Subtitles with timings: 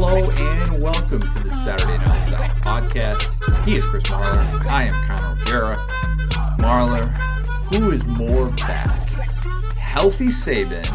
[0.00, 3.64] Hello and welcome to the Saturday Night South podcast.
[3.64, 4.64] He is Chris Marler.
[4.66, 5.76] I am Connor O'Gara.
[6.60, 7.08] Marler,
[7.74, 9.08] who is more back?
[9.74, 10.86] Healthy Saban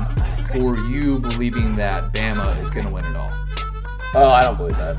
[0.55, 3.29] or you believing that Bama is going to win it all?
[4.15, 4.97] Oh, I don't believe that.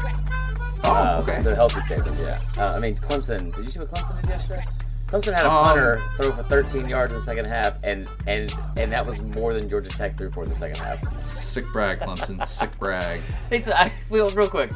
[0.85, 1.41] Oh, Uh, okay.
[1.41, 2.39] So healthy Saban, yeah.
[2.63, 3.57] Uh, I mean, Clemson.
[3.57, 4.67] Did you see what Clemson did yesterday?
[5.15, 8.53] Clemson had a Um, punter throw for 13 yards in the second half, and and
[8.77, 11.25] and that was more than Georgia Tech threw for in the second half.
[11.25, 12.45] Sick brag, Clemson.
[12.45, 13.21] Sick brag.
[13.49, 14.73] Hey, so I feel real quick.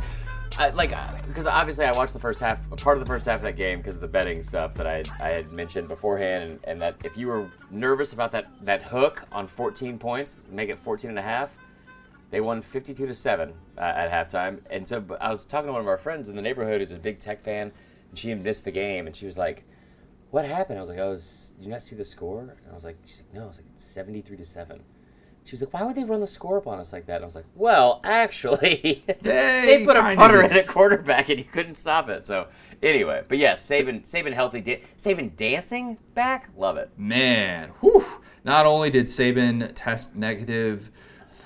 [0.56, 0.90] I, like,
[1.26, 3.78] because obviously I watched the first half, part of the first half of that game
[3.78, 7.16] because of the betting stuff that I, I had mentioned beforehand, and, and that if
[7.16, 11.22] you were nervous about that, that hook on 14 points, make it 14 and a
[11.22, 11.56] half,
[12.30, 14.58] they won 52 to 7 uh, at halftime.
[14.70, 16.98] And so I was talking to one of our friends in the neighborhood who's a
[16.98, 17.70] big tech fan,
[18.10, 19.64] and she missed the game, and she was like,
[20.30, 20.78] What happened?
[20.78, 22.40] I was like, Oh, was, did you not see the score?
[22.40, 24.80] And I was like, She's like, No, I was like, it's 73 to 7.
[25.48, 27.24] She was like, "Why would they run the score up on us like that?" And
[27.24, 31.76] I was like, "Well, actually, they, put a putter in at quarterback and you couldn't
[31.76, 32.48] stop it." So
[32.82, 36.90] anyway, but yes, Saban, Saban healthy, da- Saban dancing back, love it.
[36.98, 38.04] Man, whew.
[38.44, 40.90] Not only did Saban test negative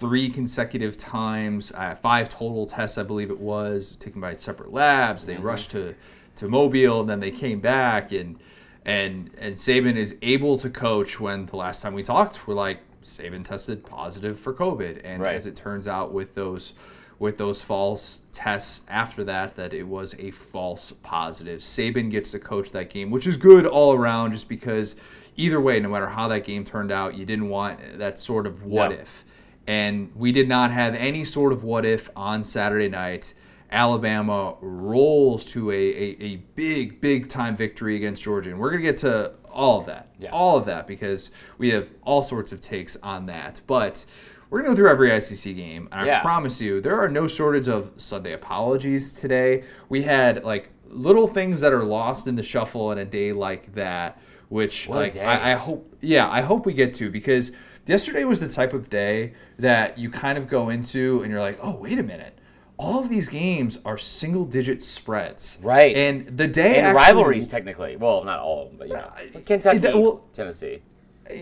[0.01, 5.27] three consecutive times, uh, five total tests, I believe it was, taken by separate labs.
[5.27, 5.95] They rushed to,
[6.37, 8.41] to Mobile, and then they came back, and
[8.85, 11.21] and and Saban is able to coach.
[11.21, 15.35] When the last time we talked, we're like Saban tested positive for COVID, and Right.
[15.35, 16.75] as it turns out, with those
[17.19, 21.61] with those false tests after that that it was a false positive.
[21.61, 24.97] Saban gets to coach that game, which is good all around just because
[25.37, 28.65] either way, no matter how that game turned out, you didn't want that sort of
[28.65, 28.97] what No.
[28.97, 29.25] if.
[29.69, 33.35] And we did not have any sort of what if on Saturday night.
[33.73, 38.51] Alabama rolls to a, a, a big, big time victory against Georgia.
[38.51, 40.09] And we're going to get to all of that.
[40.19, 40.31] Yeah.
[40.31, 43.63] All of that because we have all sorts of takes on that.
[43.67, 44.05] But
[44.51, 45.89] we're going to go through every SEC game.
[45.91, 49.65] And I promise you, there are no shortage of Sunday apologies today.
[49.89, 53.75] We had like little things that are lost in the shuffle in a day like
[53.75, 54.21] that,
[54.51, 55.17] which What like.
[55.17, 57.53] I, I hope, yeah, I hope we get to because
[57.87, 61.59] yesterday was the type of day that you kind of go into and you're like,
[61.63, 62.39] oh, wait a minute.
[62.83, 65.59] All of these games are single digit spreads.
[65.63, 65.95] Right.
[65.97, 67.97] And the day And actually- rivalries, technically.
[67.97, 70.83] Well, not all of them, but you know, Uh, Kentucky, well- Tennessee.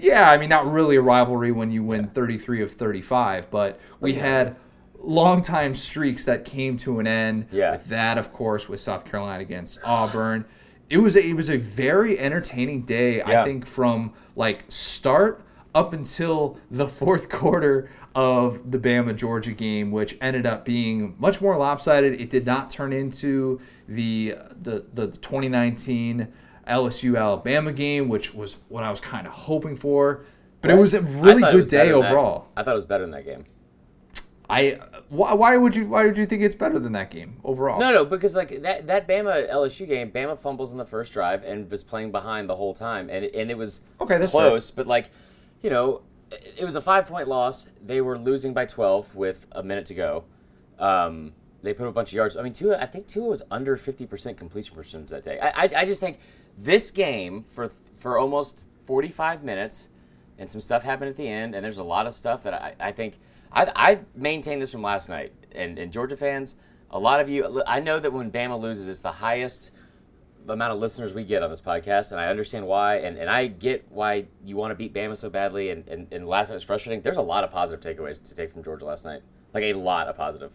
[0.03, 4.13] Yeah, I mean, not really a rivalry when you win 33 of 35, but we
[4.15, 4.57] had
[5.03, 7.47] long-time streaks that came to an end.
[7.51, 7.73] Yeah.
[7.73, 10.45] With that, of course, with South Carolina against Auburn.
[10.91, 13.17] It was a, it was a very entertaining day.
[13.19, 13.41] Yeah.
[13.41, 15.41] I think from like start
[15.75, 21.41] up until the fourth quarter of the Bama Georgia game, which ended up being much
[21.41, 22.21] more lopsided.
[22.21, 26.29] It did not turn into the the the 2019
[26.67, 30.25] LSU Alabama game, which was what I was kind of hoping for.
[30.61, 32.09] But it was a really good day than that.
[32.13, 32.49] overall.
[32.57, 33.45] I thought it was better than that game.
[34.49, 34.81] I
[35.11, 37.79] why, why would you why would you think it's better than that game overall?
[37.79, 41.45] No, no, because like that that Bama LSU game, Bama fumbles in the first drive
[41.45, 44.73] and was playing behind the whole time, and it- and it was Okay, that's close,
[44.73, 45.11] but like,
[45.63, 47.69] you know, it was a five point loss.
[47.85, 50.25] They were losing by twelve with a minute to go.
[50.79, 51.33] Um,
[51.63, 52.37] they put up a bunch of yards.
[52.37, 55.39] I mean, Tua, I think Tua was under fifty percent completion percentage that day.
[55.41, 56.19] I, I I just think
[56.57, 59.89] this game for for almost forty five minutes,
[60.39, 62.75] and some stuff happened at the end, and there's a lot of stuff that I,
[62.81, 63.19] I think
[63.53, 65.33] I, I maintained this from last night.
[65.53, 66.57] And, and Georgia fans,
[66.91, 69.73] a lot of you, I know that when Bama loses, it's the highest
[70.49, 73.47] amount of listeners we get on this podcast, and I understand why, and, and I
[73.47, 76.65] get why you want to beat Bama so badly, and, and, and last night was
[76.65, 77.03] frustrating.
[77.03, 79.23] There's a lot of positive takeaways to take from Georgia last night,
[79.55, 80.53] like a lot of positive.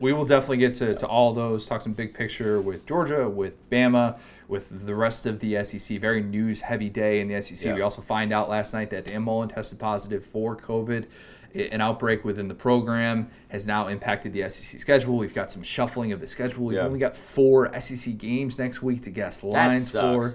[0.00, 3.68] we will definitely get to, to all those, talk some big picture with Georgia, with
[3.68, 5.98] Bama, with the rest of the SEC.
[6.00, 7.66] Very news heavy day in the SEC.
[7.66, 7.74] Yeah.
[7.74, 11.06] We also find out last night that Dan Mullen tested positive for COVID.
[11.54, 15.16] I- An outbreak within the program has now impacted the SEC schedule.
[15.16, 16.66] We've got some shuffling of the schedule.
[16.66, 16.84] We've Yeah.
[16.84, 20.30] only got four SEC games next week to guess lines for.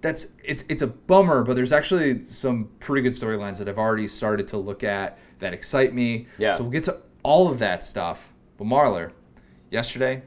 [0.00, 4.06] That's it's it's a bummer, but there's actually some pretty good storylines that I've already
[4.08, 6.26] started to look at that excite me.
[6.38, 6.52] Yeah.
[6.52, 8.32] So we'll get to all of that stuff.
[8.58, 9.12] But Marler,
[9.70, 10.22] yesterday,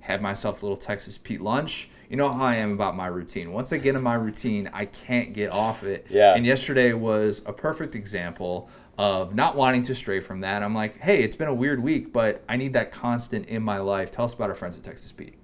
[0.00, 1.88] had myself a little Texas Pete lunch.
[2.08, 3.52] You know how I am about my routine.
[3.52, 6.06] Once I get in my routine, I can't get off it.
[6.10, 6.34] Yeah.
[6.34, 8.68] And yesterday was a perfect example
[9.02, 10.62] of not wanting to stray from that.
[10.62, 13.78] I'm like, hey, it's been a weird week, but I need that constant in my
[13.78, 14.12] life.
[14.12, 15.34] Tell us about our friends at Texas Pete.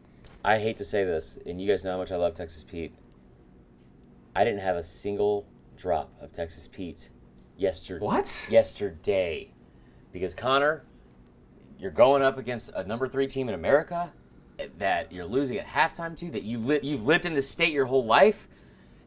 [0.44, 2.94] I hate to say this, and you guys know how much I love Texas Pete.
[4.36, 5.44] I didn't have a single
[5.76, 7.10] drop of Texas Pete
[7.56, 8.04] yesterday.
[8.04, 8.46] What?
[8.48, 9.50] Yesterday,
[10.12, 10.84] because Connor,
[11.80, 14.12] you're going up against a number three team in America
[14.78, 16.30] that you're losing at halftime to.
[16.30, 18.46] That you li- you've lived in this state your whole life,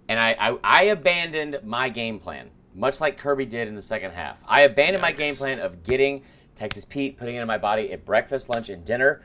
[0.09, 4.11] and I, I I abandoned my game plan, much like Kirby did in the second
[4.11, 4.37] half.
[4.47, 6.23] I abandoned my game plan of getting
[6.55, 9.21] Texas Pete, putting it in my body at breakfast, lunch, and dinner.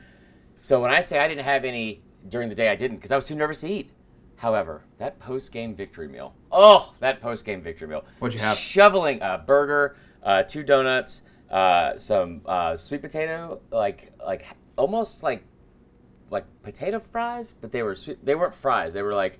[0.61, 3.15] So when I say I didn't have any during the day, I didn't because I
[3.15, 3.91] was too nervous to eat.
[4.37, 6.33] However, that post game victory meal.
[6.51, 8.05] Oh, that post game victory meal.
[8.19, 8.57] What'd you have?
[8.57, 14.45] Shoveling a burger, uh, two donuts, uh, some uh, sweet potato, like like
[14.75, 15.43] almost like
[16.29, 18.93] like potato fries, but they were sweet, they weren't fries.
[18.93, 19.39] They were like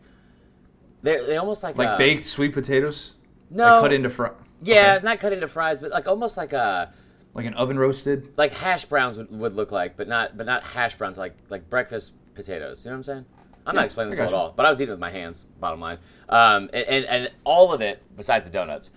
[1.03, 3.15] they they almost like Like uh, baked sweet potatoes?
[3.49, 4.27] No, Like cut into fr-
[4.61, 5.05] yeah, okay.
[5.05, 6.93] not cut into fries, but like almost like a
[7.33, 8.29] Like an oven roasted?
[8.37, 11.69] like hash browns would, would look like, but not but not hash browns like like
[11.69, 12.83] breakfast potatoes.
[12.85, 13.25] You know what I'm saying?
[13.65, 15.45] I'm Yeah, not explaining this well at all, but I was eating with my hands.
[15.59, 15.97] Bottom line,
[16.29, 18.89] um, and, and and all of it besides the donuts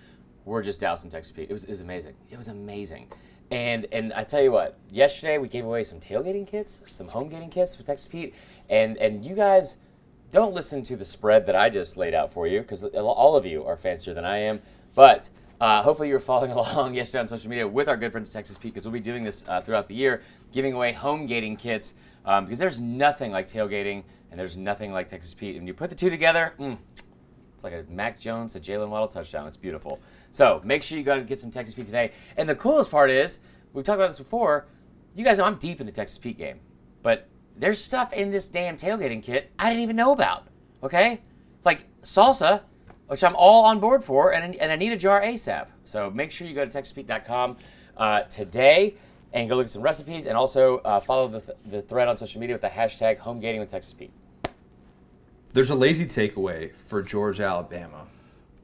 [0.45, 1.49] were just doused in Texas Pete.
[1.49, 2.15] It was it was amazing.
[2.29, 3.07] It was amazing.
[3.51, 7.27] And and I tell you what, yesterday we gave away some tailgating kits, some home
[7.29, 8.33] gating kits for Texas Pete,
[8.69, 9.75] and and you guys
[10.31, 13.45] don't listen to the spread that I just laid out for you because all of
[13.45, 14.61] you are fancier than I am.
[14.95, 15.29] But
[15.59, 18.33] uh, hopefully you were following along yesterday on social media with our good friends at
[18.33, 21.55] Texas Pete because we'll be doing this uh, throughout the year, giving away home gating
[21.55, 21.93] kits
[22.25, 25.57] um, because there's nothing like tailgating and there's nothing like Texas Pete.
[25.57, 26.77] And you put the two together, mm,
[27.53, 29.47] it's like a Mac Jones to Jalen Waddle touchdown.
[29.47, 29.99] It's beautiful.
[30.29, 32.11] So make sure you go to get some Texas Pete today.
[32.37, 33.39] And the coolest part is,
[33.73, 34.67] we've talked about this before.
[35.13, 36.61] You guys know I'm deep in the Texas Pete game,
[37.03, 37.27] but
[37.57, 40.47] there's stuff in this damn tailgating kit I didn't even know about.
[40.83, 41.21] Okay,
[41.63, 42.61] like salsa,
[43.07, 45.67] which I'm all on board for, and, and I need a jar ASAP.
[45.85, 47.57] So make sure you go to TexasPete.com
[47.97, 48.95] uh, today
[49.33, 52.17] and go look at some recipes, and also uh, follow the, th- the thread on
[52.17, 54.11] social media with the hashtag HomeGating with Texas Pete.
[55.53, 58.07] There's a lazy takeaway for Georgia, Alabama,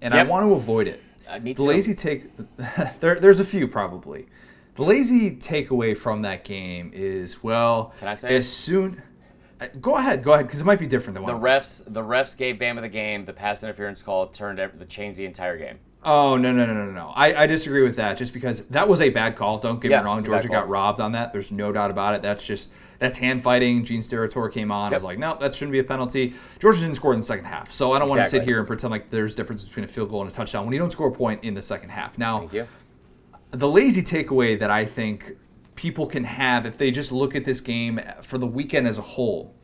[0.02, 1.04] and I want to avoid it.
[1.28, 2.30] Uh, me The lazy take
[3.00, 4.28] there, there's a few probably.
[4.78, 8.38] The lazy takeaway from that game is well, Can I say it?
[8.38, 9.02] as soon.
[9.60, 11.62] uh, Go ahead, go ahead, because it might be different than what The what.
[11.64, 13.26] refs, the refs gave Bama the game.
[13.26, 15.80] The pass interference call turned the changed the entire game.
[16.04, 17.12] Oh no no no no no!
[17.16, 18.18] I, I disagree with that.
[18.18, 19.58] Just because that was a bad call.
[19.58, 20.20] Don't get Yeah, me wrong.
[20.20, 21.34] it's a bad Georgia got robbed on that.
[21.34, 22.22] There's no doubt about it.
[22.22, 23.84] That's just that's hand fighting.
[23.84, 24.94] Gene Steratore came on.
[24.94, 26.34] I was like, no, that shouldn't be a penalty.
[26.60, 28.68] Georgia didn't score in the second half, so I don't want to sit here and
[28.68, 31.08] pretend like there's difference between a field goal and a touchdown when you don't score
[31.08, 32.18] a point in the second half.
[32.20, 32.68] Now, Thank you.
[33.52, 35.34] The lazy takeaway that I think
[35.76, 39.02] people can have if they just look at this game for the weekend as a
[39.02, 39.56] whole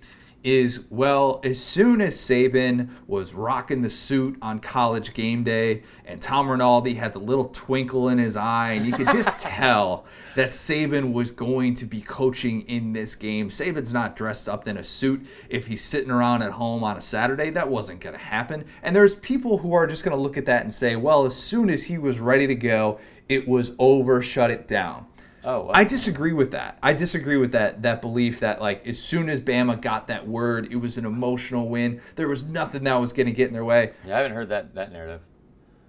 [0.43, 6.21] is well, as soon as Saban was rocking the suit on college game day and
[6.21, 10.49] Tom Rinaldi had the little twinkle in his eye, and you could just tell that
[10.49, 13.49] Saban was going to be coaching in this game.
[13.49, 17.01] Saban's not dressed up in a suit if he's sitting around at home on a
[17.01, 17.49] Saturday.
[17.49, 18.65] That wasn't going to happen.
[18.81, 21.35] And there's people who are just going to look at that and say, well, as
[21.35, 25.07] soon as he was ready to go, it was over, shut it down.
[25.45, 26.77] Oh, I disagree with that.
[26.81, 30.71] I disagree with that that belief that like as soon as Bama got that word,
[30.71, 32.01] it was an emotional win.
[32.15, 33.91] There was nothing that was going to get in their way.
[34.07, 35.19] yeah, I haven't heard that that narrative.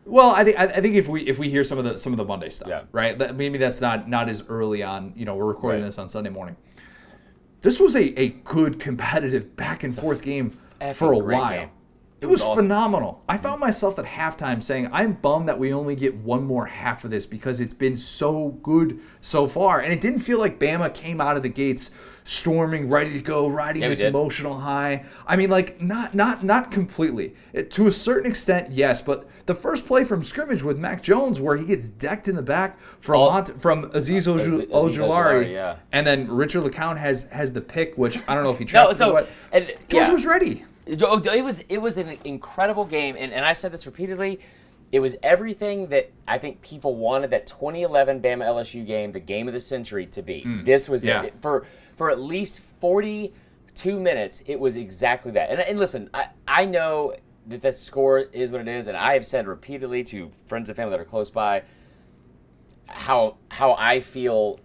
[0.07, 2.17] Well, I think I think if we if we hear some of the some of
[2.17, 2.83] the Monday stuff, Yeah.
[2.93, 3.17] right?
[3.19, 5.13] that- Maybe that's not not as early on.
[5.17, 5.87] You know, we're recording Right.
[5.87, 6.57] this on Sunday morning.
[7.63, 10.51] This was a, a good competitive back and forth game
[10.81, 11.51] effing for a while.
[11.61, 11.71] game.
[12.25, 12.65] It was, awesome.
[12.65, 13.23] phenomenal.
[13.29, 17.05] I found myself at halftime saying, I'm bummed that we only get one more half
[17.05, 19.81] of this because it's been so good so far.
[19.81, 21.91] And it didn't feel like Bama came out of the gates
[22.25, 25.05] storming, ready to go, riding Yeah, this emotional high.
[25.27, 27.35] I mean, like not not not completely.
[27.53, 31.39] It- to a certain extent, yes, but the first play from scrimmage with Mac Jones
[31.39, 35.77] where he gets decked in the back from All- Mont- from Azeez Ojulari, Ojulari, yeah.
[35.93, 38.85] and then Richard LeCounte has has the pick, which I don't know if he tried.
[38.85, 40.13] No, trapped it or so and Georgia yeah.
[40.15, 40.65] was ready.
[40.97, 44.41] Jo- oh, It was it was an incredible game, and, and I said this repeatedly.
[44.93, 49.49] It was everything that I think people wanted that 2011 Bama LSU game, the game
[49.49, 50.45] of the century, to be.
[50.47, 50.65] Mm.
[50.65, 51.05] This was.
[51.05, 51.23] Yeah.
[51.23, 51.35] it.
[51.41, 54.43] for for at least 42 minutes.
[54.47, 55.51] It was exactly that.
[55.51, 57.15] And, and listen, I I know
[57.47, 60.77] that the score is what it is, and I have said repeatedly to friends and
[60.77, 61.63] family that are close by
[62.87, 64.61] how how I feel,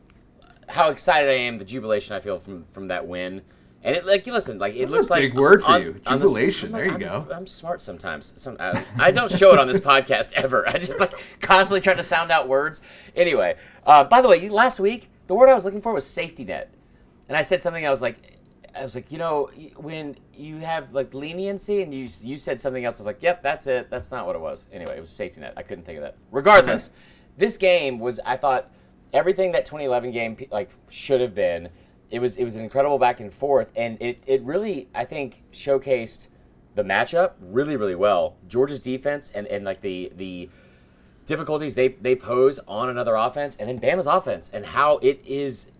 [0.67, 3.41] how excited I am, the jubilation I feel from from that win.
[3.83, 5.87] And it like listen, like it That's a looks like big word for on- you.
[6.07, 6.71] on the- Jubilation.
[6.73, 7.27] There you I'm- go.
[7.33, 8.33] I'm smart sometimes.
[8.35, 10.67] Some, I, I don't show it on this podcast ever.
[10.67, 12.81] I just like constantly trying to sound out words.
[13.15, 13.55] Anyway,
[13.85, 16.73] uh, by the way, last week the word I was looking for was safety net,
[17.29, 17.85] and I said something.
[17.85, 18.17] I was like,
[18.75, 22.83] I was like, you know, when you have like leniency, and you you said something
[22.83, 22.97] else.
[22.97, 23.89] I was like, yep, that's it.
[23.89, 24.65] That's not what it was.
[24.73, 25.53] Anyway, it was safety net.
[25.55, 26.17] I couldn't think of that.
[26.31, 26.91] Regardless,
[27.37, 28.19] this game was.
[28.25, 28.69] I thought
[29.13, 31.69] everything that 2011 game like should have been.
[32.11, 35.43] It was it was an incredible back and forth, and it it really I think
[35.51, 36.27] showcased
[36.75, 38.35] the matchup really really well.
[38.47, 40.49] Georgia's defense and, and like the the
[41.25, 45.71] difficulties they they pose on another offense, and then Bama's offense and how it is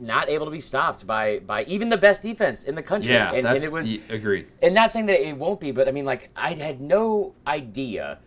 [0.00, 3.12] not able to be stopped by by even the best defense in the country.
[3.12, 4.48] Yeah, and, and that's it was agreed.
[4.62, 8.18] and not saying that it won't be, but I mean, like, I had no idea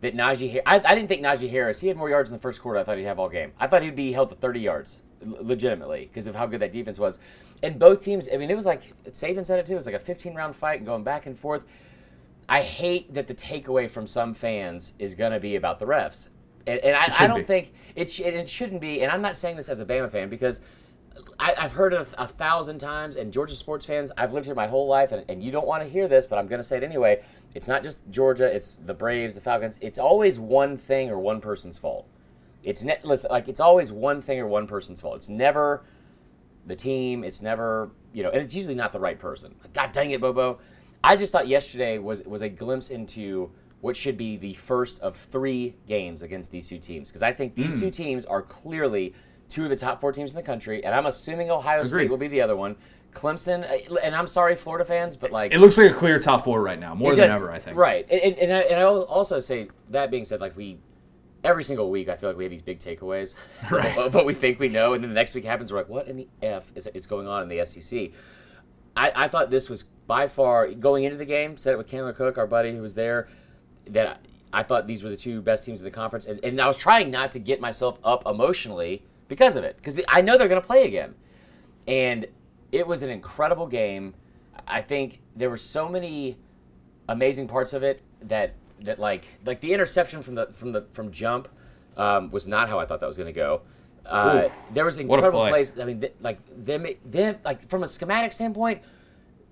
[0.00, 0.60] that Najee.
[0.64, 1.80] I, I didn't think Najee Harris.
[1.80, 2.78] He had more yards in the first quarter.
[2.78, 3.52] I thought he'd have all game.
[3.58, 6.98] I thought he'd be held to 30 yards, legitimately, because of how good that defense
[6.98, 7.18] was.
[7.62, 8.28] And both teams.
[8.32, 9.74] I mean, it was like Saban said it too.
[9.74, 11.62] It was like a 15 round fight going back and forth.
[12.48, 16.28] I hate that the takeaway from some fans is going to be about the refs,
[16.66, 17.44] and, and I, I don't be.
[17.44, 19.02] think it sh- it shouldn't be.
[19.02, 20.60] And I'm not saying this as a Bama fan because
[21.38, 24.54] I, I've heard it a, a thousand times, and Georgia sports fans, I've lived here
[24.54, 26.64] my whole life, and, and you don't want to hear this, but I'm going to
[26.64, 27.22] say it anyway.
[27.54, 29.78] It's not just Georgia, it's the Braves, the Falcons.
[29.80, 32.06] It's always one thing or one person's fault.
[32.66, 35.16] It's ne- listen, like it's always one thing or one person's fault.
[35.16, 35.84] It's never
[36.66, 37.22] the team.
[37.22, 39.54] It's never you know, and it's usually not the right person.
[39.72, 40.58] God dang it, Bobo!
[41.02, 45.16] I just thought yesterday was was a glimpse into what should be the first of
[45.16, 47.86] three games against these two teams because I think these hmm.
[47.86, 49.14] two teams are clearly
[49.48, 51.90] two of the top four teams in the country, and I'm assuming Ohio Agreed.
[51.90, 52.74] State will be the other one.
[53.12, 53.64] Clemson,
[54.02, 56.78] and I'm sorry, Florida fans, but like It looks like a clear top four right
[56.78, 57.52] now, more than does- ever.
[57.52, 57.76] I think.
[57.76, 60.78] Right, and, and, I, and I'll also say that being said, like we
[61.46, 63.34] every single week, I feel like we have these big takeaways
[63.70, 63.96] Right.
[63.96, 66.08] of what we think we know, and then the next week happens, we're like, what
[66.08, 68.10] in the f is, is going on in the SEC?
[68.96, 71.56] I, I thought this was by far going into the game.
[71.56, 73.28] Said it with Chandler Cook, our buddy who was there.
[73.88, 74.20] That
[74.52, 76.66] I, I thought these were the two best teams in the conference, and, and I
[76.66, 80.48] was trying not to get myself up emotionally because of it, because I know they're
[80.48, 81.14] going to play again
[81.86, 82.26] and
[82.72, 84.14] it was an incredible game.
[84.66, 86.36] I think there were so many
[87.08, 91.10] amazing parts of it that that like like the interception from the from the from
[91.10, 91.48] jump
[91.96, 93.62] um, was not how I thought that was going to go.
[94.04, 95.50] Uh, there was incredible play.
[95.50, 95.78] plays.
[95.78, 98.82] I mean, th- like them them like from a schematic standpoint,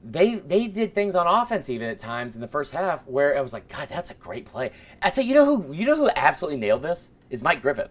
[0.04, 3.40] they they did things on offense even at times in the first half where I
[3.40, 4.70] was like, God, that's a great play.
[5.02, 7.90] I tell you, you know who you know who absolutely nailed this is Mike Griffith.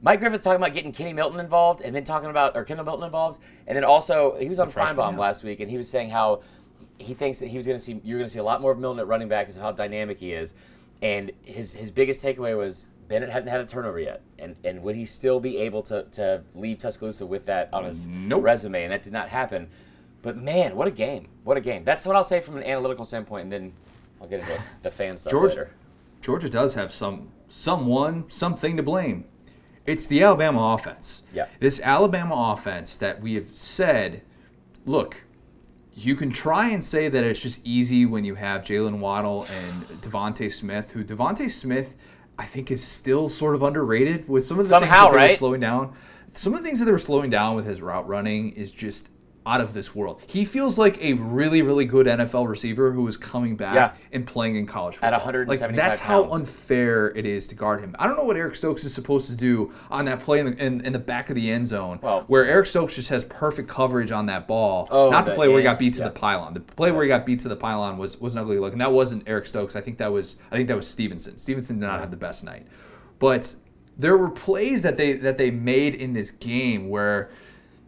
[0.00, 3.04] Mike Griffith talking about getting Kenny Milton involved, and then talking about or Kendall Milton
[3.04, 6.10] involved, and then also he was on freshman, Finebaum last week, and he was saying
[6.10, 6.42] how
[6.98, 8.72] he thinks that he was going to see you're going to see a lot more
[8.72, 10.54] of Milton at running back because of how dynamic he is,
[11.00, 14.94] and his his biggest takeaway was Bennett hadn't had a turnover yet, and and would
[14.96, 18.42] he still be able to to leave Tuscaloosa with that on his Nope.
[18.44, 19.68] resume, and that did not happen.
[20.22, 21.28] But man, what a game!
[21.44, 21.84] What a game!
[21.84, 23.72] That's what I'll say from an analytical standpoint, and then
[24.20, 25.70] I'll get into the fan stuff Georgia, later.
[26.20, 29.24] Georgia does have some someone something to blame.
[29.84, 31.22] It's the Alabama offense.
[31.34, 31.46] Yeah.
[31.58, 34.22] This Alabama offense that we have said,
[34.86, 35.24] look,
[35.94, 39.82] you can try and say that it's just easy when you have Jalen Waddle and
[40.00, 41.94] DeVonta Smith, who DeVonta Smith
[42.38, 45.28] I think is still sort of underrated with some of the Somehow, things that they
[45.28, 45.94] were slowing down.
[46.34, 49.10] Some of the things that they were slowing down with his route running is just
[49.44, 50.22] out of this world.
[50.28, 53.92] He feels like a really, really good NFL receiver who is coming back Yeah.
[54.12, 55.14] and playing in college football.
[55.14, 55.40] At football.
[55.46, 57.96] 175 like that's how unfair it is to guard him.
[57.98, 60.64] I don't know what Eric Stokes is supposed to do on that play in the,
[60.64, 63.68] in, in the back of the end zone, Well- where Eric Stokes just has perfect
[63.68, 64.86] coverage on that ball.
[64.90, 66.08] Oh, Not the play where he got beat to yeah.
[66.08, 66.54] the pylon.
[66.54, 68.80] The play where he got beat to the pylon was was an ugly look, and
[68.80, 69.74] that wasn't Eric Stokes.
[69.74, 71.36] I think that was I think that was Stevenson.
[71.38, 72.64] Stevenson did not have the best night,
[73.18, 73.56] but
[73.98, 77.28] there were plays that they that they made in this game where,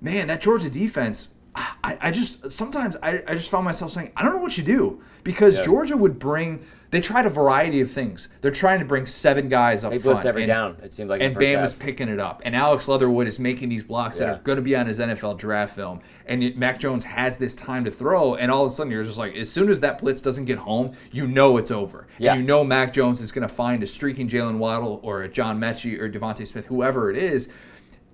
[0.01, 1.31] man, that Georgia defense.
[1.57, 4.65] I, I just sometimes I, I just found myself saying I don't know what you
[4.65, 5.65] do because Yeah.
[5.65, 8.29] Georgia would bring they tried a variety of things.
[8.41, 10.25] They're trying to bring seven guys up They front.
[10.27, 10.77] every and- down.
[10.83, 11.65] It seemed like and Bam half.
[11.67, 12.41] is picking it up.
[12.45, 15.37] And Alex Leatherwood is making these blocks that are going to be on his NFL
[15.39, 16.01] draft film.
[16.27, 19.19] And Mac Jones has this time to throw, and all of a sudden you're just
[19.19, 22.07] like, as soon as that blitz doesn't get home, you know it's over.
[22.19, 22.33] Yeah.
[22.35, 25.29] And you know Mac Jones is going to find a streaking Jalen Waddle or a
[25.29, 27.53] John Metchie or DeVonta Smith, whoever it is.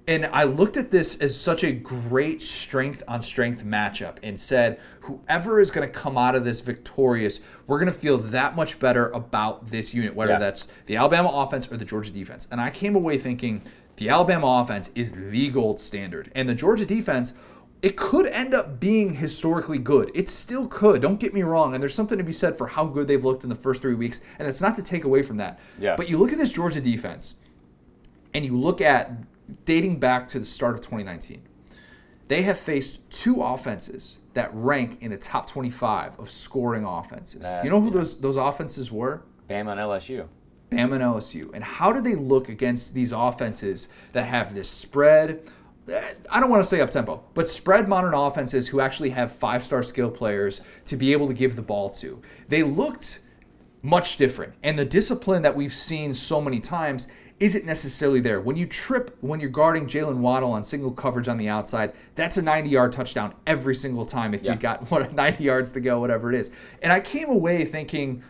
[0.09, 4.81] And I looked at this as such a great strength on strength matchup and said,
[5.03, 8.79] whoever is going to come out of this victorious, we're going to feel that much
[8.81, 10.39] better about this unit, whether Yeah.
[10.39, 12.49] that's the Alabama offense or the Georgia defense.
[12.51, 13.63] And I came away thinking
[13.97, 16.33] the Alabama offense is the gold standard.
[16.35, 17.35] And the Georgia defense,
[17.83, 20.11] it could end up being historically good.
[20.15, 21.03] It still could.
[21.03, 21.75] Don't get me wrong.
[21.75, 23.95] And there's something to be said for how good they've looked in the first three
[23.95, 24.23] weeks.
[24.39, 25.61] And it's not to take away from that.
[25.79, 25.95] Yeah.
[25.97, 27.41] But you look at this Georgia defense
[28.35, 29.13] and you look at
[29.65, 31.43] dating back to the start of 2019,
[32.29, 37.45] they have faced two offenses that rank in the top 25 of scoring offenses.
[37.45, 37.95] Uh, Do you know who yeah.
[37.95, 39.23] those those offenses were?
[39.49, 40.29] Bama on LSU.
[40.71, 41.51] Bama and LSU.
[41.53, 45.43] And how do they look against these offenses that have this spread?
[45.89, 49.33] eh, I don't want to say up tempo, but spread modern offenses who actually have
[49.33, 52.23] five star skill players to be able to give the ball to.
[52.49, 53.21] They looked
[53.83, 54.55] much different.
[54.63, 57.09] And the discipline that we've seen so many times
[57.41, 58.39] isn't necessarily there.
[58.41, 62.37] When you trip, when you're guarding Jalen Waddle on single coverage on the outside, that's
[62.37, 64.53] a 90 yard touchdown every single time if Yeah.
[64.53, 66.53] you got what 90 yards to go, whatever it is.
[66.83, 68.23] And I came away thinking,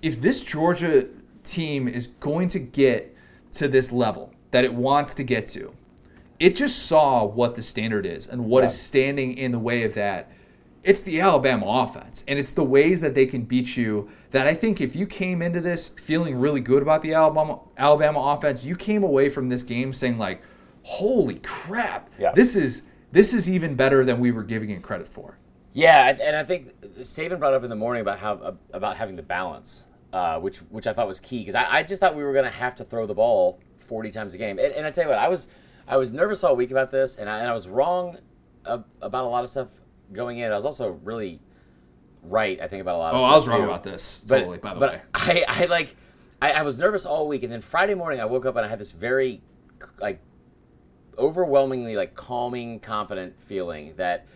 [0.00, 1.06] if this Georgia
[1.44, 3.14] team is going to get
[3.52, 5.74] to this level that it wants to get to,
[6.40, 8.76] it just saw what the standard is and what is Yeah.
[8.78, 10.30] standing in the way of that.
[10.86, 14.08] It's the Alabama offense, and it's the ways that they can beat you.
[14.30, 18.20] That I think if you came into this feeling really good about the Alabama Alabama
[18.20, 20.42] offense, you came away from this game saying like,
[20.82, 22.08] "Holy crap!
[22.20, 22.30] Yeah.
[22.36, 25.38] This is this is even better than we were giving it credit for."
[25.72, 29.24] Yeah, and- I think Saban brought up in the morning about how about having the
[29.24, 32.32] balance, uh, which which I thought was key because I, I just thought we were
[32.32, 34.60] going to have to throw the ball forty times a game.
[34.60, 35.48] And, and I tell you what, I was
[35.88, 38.18] I was nervous all week about this, and I, and I was wrong
[38.64, 39.68] uh, about a lot of stuff
[40.12, 40.52] going in.
[40.52, 41.40] I was also really
[42.22, 43.24] right, I think, about a lot of Oh.
[43.24, 43.64] I was wrong too.
[43.66, 44.58] about this But, totally.
[44.58, 45.96] By the but way, I, I like
[46.40, 48.68] I, I was nervous all week, and then Friday morning I woke up and I
[48.68, 49.40] had this very
[49.98, 50.20] like
[51.18, 54.26] overwhelmingly like calming, confident feeling that.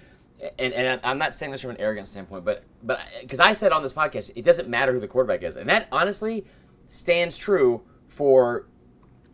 [0.59, 3.73] And, and I'm not saying this from an arrogant standpoint, but but because I said
[3.73, 6.47] on this podcast, it doesn't matter who the quarterback is, and that honestly
[6.87, 8.65] stands true for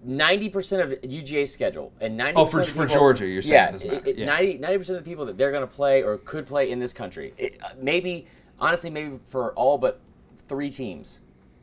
[0.04, 2.36] ninety percent of UGA's schedule, and ninety.
[2.40, 4.08] Oh, for- for Georgia, you're saying yeah, it doesn't matter.
[4.10, 4.26] it- Yeah.
[4.26, 6.92] 90 percent of the people that they're going to play or could play in this
[6.92, 8.26] country, it, uh, maybe
[8.60, 10.00] honestly, maybe for all but
[10.48, 11.18] three teams,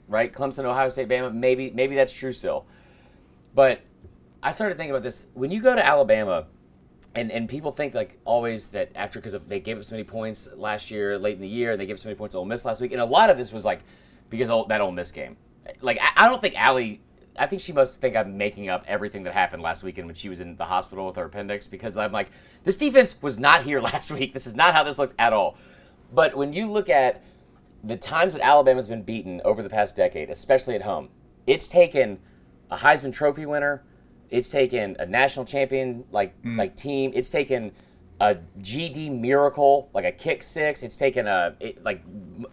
[0.07, 0.31] right?
[0.31, 1.33] Clemson, Ohio State, Bama.
[1.33, 2.65] Maybe maybe that's true still,
[3.55, 3.81] but
[4.41, 6.45] I started thinking about this when you go to Alabama.
[7.15, 10.49] And, and people think like always that after because they gave up so many points
[10.55, 12.45] last year late in the year and they gave up so many points to Ole
[12.45, 13.81] Miss last week and a lot of this was like
[14.31, 15.37] because of that Ole Miss game
[15.81, 17.01] like I, I don't think Allie
[17.37, 20.29] I think she must think I'm making up everything that happened last weekend when she
[20.29, 22.29] was in the hospital with her appendix because I'm like
[22.63, 24.33] this defense was not here last week.
[24.33, 25.57] This is not how this looked at all.
[26.13, 27.23] But when you look at
[27.83, 31.09] the times that Alabama's been beaten over the past decade, especially at home,
[31.47, 32.19] it's taken
[32.71, 33.83] a Heisman Trophy winner,
[34.29, 36.57] it's taken a national champion like mm.
[36.57, 37.71] like team, it's taken
[38.19, 42.03] a GD miracle like a kick six, it's taken a it, like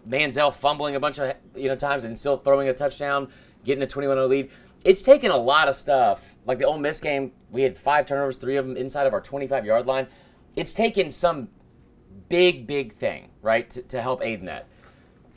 [0.07, 3.29] Manziel fumbling a bunch of you know times and still throwing a touchdown,
[3.63, 4.51] getting a 21-0 lead.
[4.83, 6.35] It's taken a lot of stuff.
[6.45, 9.21] Like the Ole Miss game, we had five turnovers, three of them inside of our
[9.21, 10.07] 25 yard line.
[10.55, 11.49] It's taken some
[12.29, 14.67] big, big thing, right, to, to help aid in that.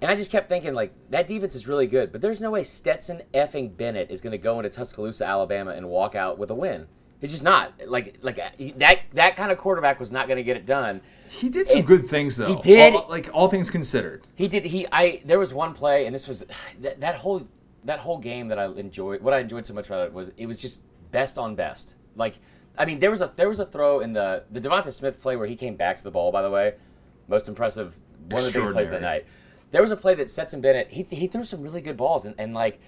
[0.01, 2.63] And I just kept thinking, like, that defense is really good, but there's no way
[2.63, 6.55] Stetson effing Bennett is going to go into Tuscaloosa, Alabama, and walk out with a
[6.55, 6.87] win.
[7.25, 9.01] It's just not like like uh, that.
[9.15, 11.01] That kind of quarterback was not going to get it done.
[11.31, 12.55] he did some good things though.
[12.57, 12.95] he did.
[12.95, 14.27] All- like all things considered.
[14.35, 14.67] He did.
[14.67, 14.87] He.
[14.93, 15.23] I.
[15.25, 16.45] There was one play, and this was
[16.83, 17.49] that, that whole
[17.85, 19.23] that whole game that I enjoyed.
[19.23, 21.97] What I enjoyed so much about it was it was just best on best.
[22.17, 22.39] Like,
[22.77, 25.37] I mean, there was a there was a throw in the the Devonta Smith play
[25.37, 26.33] where he came back to the ball.
[26.33, 26.75] By the way,
[27.29, 27.97] most impressive.
[28.29, 29.27] One of the biggest plays of the night.
[29.71, 30.89] There was a play that Stetson Bennett.
[30.91, 32.81] He he threw some really good balls, and, and like.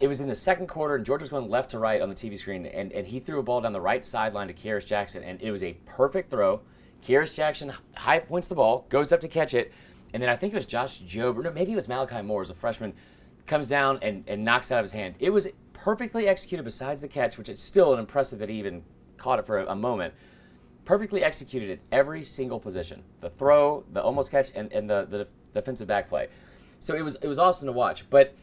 [0.00, 2.14] It was in the second quarter, and George was going left to right on the
[2.14, 5.24] TV screen, and, and he threw a ball down the right sideline to Kearis Jackson,
[5.24, 6.60] and it was a perfect throw.
[7.04, 9.72] Kearis Jackson high points the ball, goes up to catch it,
[10.14, 12.42] and then I think it was Josh Jobe, or no, maybe it was Malachi Moore
[12.42, 12.94] as a freshman,
[13.48, 15.14] comes down and, and knocks it out of his hand.
[15.18, 18.82] It was perfectly executed besides the catch, which is still an impressive that he even
[19.16, 20.14] caught it for a, a moment.
[20.84, 23.02] Perfectly executed at every single position.
[23.20, 26.28] The throw, the almost catch, and, and the, the defensive back play.
[26.80, 28.08] So it was it was awesome to watch.
[28.08, 28.34] But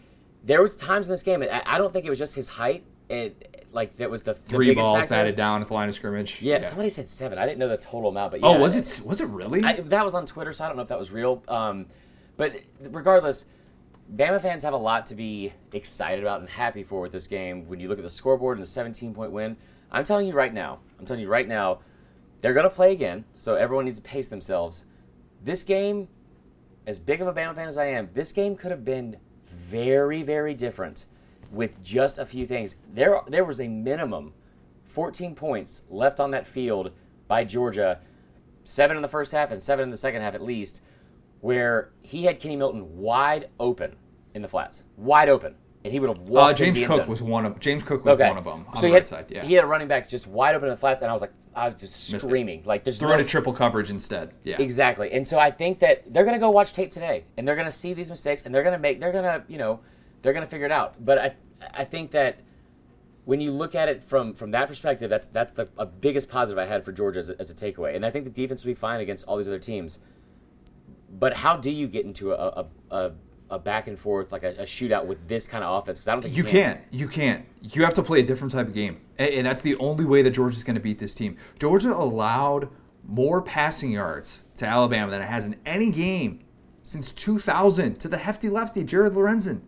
[0.43, 2.83] there was times in this game, I, I don't think it was just his height.
[3.09, 5.15] It, like that was the, the Three biggest balls factor.
[5.15, 6.41] batted down at the line of scrimmage.
[6.41, 7.37] Yeah, somebody said seven.
[7.37, 8.47] I didn't know the total amount, but yeah.
[8.47, 9.05] Oh, was it?
[9.07, 9.63] Was it really?
[9.63, 11.43] I, that was on Twitter, so I don't know if that was real.
[11.47, 11.87] Um,
[12.37, 13.45] but regardless,
[14.13, 17.67] Bama fans have a lot to be excited about and happy for with this game.
[17.67, 19.57] When you look at the scoreboard and the 17 point win,
[19.91, 21.79] I'm telling you right now, I'm telling you right now,
[22.41, 24.85] they're going to play again, so everyone needs to pace themselves.
[25.43, 26.07] This game,
[26.85, 30.21] as big of a Bama fan as I am, this game could have been very,
[30.21, 31.05] very different
[31.51, 32.75] with just a few things.
[32.93, 34.33] There, there was a minimum
[34.83, 36.91] 14 points left on that field
[37.27, 37.99] by Georgia,
[38.63, 40.81] seven in the first half and seven in the second half at least,
[41.41, 43.95] where he had Kenny Milton wide open
[44.33, 46.61] in the flats, wide open, and he would have uh, walked.
[46.61, 47.07] in James Cook zone.
[47.07, 48.27] was one of James Cook was Okay.
[48.27, 49.25] one of them on so the he right had, side.
[49.29, 51.21] Yeah, he had a running back just wide open in the flats, and I was
[51.21, 52.27] like, I was just Missed it.
[52.27, 54.33] screaming, like there's threw no a triple coverage instead.
[54.43, 55.11] Yeah, Exactly.
[55.13, 57.67] And so I think that they're going to go watch tape today and they're going
[57.67, 59.79] to see these mistakes and they're going to make, they're going to, you know,
[60.21, 60.95] they're going to figure it out.
[61.05, 61.35] But I,
[61.73, 62.39] I think that
[63.23, 66.59] when you look at it from, from that perspective, that's, that's the a biggest positive
[66.61, 67.95] I had for Georgia as a, as a takeaway.
[67.95, 69.99] And I think the defense will be fine against all these other teams.
[71.17, 73.11] But how do you get into a, a, a,
[73.51, 75.99] a back and forth, like a, a shootout with this kind of offense?
[75.99, 76.51] Because I don't think You can.
[76.51, 76.79] can't.
[76.91, 77.45] You can't.
[77.61, 78.99] You have to play a different type of game.
[79.17, 81.37] And, and that's the only way that Georgia's going to beat this team.
[81.59, 82.69] Georgia allowed
[83.07, 86.41] more passing yards to Alabama than it has in any game
[86.83, 89.61] since 2000 to the hefty lefty, Jared Lorenzen.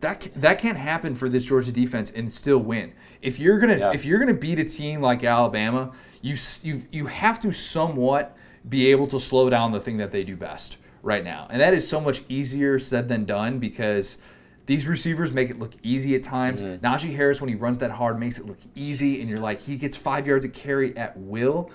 [0.00, 2.92] That, that can't happen for this Georgia defense and still win.
[3.22, 3.92] If you're gonna Yeah.
[3.92, 8.36] if you're gonna beat a team like Alabama, you you you have to somewhat
[8.68, 10.76] be able to slow down the thing that they do best
[11.06, 14.20] right now, and that is so much easier said than done because
[14.66, 16.62] these receivers make it look easy at times.
[16.62, 16.84] Mm-hmm.
[16.84, 19.76] Najee Harris, when he runs that hard, makes it look easy, and you're like, he
[19.76, 21.70] gets five yards of carry at will.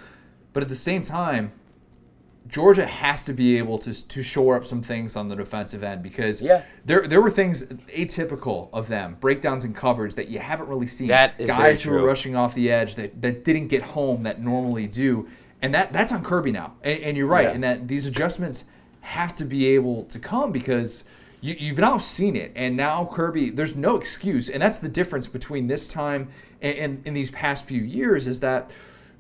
[0.54, 1.54] But at the same time,
[2.48, 6.04] Georgia has to be able to to shore up some things on the defensive end
[6.04, 6.63] because Yeah.
[6.86, 7.63] there there were things
[7.96, 11.08] atypical of them, breakdowns in coverage that you haven't really seen.
[11.08, 14.41] That is Guys who are rushing off the edge that, that didn't get home that
[14.41, 15.30] normally do.
[15.62, 16.74] And that that's on Kirby now.
[16.84, 17.54] And, and you're right, Yeah.
[17.56, 18.65] in that these adjustments
[19.01, 21.05] have to be able to come because
[21.41, 22.51] you, you've now seen it.
[22.55, 24.49] And now Kirby, there's no excuse.
[24.49, 26.29] And that's the difference between this time
[26.61, 28.73] and, and in these past few years is that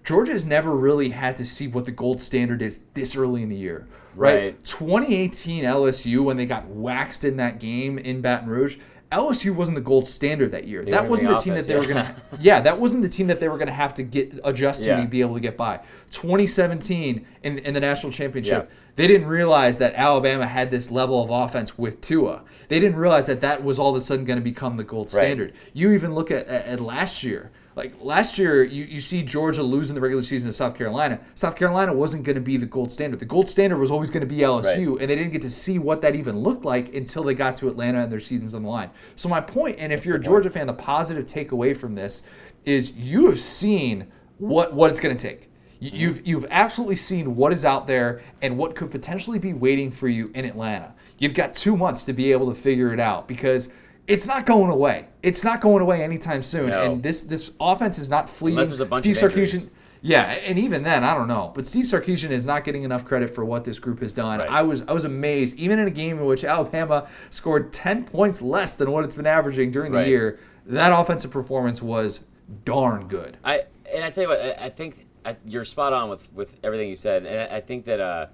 [0.03, 3.49] Georgia has never really had to see what the gold standard is this early in
[3.49, 3.87] the year.
[4.15, 4.33] Right.
[4.35, 4.63] Right.
[4.65, 8.77] 2018 LSU, when they got waxed in that game in Baton Rouge,
[9.11, 10.83] LSU wasn't the gold standard that year.
[10.85, 13.27] that wasn't the the team that they were going to yeah, that wasn't the team
[13.27, 15.01] that they were to have to get adjust to Yeah.
[15.01, 15.81] to be able to get by.
[16.11, 18.75] 2017 in, in the national championship, Yeah.
[18.95, 22.43] They didn't realize that Alabama had this level of offense with Tua.
[22.67, 25.07] They didn't realize that that was all of a sudden going to become the gold
[25.13, 25.21] Right.
[25.21, 25.53] standard.
[25.73, 27.51] You even look at, at, at last year.
[27.73, 31.21] Like last year, you, you see Georgia losing the regular season to South Carolina.
[31.35, 33.19] South Carolina wasn't going to be the gold standard.
[33.21, 35.79] The gold standard was always going to be LSU, and they didn't get to see
[35.79, 38.69] what that even looked like until they got to Atlanta and their seasons on the
[38.69, 38.89] line.
[39.15, 42.23] So my point, and if you're a Georgia fan, the positive takeaway from this
[42.65, 45.47] is you have seen what what it's going to take.
[45.81, 45.97] You- mm-hmm.
[45.99, 50.07] You've you've absolutely seen what is out there and what could potentially be waiting for
[50.07, 50.93] you in Atlanta.
[51.17, 53.73] You've got two months to be able to figure it out because
[54.07, 55.07] it's not going away.
[55.23, 56.69] It's not going away anytime soon.
[56.69, 56.83] No.
[56.83, 58.57] And this this offense is not fleeting.
[58.59, 59.63] Unless there's a bunch Steve of injuries.
[59.63, 59.69] Sarkisian,
[60.03, 61.51] yeah, and even then, I don't know.
[61.53, 64.39] But Steve Sarkisian is not getting enough credit for what this group has done.
[64.39, 64.49] Right.
[64.49, 68.41] I was I was amazed, even in a game in which Alabama scored ten points
[68.41, 70.07] less than what it's been averaging during the Right.
[70.07, 70.39] year.
[70.65, 72.25] That offensive performance was
[72.65, 73.37] darn good.
[73.43, 73.63] I
[73.93, 76.89] and I tell you what, I, I think I, you're spot on with with everything
[76.89, 78.27] you said, and I, I think that uh,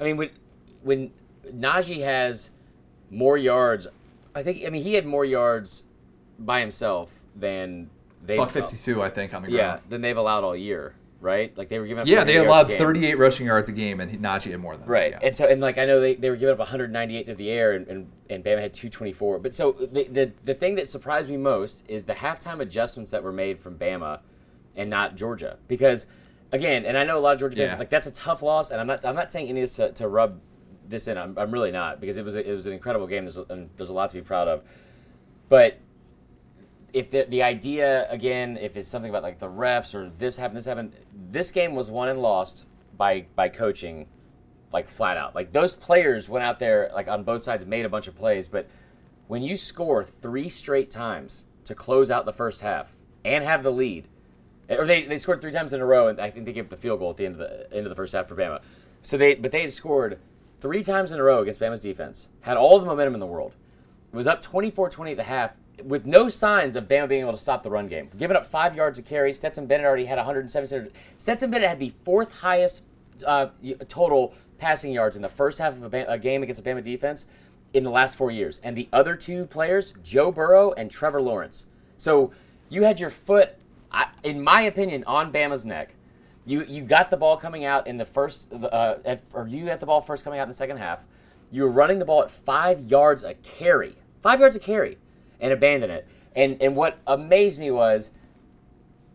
[0.00, 0.30] I mean when
[0.82, 1.10] when
[1.52, 2.50] Najee has
[3.10, 3.86] more yards,
[4.34, 5.84] I think I mean he had more yards
[6.38, 7.90] by himself than
[8.24, 9.80] they Buck fifty two, I think, on the yeah ground.
[9.88, 11.56] than they've allowed all year, right?
[11.58, 14.52] Like they were giving up Yeah, they allowed 38 rushing yards a game, and Najee
[14.52, 14.88] had more than that.
[14.88, 15.18] Right, Yeah.
[15.22, 17.72] and so and like I know they, they were giving up 198 through the air,
[17.72, 19.40] and, and, and Bama had 224.
[19.40, 23.24] But so the, the the thing that surprised me most is the halftime adjustments that
[23.24, 24.20] were made from Bama,
[24.76, 26.06] and not Georgia, because
[26.52, 27.78] again, and I know a lot of Georgia fans Yeah.
[27.78, 29.92] like that's a tough loss, and I'm not I'm not saying any of this to,
[29.92, 30.40] to rub
[30.88, 31.16] this in.
[31.16, 33.24] I'm, I'm really not because it was a, it was an incredible game.
[33.24, 34.62] There's a, and there's a lot to be proud of,
[35.48, 35.78] but
[36.92, 40.58] if the, the idea again, if it's something about like the refs or this happened,
[40.58, 40.92] this happened,
[41.30, 44.06] this game was won and lost by by coaching,
[44.72, 45.34] like flat out.
[45.34, 48.48] Like those players went out there like on both sides made a bunch of plays,
[48.48, 48.68] but
[49.28, 53.70] when you score three straight times to close out the first half and have the
[53.70, 54.08] lead,
[54.76, 56.70] or they, they scored three times in a row, and I think they gave up
[56.70, 58.60] the field goal at the end of the end of the first half for Bama.
[59.02, 60.18] So they but they had scored
[60.60, 63.54] three times in a row against Bama's defense, had all the momentum in the world.
[64.12, 67.38] It was up 24-20 at the half with no signs of Bama being able to
[67.38, 68.10] stop the run game.
[68.16, 69.32] Giving up five yards a carry.
[69.32, 70.90] Stetson Bennett already had 107.
[71.18, 72.82] Stetson Bennett had the fourth highest
[73.26, 73.48] uh,
[73.88, 77.26] total passing yards in the first half of a, a game against a Bama defense
[77.74, 78.60] in the last four years.
[78.62, 81.66] And the other two players, Joe Burrow and Trevor Lawrence.
[81.96, 82.32] So
[82.68, 83.56] you had your foot,
[83.92, 85.94] I- in my opinion, on Bama's neck.
[86.44, 89.78] You you got the ball coming out in the first, uh, at, or you got
[89.78, 91.00] the ball first coming out in the second half.
[91.52, 94.98] You were running the ball at five yards a carry, five yards a carry,
[95.40, 96.06] and abandoned it.
[96.34, 98.10] And and what amazed me was,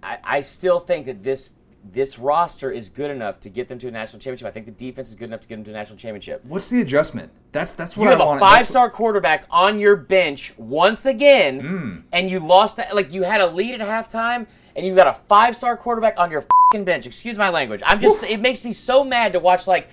[0.02, 1.50] I, I still think that this
[1.90, 4.48] this roster is good enough to get them to a national championship.
[4.48, 6.44] I think the defense is good enough to get them to a national championship.
[6.46, 7.32] What's the adjustment?
[7.52, 8.24] That's that's what I wanted.
[8.24, 11.96] You have I a five star quarterback on your bench once again, Hmm.
[12.14, 12.80] and you lost.
[12.94, 16.30] Like you had a lead at halftime, and you've got a five star quarterback on
[16.30, 17.06] your fing bench.
[17.08, 17.82] Excuse my language.
[17.86, 18.24] I'm just.
[18.24, 19.68] It makes me so mad to watch.
[19.68, 19.90] Like,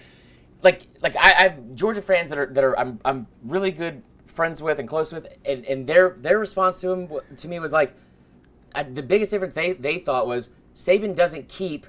[0.63, 4.03] like, like I, I have Georgia fans that are that are I'm I'm really good
[4.27, 7.73] friends with and close with, and, and their their response to him to me was
[7.73, 7.95] like,
[8.75, 11.87] I, the biggest difference they they thought was Saban doesn't keep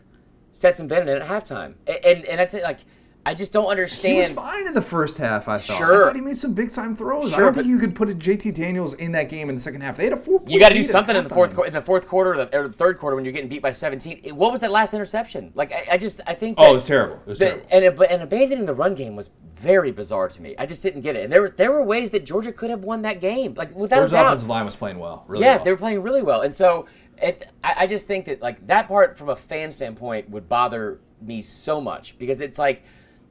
[0.54, 2.80] Stetson Bennett at halftime, and and, and I tell you, like.
[3.28, 4.12] I just don't understand.
[4.14, 5.48] He was fine in the first half.
[5.48, 5.78] I thought.
[5.78, 6.04] Sure.
[6.04, 7.32] I thought he made some big time throws.
[7.32, 9.62] Sure, I don't think you could put a JT Daniels in that game in the
[9.62, 9.98] second half.
[9.98, 10.44] They had a four.
[10.46, 12.56] You got to do something in the fourth qu- in the fourth quarter or the,
[12.60, 14.20] or the third quarter when you're getting beat by 17.
[14.24, 15.52] It- what was that last interception?
[15.56, 17.16] Like I, I just I think Oh, it was terrible.
[17.16, 17.68] It was the- terrible.
[17.72, 20.54] and ab- and abandoning the run game was very bizarre to me.
[20.60, 21.24] I just didn't get it.
[21.24, 23.96] And there were there were ways that Georgia could have won that game, like without
[23.98, 24.26] Georgia's a doubt.
[24.28, 25.24] offensive line was playing well.
[25.28, 25.64] Really yeah, well.
[25.64, 26.86] they were playing really well, and so
[27.20, 31.00] it, I, I just think that like that part from a fan standpoint would bother
[31.22, 32.84] me so much because it's like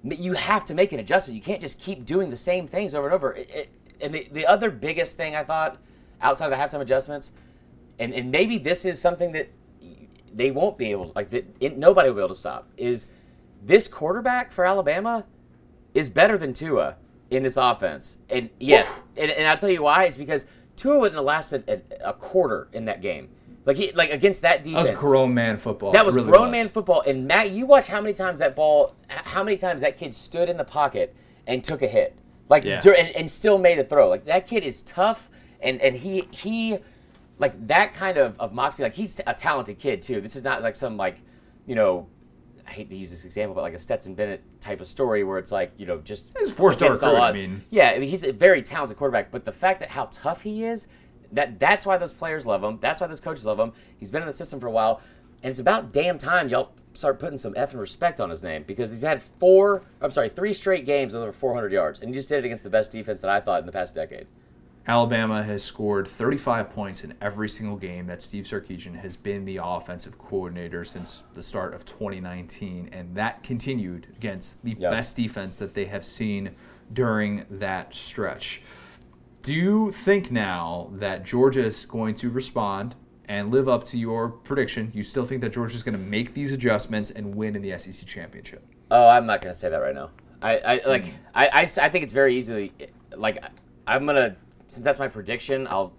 [0.05, 1.37] you have to make an adjustment.
[1.37, 3.33] You can't just keep doing the same things over and over.
[3.33, 5.79] It, it, and the, the other biggest thing I thought
[6.21, 7.33] outside of the halftime adjustments,
[7.99, 9.51] and, and maybe this is something that
[10.33, 13.13] they won't be able like that it, nobody will be able to stop is
[13.63, 15.25] this quarterback for Alabama
[15.95, 16.97] is better than Tua
[17.31, 18.19] in this offense.
[18.29, 20.05] And yes, and, and I'll tell you why.
[20.05, 23.29] It's because Tua wouldn't have lasted a, a quarter in that game.
[23.67, 24.89] Like he like against that defense.
[24.89, 25.93] That was grown man football.
[25.93, 27.03] That was really grown man football.
[27.07, 30.49] And Matt, you watch how many times that ball, how many times that kid stood
[30.49, 31.15] in the pocket
[31.47, 32.15] and took a hit,
[32.49, 32.81] like Yeah.
[32.85, 34.09] and, and still made a throw.
[34.09, 36.79] Like that kid is tough, and and he he,
[37.39, 38.83] like that kind of of moxie.
[38.83, 40.21] Like he's a talented kid too.
[40.21, 41.21] This is not like some like,
[41.67, 42.09] you know.
[42.67, 45.39] I hate to use this example, but like a Stetson Bennett type of story where
[45.39, 47.63] it's like you know just a four-star against I mean.
[47.69, 50.65] Yeah, I mean he's a very talented quarterback, but the fact that how tough he
[50.65, 50.87] is,
[51.35, 52.79] that that's why those players love him.
[52.81, 53.73] That's why those coaches love him.
[53.99, 55.01] He's been in the system for a while,
[55.43, 58.91] and it's about damn time y'all start putting some effing respect on his name because
[58.91, 62.39] he's had four, I'm sorry, three straight games over 400 yards, and he just did
[62.39, 64.27] it against the best defense that I thought in the past decade.
[64.87, 69.59] Alabama has scored 35 points in every single game that Steve Sarkisian has been the
[69.63, 74.93] offensive coordinator since the start of 2019, and that continued against the Yep.
[74.93, 76.51] best defense that they have seen
[76.93, 78.61] during that stretch.
[79.45, 82.95] Do you think now that Georgia is going to respond
[83.29, 84.91] and live up to your prediction?
[84.95, 87.79] You still think that Georgia is going to make these adjustments and win in the
[87.79, 88.65] SEC championship?
[88.91, 90.11] Oh, I'm not gonna say that right now.
[90.41, 91.13] I, I like mm.
[91.35, 92.73] I, I, I think it's very easily
[93.17, 93.43] like
[93.87, 94.37] I'm gonna
[94.69, 95.67] since that's my prediction.
[95.67, 95.93] I'll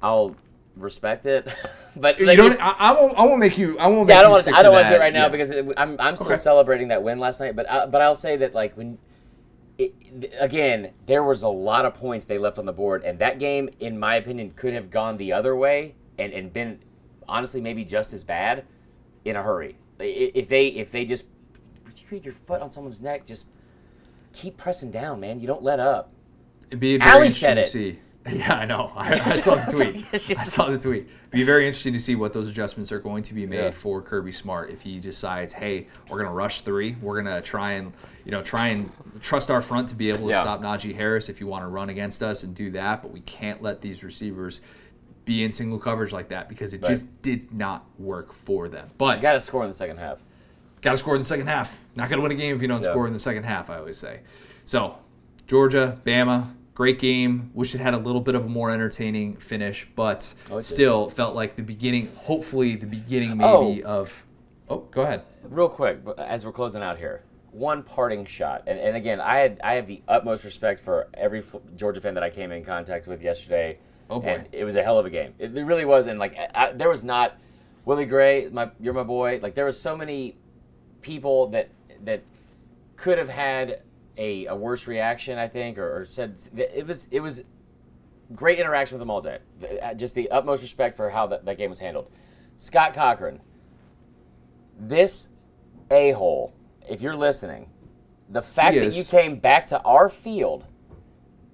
[0.00, 0.36] I'll
[0.76, 1.52] respect it,
[1.96, 2.60] but You like, don't.
[2.60, 3.18] I, I won't.
[3.18, 3.78] I won't make you.
[3.78, 4.08] I won't.
[4.08, 4.44] Yeah, make I don't want.
[4.44, 4.52] to.
[4.52, 5.28] I don't want to do it right now Yeah.
[5.28, 6.36] because it, I'm I'm still Okay.
[6.36, 7.56] celebrating that win last night.
[7.56, 8.98] But I, but I'll say that like when
[9.84, 13.38] it, again there was a lot of points they left on the board, and that
[13.38, 16.78] game, in my opinion, could have gone the other way and, and been
[17.28, 18.64] honestly maybe just as bad
[19.24, 19.76] in a hurry.
[19.98, 21.24] If they if they just
[21.96, 23.46] you put your foot on someone's neck, just
[24.32, 25.40] keep pressing down, man.
[25.40, 26.12] You don't let up.
[26.68, 27.64] It'd be very Allie interesting said to it.
[27.64, 27.98] see.
[28.30, 28.92] Yeah, I know.
[28.94, 29.72] I, I saw the
[30.12, 30.38] tweet.
[30.38, 31.08] I saw the tweet.
[31.32, 33.70] Be very interesting to see what those adjustments are going to be made Yeah.
[33.72, 36.94] for Kirby Smart if he decides, hey, we're gonna rush three.
[37.02, 37.92] We're gonna try and
[38.24, 40.40] you know try and trust our front to be able to Yeah.
[40.42, 43.20] stop Najee Harris if you want to run against us and do that, but we
[43.22, 44.60] can't let these receivers
[45.24, 46.90] be in single coverage like that because it Right.
[46.90, 48.90] just did not work for them.
[48.98, 50.22] But You got to score in the second half.
[50.80, 51.84] Got to score in the second half.
[51.96, 52.90] Not going to win a game if you don't Yeah.
[52.90, 54.20] score in the second half, I always say.
[54.64, 54.98] So,
[55.46, 57.50] Georgia, Bama, great game.
[57.54, 60.64] Wish it had a little bit of a more entertaining finish, but Oh, it did.
[60.64, 63.62] still felt like the beginning, hopefully, the beginning Oh.
[63.68, 64.24] maybe of.
[64.68, 65.22] Oh, go ahead.
[65.44, 69.60] real quick as we're closing out here one parting shot and, and again i had
[69.62, 71.42] i have the utmost respect for every
[71.76, 73.76] georgia fan that i came in contact with yesterday
[74.08, 74.28] Oh, boy.
[74.28, 76.72] and it was a hell of a game it, it really was and like I-
[76.72, 77.36] there was not
[77.84, 80.36] willie gray my you're my boy like there was so many
[81.02, 81.68] people that
[82.04, 82.22] that
[82.96, 83.82] could have had
[84.16, 87.44] a, a worse reaction i think or, or said it was it was
[88.34, 89.38] great interaction with them all day.
[89.82, 92.10] Uh, just the utmost respect for how that, that game was handled.
[92.56, 93.40] Scott cochran
[94.78, 95.28] this
[95.90, 96.54] a hole,
[96.88, 97.68] if you're listening,
[98.30, 100.66] the fact that you came back to our field,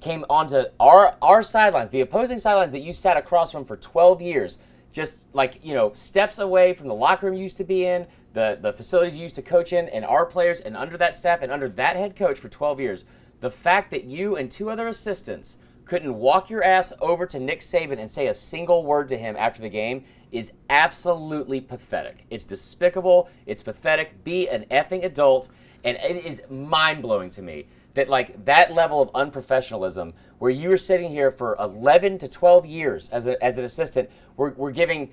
[0.01, 4.23] came onto our our sidelines, the opposing sidelines that you sat across from for 12
[4.23, 4.59] years,
[4.93, 8.07] just like you know, steps away from the locker room you used to be in,
[8.33, 11.41] the the facilities you used to coach in, and our players, and under that staff,
[11.43, 13.05] and under that head coach for 12 years,
[13.41, 17.61] the fact that you and two other assistants couldn't walk your ass over to Nick
[17.61, 22.27] Saban and say a single word to him after the game is absolutely pathetic.
[22.31, 23.29] It's despicable.
[23.47, 24.23] It's pathetic.
[24.23, 25.49] Be an effing adult.
[25.85, 30.69] And it is mind blowing to me that, like, that level of unprofessionalism, where you
[30.69, 34.71] were sitting here for 11 to 12 years as, a, as an assistant, we're, we're
[34.71, 35.11] giving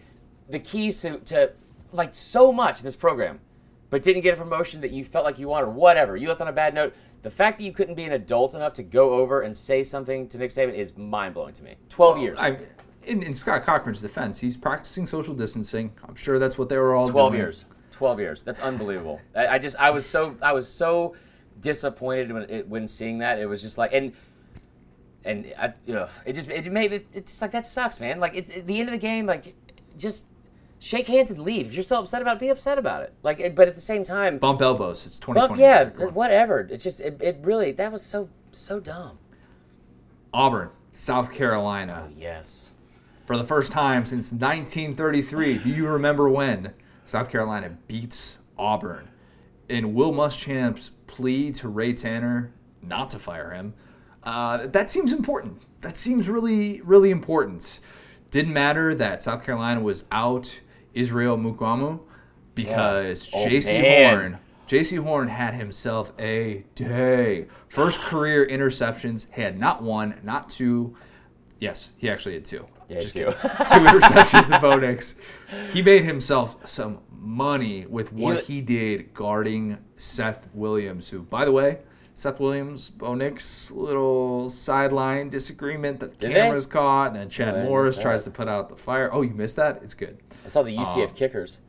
[0.49, 1.51] the keys to, to,
[1.95, 3.39] like, so much in this program,
[3.89, 6.15] but didn't get a promotion that you felt like you wanted or whatever.
[6.15, 6.93] You left on a bad note.
[7.21, 10.27] The fact that you couldn't be an adult enough to go over and say something
[10.29, 11.75] to Nick Saban is mind blowing to me.
[11.89, 12.38] 12 years.
[12.38, 12.58] I,
[13.03, 15.93] in, in Scott Cochran's defense, he's practicing social distancing.
[16.08, 17.41] I'm sure that's what they were all 12 doing.
[17.41, 21.15] years 12 years that's unbelievable I, I just i was so i was so
[21.62, 24.12] disappointed when it, when seeing that it was just like and
[25.23, 28.19] and I, you know, it just it made it it's just like that sucks man
[28.19, 29.55] like it's at the end of the game like
[29.97, 30.27] just
[30.79, 33.55] shake hands and leave if you're still upset about it be upset about it like
[33.55, 35.05] but at the same time Bump elbows.
[35.05, 35.61] It's well, 2020.
[35.61, 39.17] yeah whatever it's just it, it really that was so so dumb
[40.35, 42.09] Auburn, South Carolina.
[42.17, 42.71] yes
[43.25, 46.73] For the first time since 1933, do you remember when
[47.05, 49.07] South Carolina beats Auburn?
[49.69, 53.75] In Will Muschamp's plea to Ray Tanner not to fire him,
[54.23, 55.61] uh, that seems important.
[55.81, 57.79] That seems really, really important.
[58.29, 60.59] Didn't matter that South Carolina was out
[60.95, 61.99] Israel Mukuamu
[62.55, 63.39] because Yeah.
[63.39, 67.45] Oh, Jaycee Horn Jaycee Horn had himself a day.
[67.67, 69.31] First career interceptions.
[69.34, 70.95] He had not one, not two.
[71.60, 72.65] Yes, he actually had two.
[72.89, 73.25] Yeah, Just two.
[73.25, 75.19] two interceptions of Bo Nix.
[75.71, 81.45] He made himself some money with what He- he did guarding Seth Williams, who, by
[81.45, 81.79] the way,
[82.15, 86.71] Seth Williams, Bo Nix, little sideline disagreement that the Did cameras they?
[86.71, 88.32] caught, and then Chad Oh, I Morris missed tries that.
[88.32, 89.10] to put out the fire.
[89.12, 89.82] Oh, you missed that?
[89.84, 90.17] It's good.
[90.45, 91.13] I saw the UCF Oh.
[91.13, 91.60] kickers.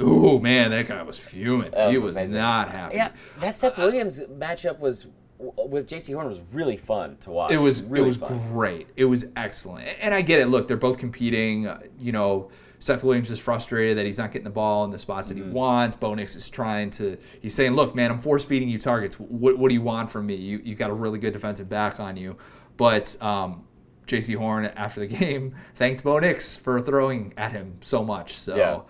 [0.00, 1.70] Ooh, man, that guy was fuming.
[1.72, 2.36] That he was was amazing.
[2.36, 2.96] not happy.
[2.96, 5.06] Yeah, that Seth Williams matchup was
[5.38, 7.52] with Jaycee Horn was really fun to watch.
[7.52, 8.38] It was really it was fun.
[8.52, 8.88] great.
[8.96, 9.88] It was excellent.
[10.00, 10.46] And I get it.
[10.46, 11.66] Look, they're both competing.
[11.66, 14.98] uh, You know, Seth Williams is frustrated that he's not getting the ball in the
[14.98, 15.38] spots Mm-hmm.
[15.40, 15.96] that he wants.
[15.96, 17.16] Bo Nix is trying to.
[17.40, 19.18] He's saying, "Look, man, I'm force feeding you targets.
[19.18, 20.34] What, what do you want from me?
[20.34, 22.36] You you got a really good defensive back on you."
[22.76, 23.64] But um,
[24.06, 28.34] Jaycee Horn after the game thanked Bo Nix for throwing at him so much.
[28.34, 28.56] So.
[28.56, 28.80] Yeah.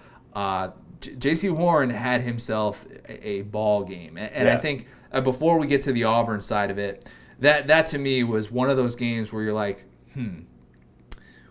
[0.41, 5.67] Uh, Jaycee Horn had himself a, ball game, and, and I think uh, before we
[5.67, 8.97] get to the Auburn side of it, that that to me was one of those
[8.97, 10.41] games where you're like, hmm.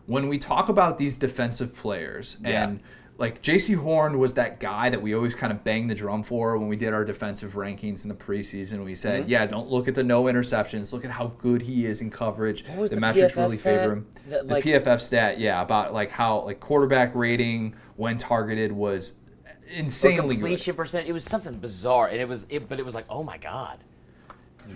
[0.05, 2.63] When we talk about these defensive players Yeah.
[2.67, 2.79] and
[3.17, 6.57] like Jaycee Horn was that guy that we always kind of banged the drum for
[6.57, 8.83] when we did our defensive rankings in the preseason.
[8.83, 9.29] We said, Mm-hmm.
[9.29, 10.91] yeah, don't look at the no interceptions.
[10.91, 12.65] Look at how good he is in coverage.
[12.65, 13.79] the the metrics really stat?
[13.79, 14.07] favor him.
[14.29, 19.13] The- the like- PFF stat, yeah, about like how like quarterback rating when targeted was
[19.73, 20.41] insanely good.
[20.41, 21.07] completion percent.
[21.07, 23.79] It was something bizarre, and it was it, but it was like, oh my god.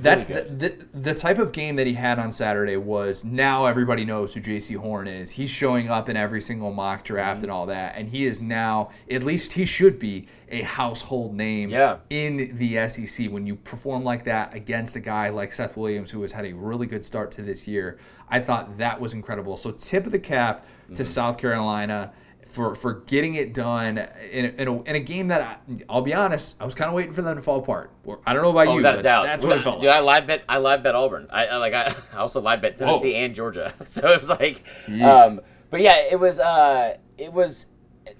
[0.01, 4.05] That's the, the the type of game that he had on Saturday was now everybody
[4.05, 5.31] knows who Jaycee Horn is.
[5.31, 7.43] He's showing up in every single mock draft Mm-hmm.
[7.45, 11.69] and all that, and he is now at least he should be a household name
[11.69, 11.97] Yeah.
[12.09, 13.29] in the SEC.
[13.29, 16.53] When you perform like that against a guy like Seth Williams, who has had a
[16.53, 17.97] really good start to this year,
[18.29, 19.57] I thought that was incredible.
[19.57, 20.95] So tip of the cap Mm-hmm.
[20.95, 22.13] to South Carolina.
[22.49, 23.99] For, for getting it done
[24.31, 25.57] in a, in a, in a game that I,
[25.87, 27.91] I'll be honest, I was kind of waiting for them to fall apart.
[28.05, 29.25] Or- I don't know about Oh, you, without a doubt.
[29.25, 29.97] that's what it felt Dude, like.
[29.97, 30.43] I live bet.
[30.49, 31.27] I live bet Auburn.
[31.29, 31.73] I, I like.
[31.75, 33.71] I, I also live bet Tennessee and Georgia.
[33.85, 34.63] So it was like,
[35.01, 36.39] um, but yeah, it was.
[36.39, 37.67] Uh, it was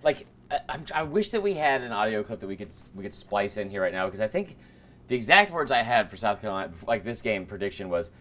[0.04, 3.02] like I, I'm, I wish that we had an audio clip that we could we
[3.04, 4.58] could splice in here right now because I think
[5.08, 8.12] the exact words I had for South Carolina, like this game prediction was.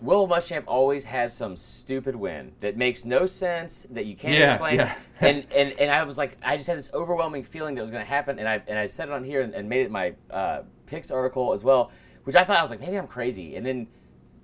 [0.00, 4.52] Will Muschamp always has some stupid win that makes no sense that you can't Yeah,
[4.52, 4.96] explain, yeah.
[5.20, 8.02] and, and and I was like, I just had this overwhelming feeling that was going
[8.04, 10.14] to happen, and I and I said it on here and, and made it my
[10.30, 11.90] uh, picks article as well,
[12.24, 13.86] which I thought I was like, maybe I'm crazy, and then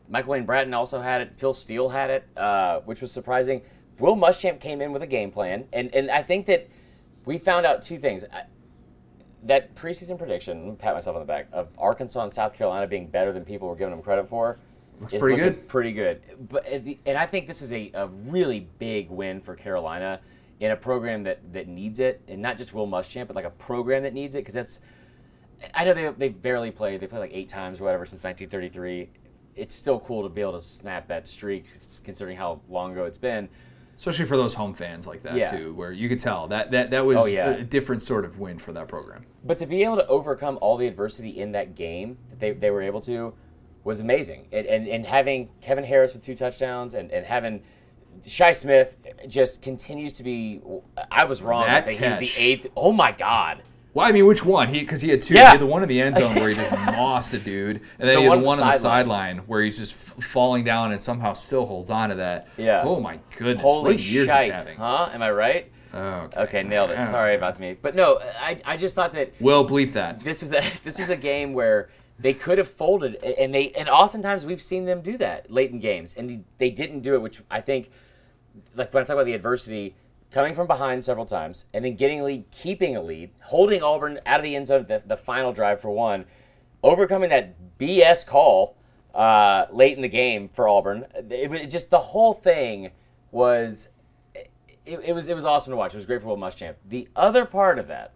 [0.09, 3.63] Michael Wayne Bratton also had it, Phil Steele had it, uh, which was surprising.
[3.99, 6.69] Will Muschamp came in with a game plan, and and I think that
[7.27, 8.25] we found out two things.
[8.33, 8.45] I,
[9.45, 13.33] that preseason prediction, pat myself on the back, of Arkansas and South Carolina being better
[13.33, 14.59] than people were giving them credit for,
[15.13, 15.69] is pretty good.
[15.69, 16.23] pretty good.
[16.49, 20.21] But and I think this is a, a really big win for Carolina
[20.61, 23.51] in a program that, that needs it, and not just Will Muschamp, but like a
[23.51, 24.81] program that needs it because that's.
[25.75, 27.01] I know they they barely played.
[27.01, 29.11] They played like eight times or whatever since 1933.
[29.57, 31.67] It's still cool to be able to snap that streak,
[32.05, 33.49] considering how long ago it's been.
[33.97, 35.51] especially for those home fans like that Yeah.
[35.51, 37.51] too, where you could tell that that that was Oh, yeah.
[37.51, 39.27] a different sort of win for that program.
[39.45, 42.71] But to be able to overcome all the adversity in that game that they, they
[42.71, 43.35] were able to
[43.85, 44.47] was amazing.
[44.53, 47.63] And, and, and having Kevin Harris with two touchdowns and, and having
[48.27, 48.97] Shi Smith
[49.29, 50.61] just continues to be.
[51.11, 51.65] I was wrong.
[51.65, 52.67] That say he was the eighth.
[52.77, 53.63] Oh my God.
[53.93, 54.69] Well, I mean, which one?
[54.69, 55.35] He because he had two.
[55.35, 55.41] Yeah.
[55.47, 58.09] He had the one in the end zone where he just mossed a dude, and
[58.09, 59.39] then The he had one the one on the sideline.
[59.49, 62.47] where he's just f- falling down and somehow still holds on to that.
[62.57, 62.83] Yeah.
[62.85, 63.63] Oh my goodness!
[63.63, 64.43] Holy what year shite.
[64.45, 64.77] he's having.
[64.77, 65.09] Huh?
[65.13, 65.73] Am I right?
[65.93, 66.41] Okay.
[66.41, 67.05] Okay, nailed it.
[67.09, 67.77] Sorry about me.
[67.83, 70.21] But no, I, I just thought that Well, bleep that.
[70.21, 73.89] this was a this was a game where they could have folded and they and
[73.89, 77.41] oftentimes we've seen them do that late in games and they didn't do it which
[77.51, 77.91] i think
[78.75, 79.95] like when i talk about the adversity
[80.31, 84.19] coming from behind several times and then getting a lead keeping a lead holding auburn
[84.27, 86.25] out of the end zone the, the final drive for one
[86.83, 88.77] overcoming that bs call
[89.15, 92.91] uh, late in the game for auburn it was just the whole thing
[93.33, 93.89] was
[94.35, 94.51] it,
[94.87, 96.75] it was it was awesome to watch it was great for Will Muschamp.
[96.87, 98.13] the other part of that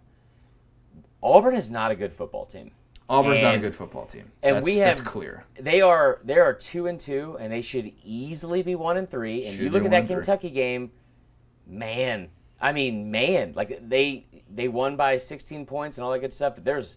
[1.24, 2.72] Auburn is not a good football team.
[3.08, 4.30] Auburn's not a good football team.
[4.42, 5.44] and that's, we that's have- clear.
[5.60, 9.44] They are they are two and two, and they should easily be one and three.
[9.44, 10.16] And Should you look at that and three.
[10.16, 10.90] Kentucky game,
[11.66, 12.30] man.
[12.60, 16.54] I mean, man, like they they won by 16 points and all that good stuff.
[16.54, 16.96] But there's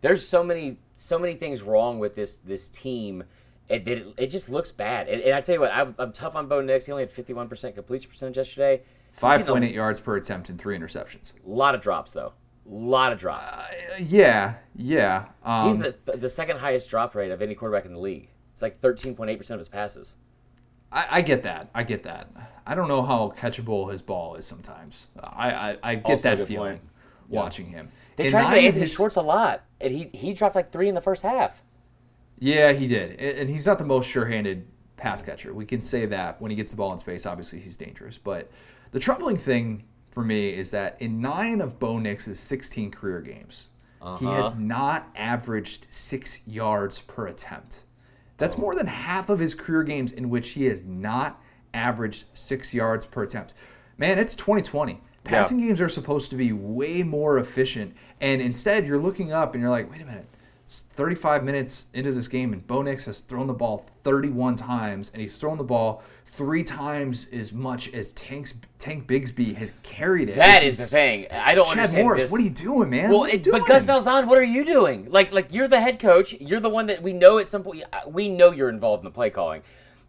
[0.00, 3.24] there's so many so many things wrong with this this team.
[3.68, 5.08] It did it, just looks bad.
[5.08, 6.86] And, and I tell you what, I'm, I'm tough on Bo Nix.
[6.86, 8.82] He only had 51% completion percentage yesterday.
[9.10, 11.32] Five point eight yards per attempt and three interceptions.
[11.46, 12.32] A lot of drops though.
[12.68, 13.56] Lot of drops.
[13.58, 13.64] Uh,
[14.00, 15.26] yeah, yeah.
[15.44, 18.28] Um, He's the, the second highest drop rate of any quarterback in the league.
[18.52, 20.16] It's like 13.8% of his passes.
[20.90, 21.70] I, I get that.
[21.74, 22.28] I get that.
[22.66, 25.08] I don't know how catchable his ball is sometimes.
[25.22, 26.88] I I, I get Also that feeling point.
[27.28, 27.90] watching him.
[28.16, 30.72] They In tried to of Anthony his- Schwartz a lot, and he he dropped like
[30.72, 31.62] three in the first half.
[32.38, 34.66] Yeah, he did, and and he's not the most sure-handed
[34.96, 35.52] pass catcher.
[35.54, 38.16] We can say that when he gets the ball in space, obviously he's dangerous.
[38.18, 38.50] But
[38.92, 43.68] the troubling thing for me is that in nine of Bo Nix's 16 career games,
[44.18, 44.56] he has uh-huh.
[44.58, 47.82] not averaged six yards per attempt.
[48.36, 51.42] That's more than half of his career games in which he has not
[51.74, 53.54] averaged six yards per attempt.
[53.98, 55.00] Man, it's 2020.
[55.24, 59.60] Passing games are supposed to be way more efficient, and instead you're looking up and
[59.60, 60.26] you're like, wait a minute.
[60.68, 65.10] It's 35 minutes into this game, and Bo Nix has thrown the ball 31 times,
[65.14, 70.28] and he's thrown the ball three times as much as Tank's, Tank Bigsby has carried
[70.28, 70.34] it.
[70.34, 71.26] That is, is the thing.
[71.32, 72.30] I don't Chad understand Morris, this.
[72.30, 73.08] what are you doing, man?
[73.08, 73.66] Well, What are you it, but?
[73.66, 75.10] Gus Malzahn, what are you doing?
[75.10, 76.34] Like, like you're the head coach.
[76.34, 77.84] You're the one that we know at some point.
[77.90, 79.62] Uh, we know you're involved in the play calling,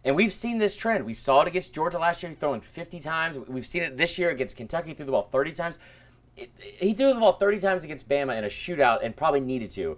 [0.04, 1.06] and we've seen this trend.
[1.06, 3.38] We saw it against Georgia last year, throwing 50 times.
[3.38, 4.92] We've seen it this year against Kentucky.
[4.92, 5.78] Threw the ball 30 times.
[6.36, 9.70] It, he threw the ball 30 times against Bama in a shootout, and probably needed
[9.70, 9.96] to.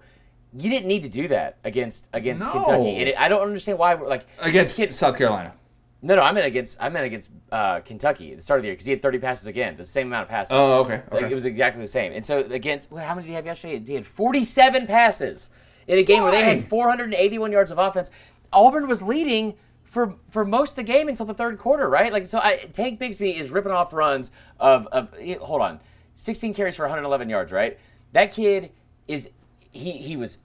[0.57, 2.53] You didn't need to do that against against No.
[2.53, 3.95] Kentucky, and it, I don't understand why.
[3.95, 5.55] We're like against kid- South Carolina.
[6.03, 8.69] no, no, I meant against I meant against uh, Kentucky at the start of the
[8.69, 10.53] year because he had 30 passes again, the same amount of passes.
[10.53, 12.13] Oh, okay, Like, it was exactly the same.
[12.13, 13.83] And so against well, how many did he have yesterday?
[13.87, 15.49] He had 47 passes
[15.87, 18.11] in a game where they had 481 yards of offense.
[18.53, 22.13] Auburn was leading for for most of the game until the third quarter, right?
[22.13, 24.31] Like so, I, Tank Bigsby is ripping off runs
[24.61, 25.81] of of hold on,
[26.15, 27.79] 16 carries for 111 yards, right?
[28.13, 28.71] That kid
[29.09, 29.31] is
[29.73, 30.39] he he was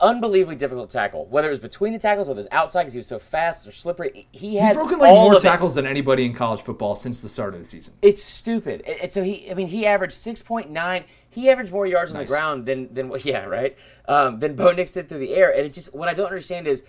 [0.00, 1.26] unbelievably difficult to tackle.
[1.26, 3.66] Whether it was between the tackles, whether it was outside because he was so fast
[3.66, 5.42] or slippery, he has He's broken like more of it.
[5.46, 7.94] tackles than anybody in college football since the start of the season.
[8.00, 8.82] It's stupid.
[8.82, 11.04] And so he, I mean, he averaged six point nine.
[11.28, 13.76] He averaged more yards on the ground than than what, yeah, right,
[14.08, 15.50] um, than Bo Nix did through the air.
[15.54, 16.84] And it just what I don't understand is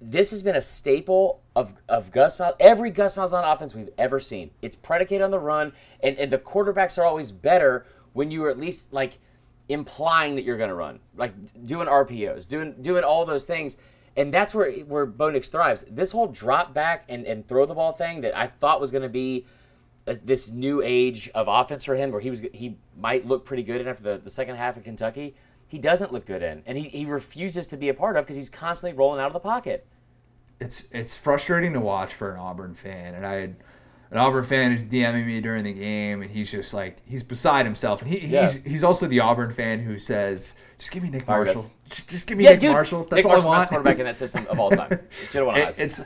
[0.00, 2.54] this has been a staple of of Gus Mal.
[2.60, 4.50] Every Gus Malzahn offense we've ever seen.
[4.62, 8.50] It's predicated on the run, and and the quarterbacks are always better when you are
[8.50, 9.18] at least like
[9.70, 11.32] implying that you're going to run, like
[11.64, 13.76] doing RPOs, doing doing all those things.
[14.16, 15.84] And that's where where Bo Nix thrives.
[15.88, 19.04] This whole drop back and, and throw the ball thing that I thought was going
[19.04, 19.46] to be
[20.06, 23.62] a, this new age of offense for him, where he was he might look pretty
[23.62, 25.36] good in after the, the second half of Kentucky.
[25.68, 28.34] He doesn't look good in, and he, he refuses to be a part of because
[28.34, 29.86] he's constantly rolling out of the pocket.
[30.58, 33.56] It's it's frustrating to watch for an Auburn fan, and I had
[34.10, 37.64] an Auburn fan who's DMing me during the game, and he's just like he's beside
[37.66, 38.42] himself, and he, Yeah.
[38.42, 42.26] he's he's also the Auburn fan who says, "Just give me Nick Marshall, just, just
[42.26, 43.04] give me Yeah, Nick dude, Marshall.
[43.04, 44.98] That's Nick all Marshall's I want." best quarterback in that system of all time.
[45.30, 46.02] Should have won It- it's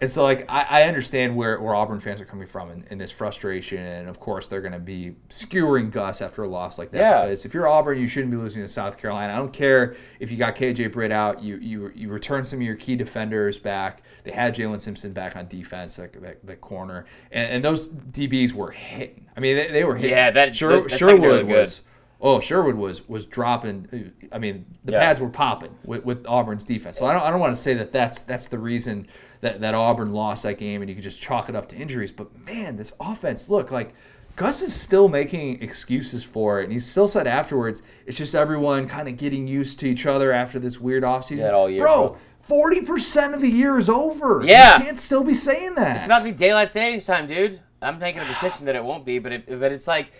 [0.00, 2.96] it's so like I, I understand where, where Auburn fans are coming from in, in
[2.96, 6.90] this frustration, and of course they're going to be skewering Gus after a loss like
[6.92, 6.98] that.
[6.98, 7.22] Yeah.
[7.26, 9.32] Because if you're Auburn, you shouldn't be losing to South Carolina.
[9.34, 12.62] I don't care if you got KJ Britt out, you you you return some of
[12.62, 14.02] your key defenders back.
[14.24, 18.52] They had Jalen Simpson back on defense, like that, that corner, and, and those DBs
[18.52, 19.26] were hitting.
[19.36, 20.10] I mean, they, they were hitting.
[20.12, 21.82] Yeah, that- Sher- those- that Sherwood was.
[22.24, 24.12] Oh, Sherwood was was dropping.
[24.30, 25.00] I mean, the Yeah.
[25.00, 26.96] pads were popping with, with Auburn's defense.
[26.98, 29.08] So I don't, I don't want to say that that's that's the reason
[29.40, 32.12] that, that Auburn lost that game and you could just chalk it up to injuries.
[32.12, 33.92] But man, this offense, look like
[34.36, 38.86] Gus is still making excuses for it, and he still said afterwards it's just everyone
[38.86, 41.52] kind of getting used to each other after this weird offseason.
[41.52, 42.08] All year, bro.
[42.10, 42.16] bro.
[42.42, 44.42] Forty percent of the year is over.
[44.44, 44.78] Yeah.
[44.78, 45.96] you can't still be saying that.
[45.96, 47.60] It's about to be daylight savings time, dude.
[47.80, 50.12] I'm making a petition that it won't be, but it, but it's like,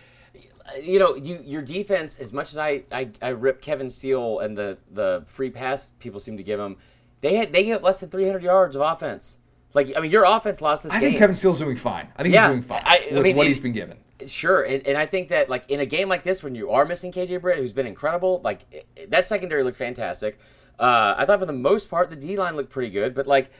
[0.80, 2.18] you know, you your defense.
[2.18, 6.20] As much as I, I I rip Kevin Steele and the the free pass people
[6.20, 6.76] seem to give him,
[7.20, 9.38] they had they get less than 300 yards of offense.
[9.74, 10.98] Like I mean, your offense lost this game.
[10.98, 11.10] I game.
[11.10, 12.08] think Kevin Steele's doing fine.
[12.16, 13.98] I think Yeah, he's doing fine I- I with mean, what it- he's been given.
[14.26, 16.84] Sure, and, and I think that like in a game like this, when you are
[16.84, 20.38] missing KJ Britt, who's been incredible, like that secondary looked fantastic.
[20.82, 23.50] Uh, I thought for the most part the D line looked pretty good, but like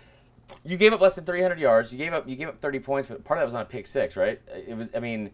[0.64, 3.08] you gave up less than 300 yards, you gave up you gave up 30 points,
[3.08, 4.40] but part of that was on a pick six, right?
[4.66, 4.88] It was.
[4.94, 5.30] I mean,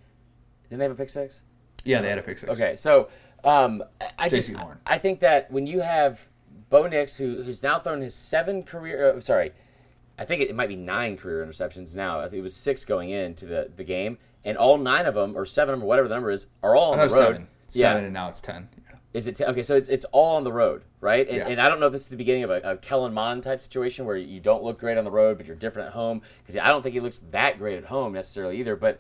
[0.69, 1.43] didn't they have a pick six?
[1.85, 2.53] Yeah, they had a pick six.
[2.53, 3.09] Okay, so
[3.43, 3.83] um,
[4.19, 4.79] I- just Horn.
[4.87, 6.27] I think that when you have
[6.69, 9.53] Bo Nix, who who's now thrown his seven career, uh, sorry,
[10.19, 12.21] I think it, it might be nine career interceptions now.
[12.21, 15.35] I think it was six going into the, the game, and all nine of them,
[15.37, 17.19] or seven of them, or whatever the number is, are all on I the road.
[17.19, 17.49] seven.
[17.69, 18.69] Seven, and now it's ten.
[19.15, 19.49] Is it ten?
[19.49, 19.63] okay?
[19.63, 21.27] So it's, it's all on the road, right?
[21.27, 21.49] And, Yeah.
[21.49, 23.61] and I don't know if this is the beginning of a, a Kellen Mond type
[23.63, 26.21] situation where you don't look great on the road, but you're different at home.
[26.43, 28.77] Because I don't think he looks that great at home necessarily either.
[28.77, 28.99] But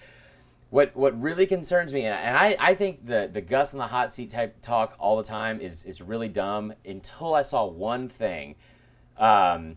[0.70, 3.78] what what really concerns me, and I- and I, I think the the Gus in
[3.78, 6.72] the hot seat type talk all the time is is really dumb.
[6.86, 8.54] Until I saw one thing,
[9.18, 9.76] um,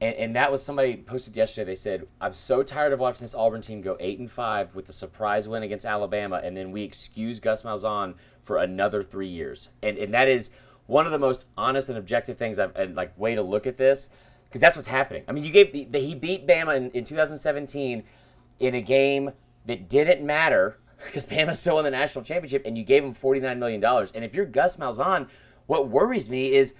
[0.00, 1.72] and, and that was somebody posted yesterday.
[1.72, 4.86] They said, "I'm so tired of watching this Auburn team go eight and five with
[4.86, 9.68] the surprise win against Alabama, and then we excuse Gus Malzahn for another three years."
[9.82, 10.50] And and that is
[10.86, 13.76] one of the most honest and objective things I've and like way to look at
[13.76, 14.10] this
[14.48, 15.24] because that's what's happening.
[15.28, 18.02] I mean, you gave the, he beat Bama in, in 2017
[18.60, 19.32] in a game
[19.66, 23.58] that didn't matter because Bama's still in the national championship, and you gave him 49
[23.58, 24.10] million dollars.
[24.14, 25.28] And if you're Gus Malzahn,
[25.66, 26.74] what worries me is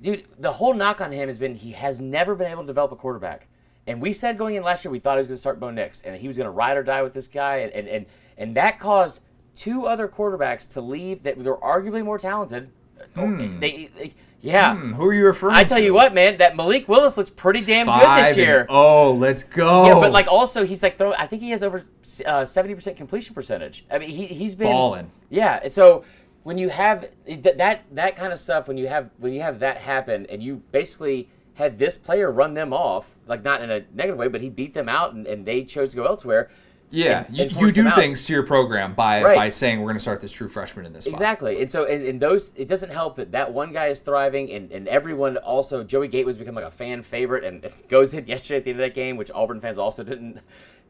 [0.00, 2.92] dude, the whole knock on him has been he has never been able to develop
[2.92, 3.46] a quarterback.
[3.86, 5.70] And we said going in last year we thought he was going to start Bo
[5.70, 8.06] Nix and he was going to ride or die with this guy, and and and,
[8.36, 9.20] and that caused
[9.54, 12.68] two other quarterbacks to leave that they're arguably more talented.
[13.14, 14.76] They, they- yeah.
[14.76, 15.58] Hmm, who are you referring to?
[15.60, 15.68] I to?
[15.68, 18.66] tell you what, man, that Malik Willis looks pretty damn good Five this and- year.
[18.68, 19.86] oh, let's go.
[19.86, 21.12] Yeah, but like also he's like throw.
[21.14, 21.84] I think he has over
[22.24, 23.84] uh, seventy percent completion percentage.
[23.90, 25.10] I mean, he he's been Ballin'.
[25.30, 26.04] Yeah, and so
[26.46, 29.58] when you have that that that kind of stuff, when you have when you have
[29.58, 33.82] that happen, and you basically had this player run them off, like not in a
[33.92, 36.48] negative way, but he beat them out, and, and they chose to go elsewhere.
[36.90, 39.36] yeah, and- you, and you forced do things to your program by Right.
[39.36, 41.14] by saying we're going to start this true freshman in this spot.
[41.14, 44.48] Exactly, and so and, and those it doesn't help that that one guy is thriving,
[44.52, 48.14] and, and everyone also Joey Gate was become like a fan favorite, and it goes
[48.14, 50.38] in yesterday at the end of that game, which Auburn fans also didn't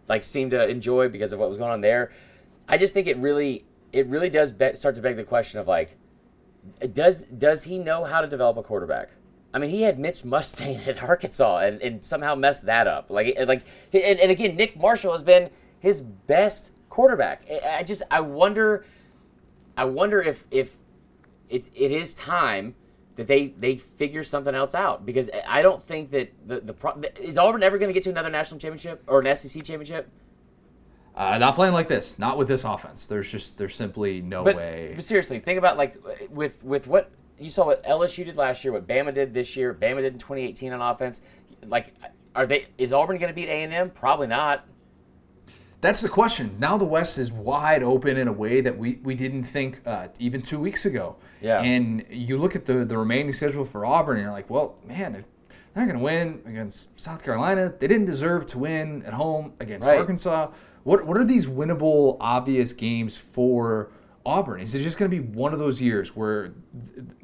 [0.06, 2.12] like seem to enjoy because of what was going on there.
[2.68, 5.66] I just think it really it really does be- start to beg the question of
[5.66, 5.96] like,
[6.92, 9.10] does does he know how to develop a quarterback?
[9.54, 13.10] I mean, he had Mitch Mustain at Arkansas and, and somehow messed that up.
[13.10, 13.62] Like, like,
[13.92, 17.42] and, and again, Nick Marshall has been his best quarterback.
[17.64, 18.84] I just, I wonder,
[19.76, 20.78] I wonder if if
[21.48, 22.74] it, it is time
[23.16, 27.00] that they they figure something else out because I don't think that the the pro-
[27.20, 30.10] is Auburn ever going to get to another national championship or an SEC championship.
[31.16, 33.06] Uh, not playing like this, not with this offense.
[33.06, 34.92] There's just there's simply no But, way.
[34.94, 35.96] but seriously, think about like
[36.30, 39.72] with with what you saw what LSU did last year, what Bama did this year,
[39.74, 41.22] Bama did in 2018 on offense.
[41.66, 41.94] Like,
[42.34, 42.66] are they?
[42.76, 43.90] Is Auburn going to beat A and M?
[43.90, 44.66] Probably not.
[45.82, 46.56] That's the question.
[46.58, 50.08] Now the West is wide open in a way that we, we didn't think uh,
[50.18, 51.16] even two weeks ago.
[51.40, 51.60] Yeah.
[51.60, 55.14] And you look at the, the remaining schedule for Auburn, and you're like, well, man,
[55.14, 55.26] if
[55.74, 59.52] they're not going to win against South Carolina, they didn't deserve to win at home
[59.60, 59.98] against Right.
[59.98, 60.48] Arkansas.
[60.86, 63.90] What what are these winnable, obvious games for
[64.24, 64.60] Auburn?
[64.60, 66.52] Is it just going to be one of those years where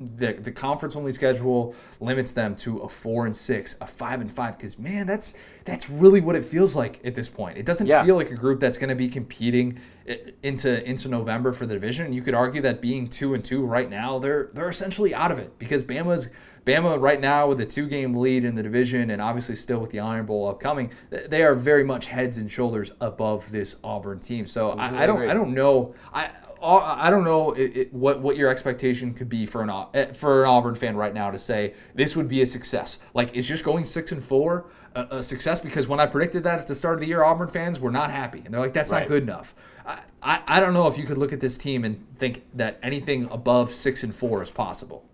[0.01, 4.31] the the conference only schedule limits them to a four and six, a five and
[4.33, 4.59] five?
[4.59, 7.57] Because man, that's that's really what it feels like at this point.
[7.57, 8.05] It doesn't Yeah.
[8.05, 11.75] feel like a group that's going to be competing eh, into into November for the
[11.75, 12.13] division.
[12.13, 15.39] You could argue that being two and two right now, they're they're essentially out of
[15.39, 16.31] it because Bama's
[16.65, 19.91] Bama right now with a two game lead in the division and obviously still with
[19.91, 24.47] the Iron Bowl upcoming, they are very much heads and shoulders above this Auburn team.
[24.47, 25.29] So I, I don't.
[25.29, 26.31] I don't know I.
[26.65, 30.45] I don't know it, it, what what your expectation could be for an eh, for
[30.45, 33.01] an Auburn fan right now to say this would be a success.
[33.15, 35.59] Like, is just going six and four a, a success?
[35.59, 38.13] Because when I predicted that at the start of the year, Auburn fans were not
[38.13, 39.01] happy, and they're like, "That's Right.
[39.01, 41.85] not good enough." I, I I don't know if you could look at this team
[41.85, 45.05] and think that anything above six and four is possible.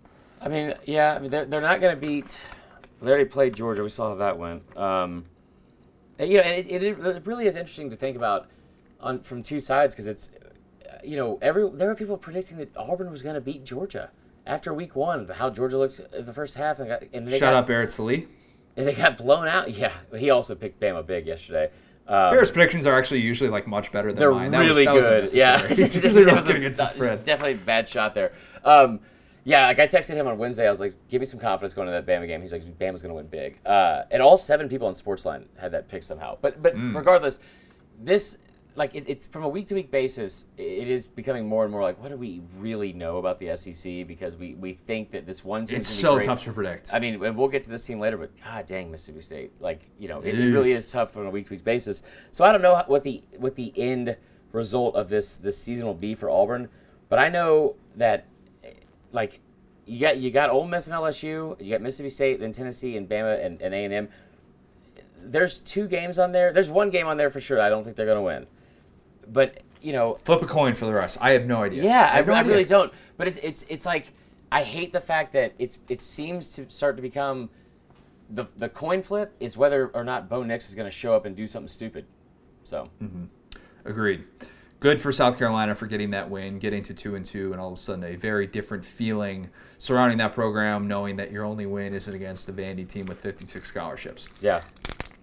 [0.41, 2.41] I mean, yeah, I mean they're, they're not going to beat.
[3.03, 3.82] They already played Georgia.
[3.82, 4.62] We saw how that went.
[4.76, 5.24] Um,
[6.18, 8.49] and, you know, and it, it, it really is interesting to think about
[9.01, 10.30] on from two sides because it's,
[10.89, 14.11] uh, you know, every there were people predicting that Auburn was going to beat Georgia
[14.47, 15.28] after week one.
[15.28, 17.93] How Georgia looks in the first half, and, got, and they Shout got, out Barrett
[17.93, 18.26] Sallee.
[18.76, 19.70] and they got blown out.
[19.74, 21.70] Yeah, he also picked Bama big yesterday.
[22.09, 24.51] Um, Barrett's predictions are actually usually like much better than they're mine.
[24.51, 25.34] That was- really that was good.
[25.34, 25.76] Yeah, unnecessary.
[25.84, 27.24] He's usually It really was good a- against the spread.
[27.24, 28.32] Definitely a bad shot there.
[28.64, 29.01] Um,
[29.49, 30.66] yeah, like I texted him on Wednesday.
[30.66, 33.01] I was like, "Give me some confidence going to that Bama game." He's like, "Bama's
[33.03, 36.36] going to win big." Uh, and all seven people on Sportsline had that pick somehow.
[36.42, 36.94] But but Mm.
[36.94, 37.38] regardless,
[37.99, 38.38] this
[38.74, 40.44] like it, it's from a week to week basis.
[40.59, 44.07] It is becoming more and more like, what do we really know about the SEC?
[44.07, 46.92] Because we we think that this one team It's so tough to predict.
[46.92, 49.88] I mean, and we'll get to this team later, but god dang, Mississippi State, like
[49.99, 52.03] you know, it, it really is tough on a week to week basis.
[52.32, 54.14] So I don't know what the what the end
[54.53, 56.68] result of this this season will be for Auburn,
[57.09, 58.26] but I know that
[59.12, 59.40] like
[59.86, 63.09] you got you got Ole Miss and LSU, you got Mississippi State, then Tennessee and
[63.09, 64.09] Bama and A and M.
[65.20, 66.52] There's two games on there.
[66.52, 67.61] There's one game on there for sure.
[67.61, 68.46] I don't think they're gonna win,
[69.26, 71.18] but you know Flip a coin for the rest.
[71.20, 71.84] I have no idea.
[71.84, 72.52] yeah, I, have no I idea.
[72.52, 72.92] really don't.
[73.16, 74.12] But it's it's it's like
[74.50, 77.50] I hate the fact that it's it seems to start to become
[78.30, 81.24] the the coin flip is whether or not Bo Nix is going to show up
[81.24, 82.06] and do something stupid.
[82.62, 83.24] So mm-hmm.
[83.84, 84.24] Agreed.
[84.80, 87.68] Good for South Carolina for getting that win, getting to two and two, and all
[87.68, 91.94] of a sudden a very different feeling surrounding that program, knowing that your only win
[91.94, 94.28] isn't against a Vandy team with 56 scholarships.
[94.40, 94.62] yeah,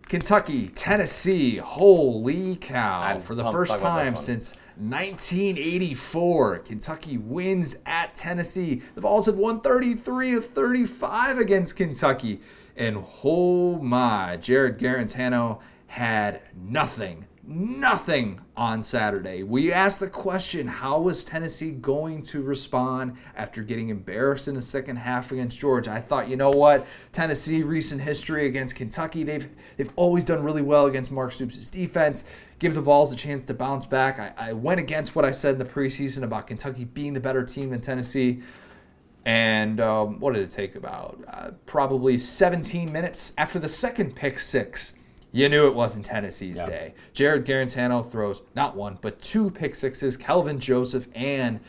[0.10, 3.02] Kentucky, Tennessee, holy cow!
[3.02, 8.82] I'm for the first to talk about this time since 1984, Kentucky wins at Tennessee.
[8.94, 12.42] The Vols had won 33 of 35 against Kentucky,
[12.76, 19.44] and oh my, Jarrett Guarantano had nothing, nothing on Saturday.
[19.44, 24.62] We asked the question: How was Tennessee going to respond after getting embarrassed in the
[24.62, 25.92] second half against Georgia?
[25.92, 30.62] I thought, you know what, Tennessee recent history against Kentucky, they've they've always done really
[30.62, 32.30] well against Mark Stoops' defense.
[32.58, 34.20] Give the Vols a chance to bounce back.
[34.20, 37.44] I, I went against what I said in the preseason about Kentucky being the better
[37.44, 38.42] team than Tennessee.
[39.26, 40.76] And um, what did it take?
[40.76, 44.95] About uh, probably 17 minutes after the second pick six.
[45.36, 46.66] You knew it wasn't Tennessee's Yeah.
[46.66, 46.94] day.
[47.12, 50.16] Jarrett Guarantano throws not one, but two pick sixes.
[50.16, 51.60] Kelvin Joseph and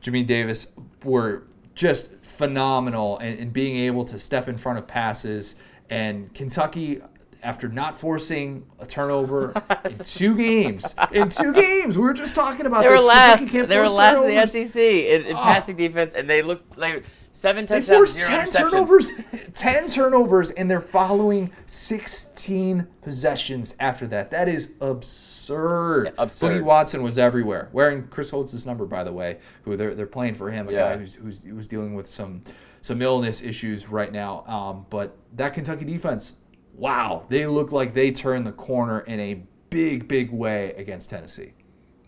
[0.00, 0.68] Jamin Davis
[1.02, 1.42] were
[1.74, 5.56] just phenomenal in, in being able to step in front of passes.
[5.90, 7.00] And Kentucky,
[7.42, 9.52] after not forcing a turnover
[9.84, 13.06] in two games, in two games, we were just talking about They were this.
[13.06, 13.38] last.
[13.40, 15.42] Kentucky can't They were last in the SEC in, in ah.
[15.42, 17.02] passing defense, and they look like
[17.36, 19.12] seven They forced zero 10 turnovers,
[19.54, 24.30] 10 turnovers in their following 16 possessions after that.
[24.30, 26.12] That is absurd.
[26.18, 26.52] absurd.
[26.52, 30.34] Boogie Watson was everywhere, wearing Chris Oats's number, by the way, who they're, they're playing
[30.34, 30.92] for him, a Yeah.
[30.94, 32.42] guy who's, who's, who's dealing with some,
[32.80, 34.44] some illness issues right now.
[34.46, 36.36] Um, but that Kentucky defense,
[36.74, 41.52] wow, they look like they turned the corner in a big, big way against Tennessee.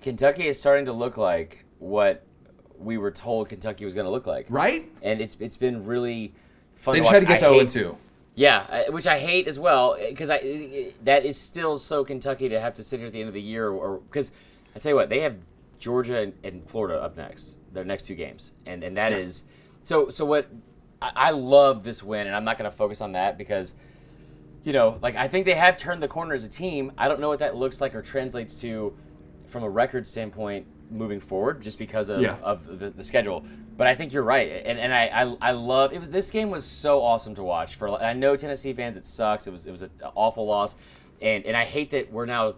[0.00, 2.24] Kentucky is starting to look like what
[2.78, 4.82] we were told Kentucky was going to look like, Right?
[5.02, 6.32] and it's it's been really
[6.76, 6.94] fun.
[6.94, 7.96] They to had to get to 0 hate- 2.
[8.34, 12.60] Yeah, I- which I hate as well because I that is still so Kentucky to
[12.60, 14.30] have to sit here at the end of the year or because
[14.76, 15.36] I tell you what they have
[15.80, 19.42] Georgia and, and Florida up next their next two games and and that is
[19.80, 20.46] so so what
[21.02, 23.74] I, I love this win and I'm not going to focus on that because
[24.64, 27.20] you know like I think they have turned the corner as a team I don't
[27.20, 28.96] know what that looks like or translates to
[29.46, 32.36] from a record standpoint moving forward just because of, Yeah.
[32.42, 33.44] of the, the schedule.
[33.76, 36.00] But I think you're right, and, and I, I I love it.
[36.00, 37.76] Was this game was so awesome to watch.
[37.76, 39.46] For I know Tennessee fans, it sucks.
[39.46, 40.74] It was it was an awful loss,
[41.22, 42.54] and and I hate that we're now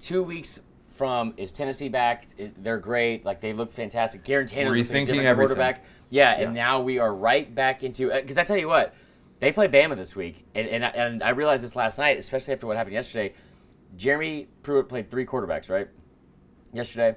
[0.00, 0.60] two weeks
[0.94, 2.26] from is Tennessee back?
[2.58, 3.24] They're great.
[3.24, 4.26] Like they look fantastic.
[4.26, 5.84] Looks like a different quarterback.
[6.08, 6.62] Yeah, and Yeah.
[6.62, 8.94] now we are right back into uh, because I tell you what,
[9.40, 12.54] they play Bama this week, and and I, and I realized this last night, especially
[12.54, 13.34] after what happened yesterday.
[13.94, 15.88] Jeremy Pruitt played three quarterbacks, right?
[16.72, 17.14] yesterday,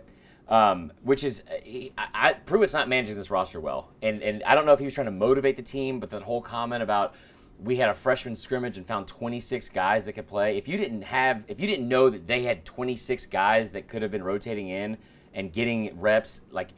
[0.48, 4.56] um, which is he, I, I, Pruitt's not managing this roster well, and and I
[4.56, 7.16] don't know if he was trying to motivate the team, but that whole comment about
[7.64, 10.58] we had a freshman scrimmage and found 26 guys that could play.
[10.58, 14.02] If you didn't have, if you didn't know that they had 26 guys that could
[14.02, 14.98] have been rotating in
[15.34, 16.70] and getting reps, like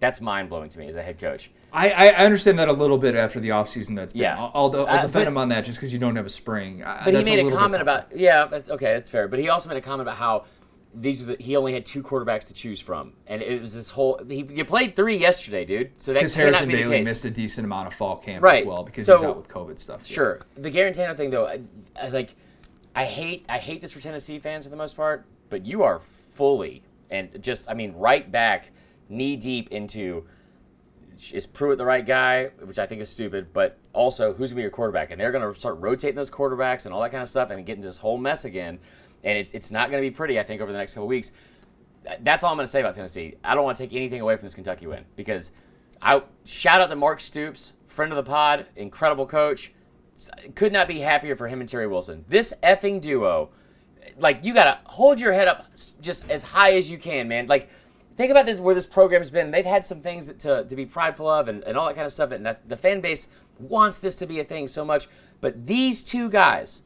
[0.00, 1.50] that's mind blowing to me as a head coach.
[1.72, 4.22] I, I understand that a little bit after the offseason that's been.
[4.22, 4.38] Yeah.
[4.38, 6.30] I'll, I'll, I'll Uh, defend but- him on that just because you don't have a
[6.30, 6.82] spring.
[6.84, 9.28] I- But he made a, bit comment about yeah, that's, okay, that's fair.
[9.28, 10.44] But he also made a comment about how
[10.94, 13.90] these were the, he only had two quarterbacks to choose from, and it was this
[13.90, 15.92] whole he, you played three yesterday, dude.
[16.00, 18.62] So that Because Harrison be Bailey missed a decent amount of fall camp Right.
[18.62, 20.06] as well because So- he's out with COVID stuff.
[20.06, 20.40] Sure.
[20.56, 21.60] The Guarantano thing, though, I,
[22.00, 22.34] I like.
[22.96, 23.44] I hate.
[23.48, 25.24] I hate this for Tennessee fans for the most part.
[25.50, 27.70] But you are fully and just.
[27.70, 28.70] I mean, right back,
[29.08, 30.24] knee deep into.
[31.32, 32.50] Is Pruitt the right guy?
[32.62, 33.52] Which I think is stupid.
[33.52, 35.10] But also, who's gonna be your quarterback?
[35.10, 37.76] And they're gonna start rotating those quarterbacks and all that kind of stuff, and get
[37.76, 38.78] into this whole mess again.
[39.24, 40.38] And it's it's not gonna be pretty.
[40.38, 41.32] I think over the next couple weeks.
[42.20, 43.34] That's all I'm gonna say about Tennessee.
[43.44, 45.52] I don't want to take anything away from this Kentucky win because
[46.00, 49.72] I shout out to Mark Stoops, friend of the pod, incredible coach.
[50.54, 52.24] Could not be happier for him and Terry Wilson.
[52.28, 53.50] This effing duo,
[54.18, 55.66] like you gotta hold your head up
[56.00, 57.46] just as high as you can, man.
[57.46, 57.68] Like
[58.18, 59.52] think about this where this program's been.
[59.52, 62.04] They've had some things that to, to be prideful of and, and all that kind
[62.04, 62.32] of stuff.
[62.32, 63.28] And the fan base
[63.60, 65.08] wants this to be a thing so much.
[65.40, 66.82] But these two guys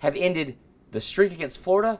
[0.00, 0.56] have ended
[0.92, 1.98] the streak against Florida.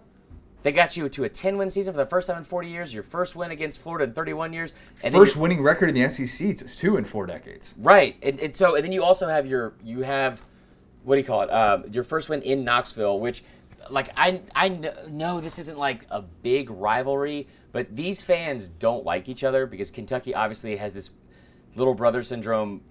[0.63, 2.95] They got you to a 10 win season for the first time in 40 years.
[2.95, 4.75] Your first win against Florida in 31 years.
[5.03, 7.75] And First winning record in the SEC is two in four decades.
[7.79, 10.47] Right, and, and so and then you also have your you have
[11.03, 11.51] what do you call it?
[11.51, 13.43] Um, your first win in Knoxville, which
[13.91, 19.05] like I I kn- know this isn't like a big rivalry, but these fans don't
[19.05, 21.11] like each other because Kentucky obviously has this
[21.75, 22.83] little brother syndrome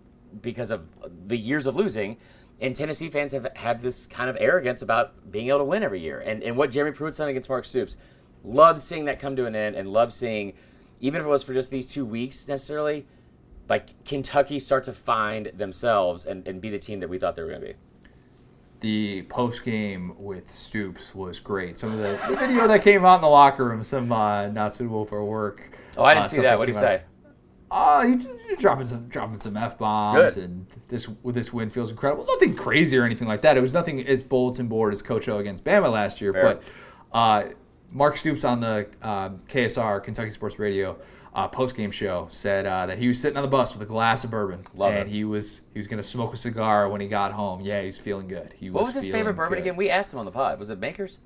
[0.41, 0.87] because of
[1.27, 2.17] the years of losing.
[2.61, 5.99] And Tennessee fans have, have this kind of arrogance about being able to win every
[5.99, 6.19] year.
[6.19, 7.97] And, and what Jeremy Pruitt's done against Mark Stoops,
[8.43, 10.53] love seeing that come to an end and love seeing,
[10.99, 13.07] even if it was for just these two weeks necessarily,
[13.67, 17.41] like Kentucky start to find themselves and, and be the team that we thought they
[17.41, 17.73] were going to be.
[18.81, 21.77] The post game with Stoops was great.
[21.77, 24.73] Some of the, the video that came out in the locker room, some uh, not
[24.73, 25.71] suitable for work.
[25.97, 26.57] Oh, I didn't uh, see that.
[26.57, 27.01] What do you say?
[27.73, 30.43] Oh, you you're dropping some dropping some f bombs, Good.
[30.43, 32.25] and this this win feels incredible.
[32.27, 33.55] Nothing crazy or anything like that.
[33.55, 36.33] It was nothing as bulletin board as Coach O against Bama last year.
[36.33, 36.43] Fair.
[36.43, 36.63] But
[37.17, 37.49] uh,
[37.89, 40.97] Mark Stoops on the um, KSR Kentucky Sports Radio
[41.33, 43.85] uh, post game show said uh, that he was sitting on the bus with a
[43.85, 45.07] glass of bourbon, Love and it.
[45.07, 47.61] he was he was gonna smoke a cigar when he got home.
[47.61, 48.53] Yeah, he's feeling good.
[48.57, 49.61] He What was his favorite bourbon good.
[49.61, 49.75] again?
[49.77, 50.59] We asked him on the pod.
[50.59, 51.19] Was it Makers?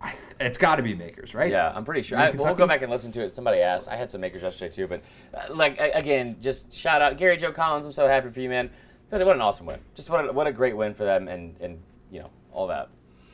[0.00, 1.50] I, it's got to be Makers, right?
[1.50, 2.18] Yeah, I'm pretty sure.
[2.18, 3.34] I, we'll go back and listen to it.
[3.34, 3.88] Somebody asked.
[3.88, 5.02] I had some Makers yesterday too, but
[5.34, 7.86] uh, like again, just shout out Gary Joe Collins.
[7.86, 8.70] I'm so happy for you, man.
[9.10, 9.80] What an awesome win!
[9.94, 11.80] Just what a, what a great win for them, and and
[12.10, 12.88] you know all that.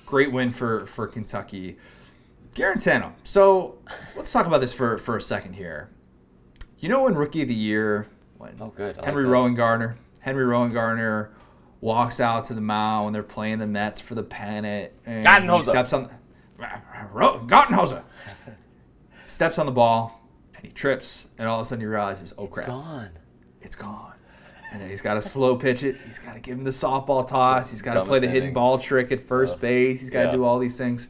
[0.06, 1.76] great win for for Kentucky.
[2.54, 3.12] Guarantano.
[3.24, 3.78] So
[4.16, 5.90] let's talk about this for for a second here.
[6.78, 8.06] You know when Rookie of the Year,
[8.38, 8.98] when Oh, good.
[8.98, 9.32] I Henry this.
[9.32, 11.30] Rowengartner, Henry Rowengartner
[11.80, 14.92] walks out to the mound when they're playing the Mets for the pennant.
[15.04, 16.10] And God knows he steps on
[16.58, 18.02] Gartenhauser
[19.24, 20.20] steps on the ball
[20.56, 23.10] and he trips, and all of a sudden he realizes, oh crap, it's Gone.
[23.62, 24.10] it's gone.
[24.72, 25.96] And then he's got to slow pitch it.
[26.04, 27.70] He's got to give him the softball toss.
[27.70, 28.54] He's got to play the hidden thing.
[28.54, 29.60] ball trick at first Ugh.
[29.60, 30.00] base.
[30.00, 30.32] He's got to Yeah.
[30.32, 31.08] do all these things.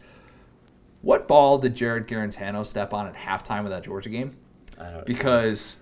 [1.00, 4.36] What ball did Jarrett Guarantano step on at halftime of that Georgia game?
[4.78, 5.78] I don't Because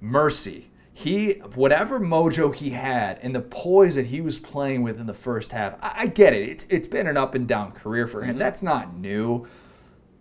[0.00, 5.06] mercy, he whatever mojo he had and the poise that he was playing with in
[5.06, 5.76] the first half.
[5.82, 6.48] I, I get it.
[6.48, 8.30] It's it's been an up and down career for him.
[8.30, 8.38] Mm-hmm.
[8.38, 9.46] That's not new.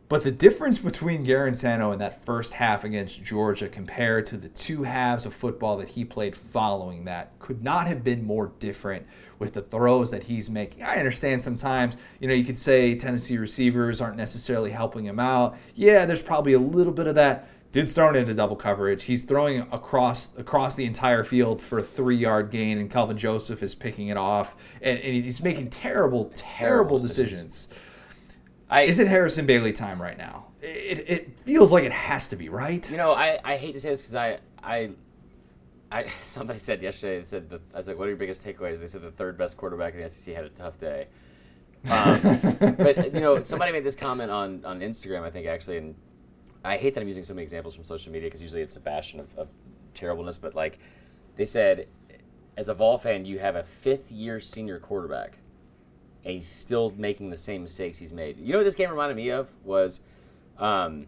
[0.09, 4.83] But the difference between Guarantano in that first half against Georgia compared to the two
[4.83, 9.07] halves of football that he played following that could not have been more different
[9.39, 10.83] with the throws that he's making.
[10.83, 15.57] I understand sometimes, you know, you could say Tennessee receivers aren't necessarily helping him out.
[15.73, 17.47] Yeah, there's probably a little bit of that.
[17.75, 19.03] Dude's thrown into double coverage.
[19.03, 23.61] He's throwing across across the entire field for a three yard gain, and Kelvin Joseph
[23.61, 27.67] is picking it off, and, and he's making terrible, terrible decisions.
[28.69, 30.45] I, Is it Harrison Bailey time right now?
[30.61, 32.89] It, it feels like it has to be, right?
[32.89, 34.91] You know, I, I hate to say this because I, I
[35.91, 37.17] I somebody said yesterday.
[37.17, 39.37] They said that, I was like, "What are your biggest takeaways?" They said the third
[39.37, 41.07] best quarterback in the SEC had a tough day.
[41.89, 42.21] Um,
[42.77, 45.95] but you know, somebody made this comment on on Instagram, I think actually, and
[46.65, 48.79] I hate that I'm using so many examples from social media because usually it's a
[48.81, 49.47] bastion of, of
[49.93, 50.37] terribleness.
[50.37, 50.79] But like,
[51.35, 51.87] they said,
[52.57, 55.37] as a Vol fan, you have a fifth year senior quarterback,
[56.23, 58.37] and he's still making the same mistakes he's made.
[58.39, 60.01] You know what this game reminded me of was.
[60.57, 61.07] Um,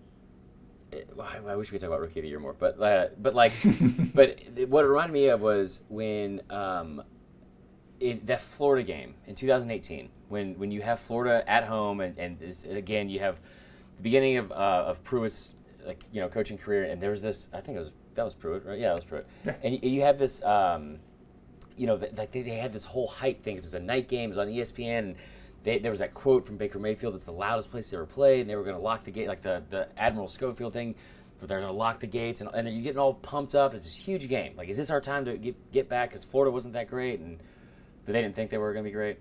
[0.92, 3.08] it- I I wish we could talk about rookie of the year more, but uh,
[3.18, 3.52] but like,
[4.14, 4.40] but
[4.70, 7.04] what it reminded me of was when um,
[8.00, 12.40] in that Florida game in 2018, when when you have Florida at home, and and
[12.40, 13.40] this, again you have
[13.98, 15.54] the beginning of uh, of Pruitt's
[15.86, 18.34] like you know coaching career, and there was this I think it was that was
[18.34, 18.80] Pruitt, right?
[18.80, 19.28] Yeah, that was Pruitt,
[19.64, 20.44] and you, you have this.
[20.44, 21.00] Um,
[21.78, 23.56] you know, like they, they had this whole hype thing.
[23.56, 24.26] It was a night game.
[24.26, 25.00] It was on ESPN.
[25.00, 25.16] And
[25.64, 27.16] they, there was that quote from Baker Mayfield.
[27.16, 29.28] It's the loudest place they ever played, and they were going to lock the gate,
[29.28, 30.96] like the, the Admiral Schofield thing,
[31.40, 33.74] where they're going to lock the gates, and, and then you're getting all pumped up.
[33.74, 34.54] It's this huge game.
[34.58, 36.10] Like, is this our time to get get back?
[36.10, 37.38] Because Florida wasn't that great, and
[38.06, 39.20] but they didn't think they were going to be great.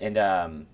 [0.00, 0.66] And um,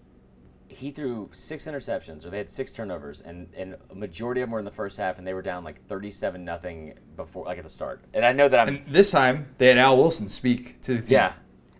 [0.69, 4.53] he threw six interceptions, or they had six turnovers, and, and a majority of them
[4.53, 7.65] were in the first half, and they were down like thirty-seven nothing before, like at
[7.65, 8.03] the start.
[8.15, 11.03] And I know that I'm And this time they had Al Wilson speak to the
[11.03, 11.15] team.
[11.15, 11.33] Yeah.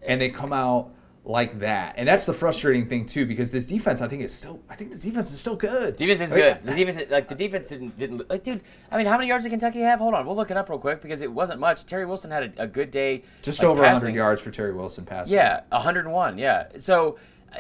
[0.07, 0.91] And they come out
[1.26, 1.95] like that.
[1.97, 4.91] And that's the frustrating thing too, because this defense I think is still I think
[4.91, 5.97] this defense is still good.
[5.97, 6.66] Defense is Like, good.
[6.66, 8.62] The defense, like the defense didn't didn't like, dude.
[8.93, 10.01] I mean, how many yards did Kentucky have?
[10.01, 11.87] Hold on, we'll look it up real quick because it wasn't much.
[11.87, 13.80] Terry Wilson had a, a good day, Just like, over.
[13.80, 15.35] 100 yards for Terry Wilson passing.
[15.35, 16.37] Yeah, 101.
[16.37, 16.66] Yeah.
[16.78, 17.18] So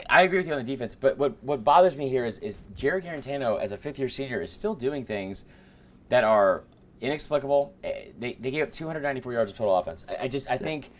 [0.08, 2.62] I- agree with you on the defense, but what what bothers me here is is
[2.74, 5.44] Jerry Guarantano as a fifth year senior is still doing things
[6.08, 6.64] that are
[7.00, 7.74] inexplicable.
[7.82, 10.04] Eh, They, they gave up 294 yards of total offense.
[10.08, 10.90] I, I just I think.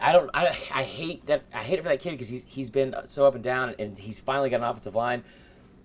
[0.00, 0.30] I don't.
[0.34, 1.42] I, I hate that.
[1.54, 3.96] I hate it for that kid because he's he's been so up and down, and
[3.98, 5.22] he's finally got an offensive line.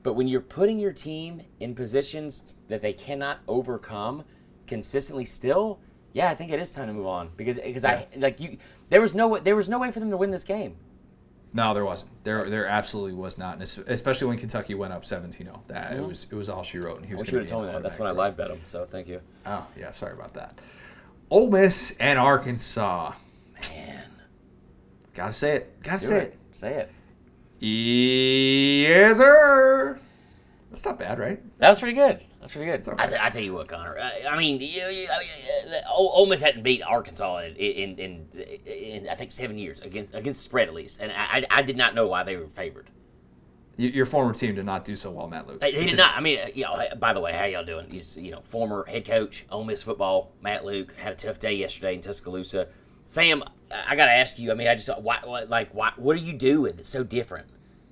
[0.04, 4.24] But when you're putting your team in positions that they cannot overcome
[4.66, 5.80] consistently, still,
[6.14, 8.58] yeah, I think it is time to move on because because I like you.
[8.90, 10.78] There was no there was no way for them to win this game.
[11.54, 12.12] No, there wasn't.
[12.24, 13.54] There there absolutely was not.
[13.54, 15.60] And especially when Kentucky went up 17-0.
[15.68, 16.08] That it mm-hmm.
[16.08, 17.66] was it was all she wrote and he I was wish you would have told
[17.66, 17.84] me that.
[17.84, 18.60] That's when I live bet them.
[18.66, 19.22] So thank you.
[19.46, 20.60] Oh, yeah, sorry about that.
[21.30, 23.14] Ole Miss and Arkansas.
[23.70, 24.04] Man,
[25.18, 25.82] Gotta say it.
[25.82, 26.38] Gotta do say it.
[26.52, 26.92] Say it.
[27.60, 27.66] it.
[27.66, 30.00] Yes, sir.
[30.70, 31.42] That's not bad, right?
[31.58, 32.22] That was pretty good.
[32.40, 32.88] That's pretty good.
[32.88, 33.98] all I, t- I tell you what, Connor.
[33.98, 37.56] I, I mean, you, you, I mean uh, Ole Ole Miss hadn't beat Arkansas in,
[37.56, 38.28] in, in,
[38.66, 41.78] in, I think seven years against against spread at least, and I, I, I did
[41.78, 42.90] not know why they were favored.
[43.80, 45.60] Your former team did not do so well, Matt Luke.
[45.60, 46.18] They, they did not.
[46.18, 46.84] I mean, uh, you know.
[47.00, 47.88] By the way, how y'all doing?
[47.92, 51.54] He's you know former head coach, Ole Miss football, Matt Luke had a tough day
[51.54, 52.70] yesterday in Tuscaloosa.
[53.06, 54.52] Sam, I got to ask you.
[54.52, 57.48] I mean, I just why, why like why, what are you doing that's so different?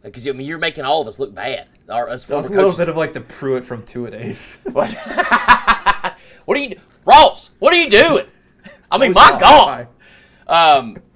[0.06, 1.68] Because I mean, you're making all of us look bad.
[1.90, 2.80] Or us former That's a little coaches.
[2.80, 4.58] bit of like the Pruitt from two a days.
[4.72, 4.94] What?
[6.46, 7.52] what are you, Ross?
[7.60, 8.28] What are you doing?
[8.92, 9.88] I mean, my God.
[10.48, 10.98] Um,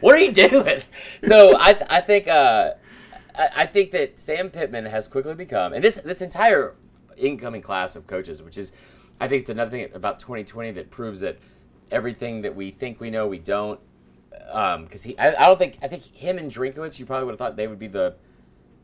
[0.00, 0.82] what are you doing?
[1.22, 2.72] So I, I think, uh,
[3.34, 6.74] I, I think that Sam Pittman has quickly become, and this this entire
[7.16, 8.72] incoming class of coaches, which is,
[9.20, 11.38] I think it's another thing about 2020 that proves that
[11.90, 13.80] everything that we think we know we don't.
[14.84, 17.38] Because he, I, I don't think, I think him and Drinkwitz, you probably would have
[17.38, 18.14] thought they would be the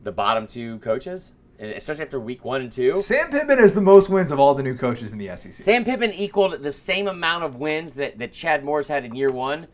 [0.02, 2.92] the bottom two coaches, and especially after week one and two.
[2.92, 5.52] Sam Pittman has the most wins of all the new coaches in the SEC.
[5.52, 9.30] Sam Pittman equaled the same amount of wins that, that Chad Morris had in year
[9.32, 9.66] one.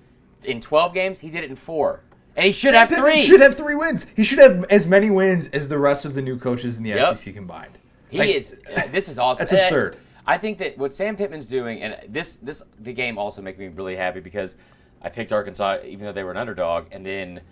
[0.44, 2.00] In 12 games, he did it in four.
[2.36, 3.20] And he should Sam have Pittman three.
[3.20, 4.08] should have three wins.
[4.10, 6.90] He should have as many wins as the rest of the new coaches in the
[6.90, 7.16] Yep.
[7.16, 7.78] SEC combined.
[8.10, 8.56] He Like, is.
[8.74, 9.40] uh, this is awesome.
[9.42, 9.96] That's And I- absurd.
[10.26, 13.68] I think that what Sam Pittman's doing, and this this the game also makes me
[13.68, 14.56] really happy because
[15.04, 17.42] I picked Arkansas even though they were an underdog, and then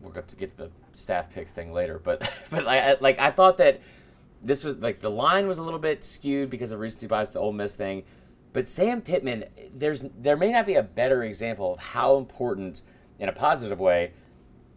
[0.00, 2.00] we're going to get to the staff picks thing later.
[2.02, 3.80] But but I, like I thought that
[4.42, 7.38] this was like the line was a little bit skewed because of recency bias, the
[7.40, 8.04] Ole Miss thing.
[8.52, 9.44] But Sam Pittman,
[9.74, 12.82] there's there may not be a better example of how important,
[13.18, 14.12] in a positive way,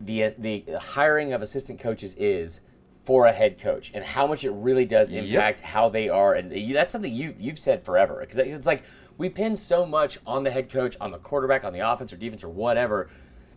[0.01, 2.61] the the hiring of assistant coaches is
[3.03, 5.69] for a head coach and how much it really does impact yep.
[5.69, 6.33] how they are.
[6.33, 8.83] And that's something you you've said forever because it's like
[9.17, 12.17] we pin so much on the head coach, on the quarterback, on the offense or
[12.17, 13.09] defense or whatever,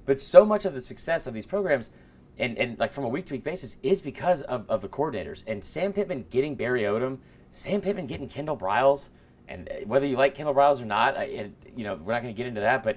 [0.06, 1.90] but so much of the success of these programs.
[2.38, 5.44] And, and like from a week to week basis is because of, of the coordinators
[5.46, 7.18] and Sam Pittman getting Barry Odom,
[7.50, 9.10] Sam Pittman getting Kendall Briles,
[9.46, 12.34] and uh, whether you like Kendall Briles or not, and, you know we're not going
[12.34, 12.96] to get into that, but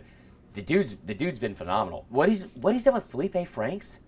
[0.53, 2.05] the dude's the dude's been phenomenal.
[2.09, 3.99] What he's what he's done with Felipe Franks.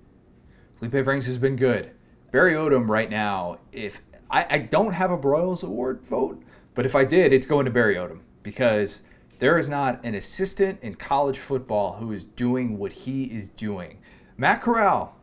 [0.75, 1.91] Felipe Franks has been good.
[2.31, 6.43] Barry Odom right now, if I, I don't have a Broyles Award vote,
[6.75, 9.01] but if I did, it's going to Barry Odom because
[9.39, 13.97] there is not an assistant in college football who is doing what he is doing.
[14.37, 15.17] Matt Corral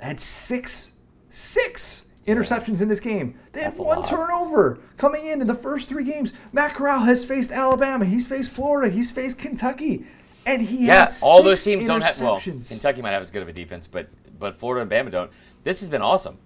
[0.00, 0.94] had six,
[1.28, 3.38] six interceptions in this game.
[3.52, 6.32] They had one turnover coming in in the first three games.
[6.50, 10.06] Matt Corral has faced Alabama, he's faced Florida, he's faced Kentucky,
[10.46, 12.18] and he yeah, had all those teams don't have.
[12.18, 15.30] Well, Kentucky might have as good of a defense, but but Florida and Bama don't.
[15.64, 16.38] This has been awesome.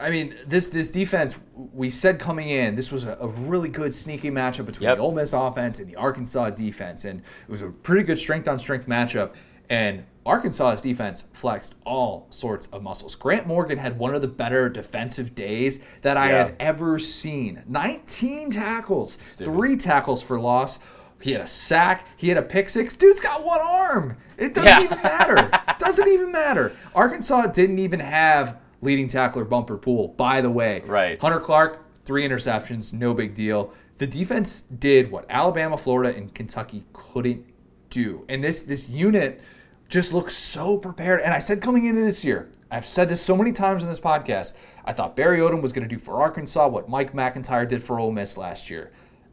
[0.00, 3.92] I mean, this this defense, we said coming in, this was a, a really good
[3.92, 4.98] sneaky matchup between yep.
[4.98, 8.48] the Ole Miss offense and the Arkansas defense, and it was a pretty good strength
[8.48, 9.34] on strength matchup.
[9.70, 13.14] And Arkansas's defense flexed all sorts of muscles.
[13.14, 16.36] Grant Morgan had one of the better defensive days that I yeah.
[16.38, 17.62] have ever seen.
[17.66, 20.78] 19 tackles, three tackles for loss.
[21.20, 22.06] He had a sack.
[22.16, 22.94] He had a pick six.
[22.94, 24.16] Dude's got one arm.
[24.36, 24.84] It doesn't yeah.
[24.84, 25.50] even matter.
[25.78, 26.76] doesn't even matter.
[26.94, 30.08] Arkansas didn't even have leading tackler Bumper Pool.
[30.08, 31.20] By the way, right?
[31.20, 33.72] Hudson Clark, three interceptions, no big deal.
[33.98, 37.44] The defense did what Alabama, Florida, and Kentucky couldn't
[37.90, 39.40] do, and this this unit
[39.88, 41.20] just looks so prepared.
[41.20, 44.00] And I said coming into this year, I've said this so many times in this
[44.00, 44.56] podcast.
[44.84, 47.98] I thought Barry Odom was going to do for Arkansas what Mike MacIntyre did for
[47.98, 48.92] Ole Miss last year.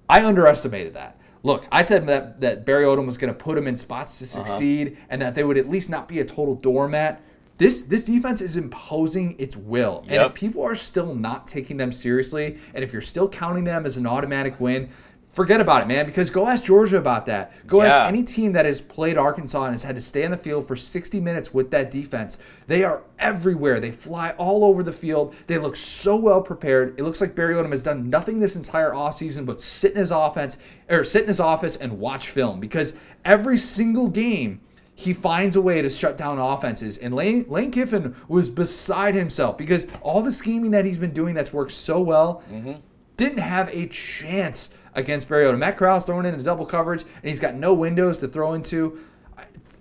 [0.10, 1.20] I underestimated that.
[1.44, 4.24] Look, I said that, that Barry Odom was going to put him in spots to
[4.26, 4.48] uh-huh.
[4.48, 5.06] succeed uh-huh.
[5.10, 7.22] and that they would at least not be a total doormat.
[7.58, 10.04] This this defense is imposing its will.
[10.06, 10.14] Yep.
[10.14, 13.86] And if people are still not taking them seriously, and if you're still counting them
[13.86, 14.90] as an automatic win,
[15.36, 16.06] forget about it, man.
[16.06, 17.54] Because go ask Georgia about that.
[17.68, 17.90] Go yeah.
[17.90, 20.68] ask any team that has played Arkansas and has had to stay on the field
[20.68, 22.42] for 60 minutes with that defense.
[22.68, 23.80] They are everywhere.
[23.80, 25.36] They fly all over the field.
[25.48, 26.98] They look so well prepared.
[26.98, 30.12] It looks like Barry Odom has done nothing this entire offseason but sit in his
[30.12, 30.58] offense
[30.90, 32.62] or sit in his office and watch film.
[32.62, 34.62] Because every single game
[34.96, 36.98] he finds a way to shut down offenses.
[36.98, 41.36] And Lane, Lane Kiffin was beside himself because all the scheming that he's been doing
[41.36, 42.74] that's worked so well mm-hmm.
[43.18, 45.58] didn't have a chance against Barry Odom.
[45.58, 49.04] Matt Corral's throwing in a double coverage, and he's got no windows to throw into.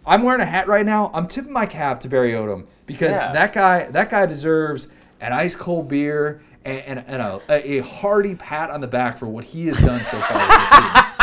[0.05, 1.11] I'm wearing a hat right now.
[1.15, 3.33] I'm tipping my cap to Barry Odom because yeah.
[3.33, 4.89] that guy that guy deserves
[5.21, 9.27] an ice cold beer and, and, and a, a, hearty pat on the back for
[9.27, 10.39] what he has done so far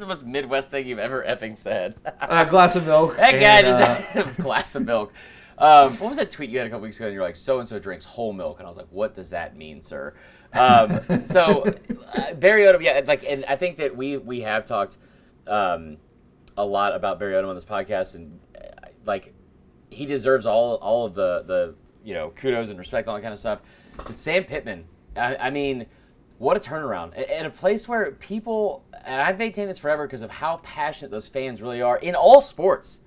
[0.00, 1.96] the most Midwest thing you've ever effing said.
[2.20, 3.16] a glass of milk.
[3.16, 5.12] That guy does uh, a glass of milk.
[5.58, 7.06] Um, what was that tweet you had a couple weeks ago?
[7.06, 9.30] And you're like, so and so drinks whole milk, and I was like, what does
[9.30, 10.14] that mean, sir?
[10.52, 11.64] Um, so
[12.14, 14.96] uh, Barry Odom, yeah, like, and I think that we we have talked
[15.46, 15.98] um,
[16.56, 19.34] a lot about Barry Odom on this podcast, and uh, like
[19.90, 23.34] he deserves all all of the the you know kudos and respect, all that kind
[23.34, 23.60] of stuff.
[23.96, 25.86] But Sam Pittman, I, I mean
[26.40, 27.12] what a turnaround.
[27.28, 31.28] In a place where people, and I've maintained this forever because of how passionate those
[31.28, 33.00] fans really are in all sports.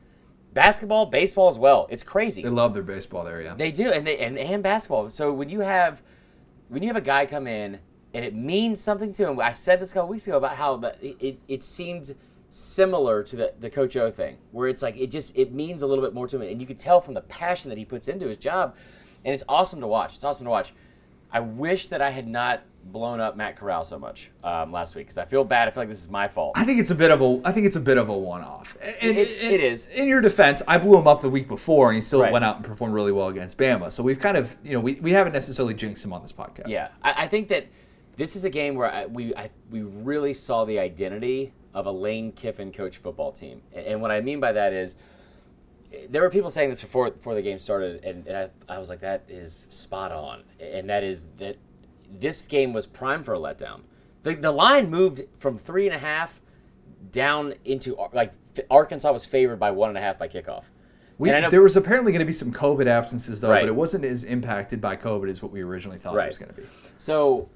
[0.53, 1.87] Basketball, baseball as well.
[1.89, 2.43] It's crazy.
[2.43, 3.55] They love their baseball there, yeah.
[3.55, 5.09] They do, and they and, and basketball.
[5.09, 6.01] So when you have
[6.69, 7.79] when you have a guy come in
[8.13, 10.77] and it means something to him, I said this a couple weeks ago about how
[10.77, 12.15] the, it, it seemed
[12.49, 15.87] similar to the, the Coach O thing, where it's like it just it means a
[15.87, 18.07] little bit more to him, and you can tell from the passion that he puts
[18.07, 18.75] into his job,
[19.25, 20.15] and it's awesome to watch.
[20.15, 20.73] It's awesome to watch.
[21.31, 25.05] I wish that I had not blown up Matt Corral so much um, last week
[25.05, 25.67] because I feel bad.
[25.67, 26.53] I feel like this is my fault.
[26.55, 27.41] I think it's a bit of a.
[27.45, 28.77] I think it's a bit of a one-off.
[28.81, 29.87] It, it, it is.
[29.87, 32.31] In your defense, I blew him up the week before, and he still right.
[32.31, 33.91] went out and performed really well against Bama.
[33.91, 36.67] So we've kind of, you know, we, we haven't necessarily jinxed him on this podcast.
[36.67, 37.67] Yeah, I, I think that
[38.17, 41.91] this is a game where I, we I, we really saw the identity of a
[41.91, 44.95] Lane Kiffin coach football team, and, and what I mean by that is
[46.09, 48.89] there were people saying this before before the game started, and, and I, I, was
[48.89, 51.57] like, that is spot on, and that is that
[52.19, 53.81] this game was prime for a letdown.
[54.23, 56.41] The, the line moved from three and a half
[57.11, 58.33] down into like
[58.69, 60.65] Arkansas was favored by one and a half by kickoff.
[61.17, 63.61] We, know, there was apparently going to be some COVID absences though, right.
[63.61, 66.25] but it wasn't as impacted by COVID as what we originally thought right.
[66.25, 66.67] it was going to be.
[66.97, 67.49] So,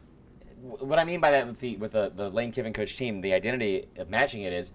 [0.61, 3.33] what I mean by that with the with the, the Lane Kiffin coach team, the
[3.33, 4.73] identity of matching it is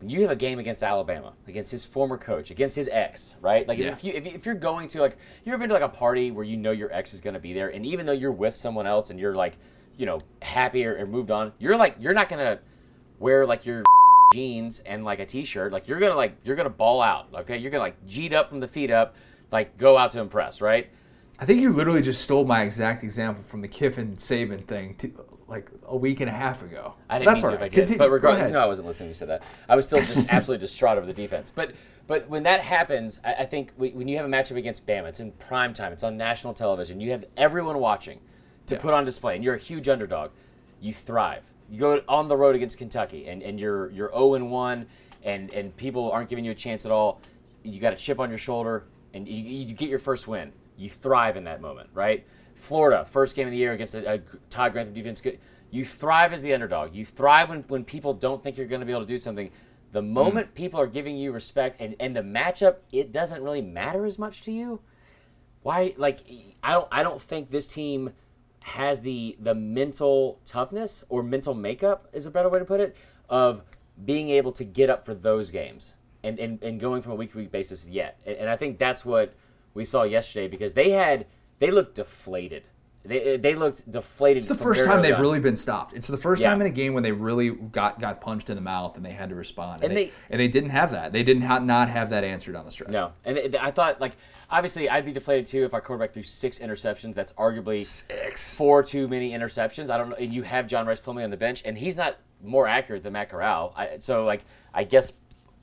[0.00, 3.68] when you have a game against Alabama, against his former coach, against his ex, right?
[3.68, 3.88] Like Yeah.
[3.92, 5.88] if you if, you- if you're going to like you ever been to like a
[5.88, 8.32] party where you know your ex is going to be there, and even though you're
[8.32, 9.56] with someone else and you're like
[9.96, 12.58] you know happy or, or moved on, you're like you're not gonna
[13.18, 13.82] wear like your
[14.32, 15.72] jeans and like a t-shirt.
[15.72, 17.28] Like you're gonna like you're gonna ball out.
[17.34, 19.14] Okay, you're gonna like G'd up from the feet up,
[19.52, 20.88] like go out to impress, right?
[21.38, 25.10] I think you literally just stole my exact example from the Kiffin Saban thing to,
[25.50, 26.94] like a week and a half ago.
[27.08, 27.66] I didn't That's mean to right.
[27.66, 27.74] if I did.
[27.74, 27.98] Continue.
[27.98, 29.42] But regardless, no, I wasn't listening you said that.
[29.68, 31.50] I was still just absolutely distraught over the defense.
[31.54, 31.72] But
[32.06, 35.08] but when that happens, I, I think we, when you have a matchup against Bama,
[35.08, 37.00] it's in prime time, it's on national television.
[37.00, 38.20] You have everyone watching
[38.66, 38.80] to Yeah.
[38.80, 40.30] put on display, and you're a huge underdog.
[40.80, 41.42] You thrive.
[41.68, 44.86] You go on the road against Kentucky, and, and you're you're 0 and 1,
[45.24, 47.20] and and people aren't giving you a chance at all.
[47.64, 48.84] You got a chip on your shoulder,
[49.14, 50.52] and you, you get your first win.
[50.78, 52.24] You thrive in that moment, right?
[52.60, 55.20] Florida, first game of the year against a, a Todd Grantham defense.
[55.20, 55.38] Good.
[55.70, 56.94] You thrive as the underdog.
[56.94, 59.50] You thrive when, when people don't think you're going to be able to do something.
[59.92, 60.12] The hmm.
[60.12, 64.18] moment people are giving you respect and, and the matchup, it doesn't really matter as
[64.18, 64.80] much to you.
[65.62, 65.94] Why?
[65.96, 66.20] Like,
[66.62, 66.88] I don't.
[66.90, 68.12] I don't think this team
[68.60, 72.96] has the the mental toughness or mental makeup is a better way to put it
[73.28, 73.62] of
[74.04, 77.32] being able to get up for those games and and, and going from a week
[77.32, 78.18] to week basis yet.
[78.24, 79.34] And, and I think that's what
[79.74, 81.26] we saw yesterday because they had
[81.60, 82.68] they looked deflated.
[83.02, 84.38] They eh, they looked deflated.
[84.38, 85.94] It's the first time they've really been stopped.
[85.94, 86.50] It's the first Yeah.
[86.50, 89.12] time in a game when they really got got punched in the mouth and they
[89.12, 89.76] had to respond.
[89.82, 91.10] And, And they, they- and they didn't have that.
[91.12, 92.90] They didn't ha- not have that answer down the stretch.
[92.90, 94.12] No, and it, I thought like
[94.50, 97.14] obviously I'd be deflated too if our quarterback threw six interceptions.
[97.14, 98.54] That's arguably Six.
[98.54, 99.88] four too many interceptions.
[99.88, 100.16] I don't know.
[100.16, 103.14] And you have John Rice Plumlee on the bench, and he's not more accurate than
[103.14, 103.72] Matt Corral.
[103.76, 104.44] I, so like
[104.74, 105.12] I guess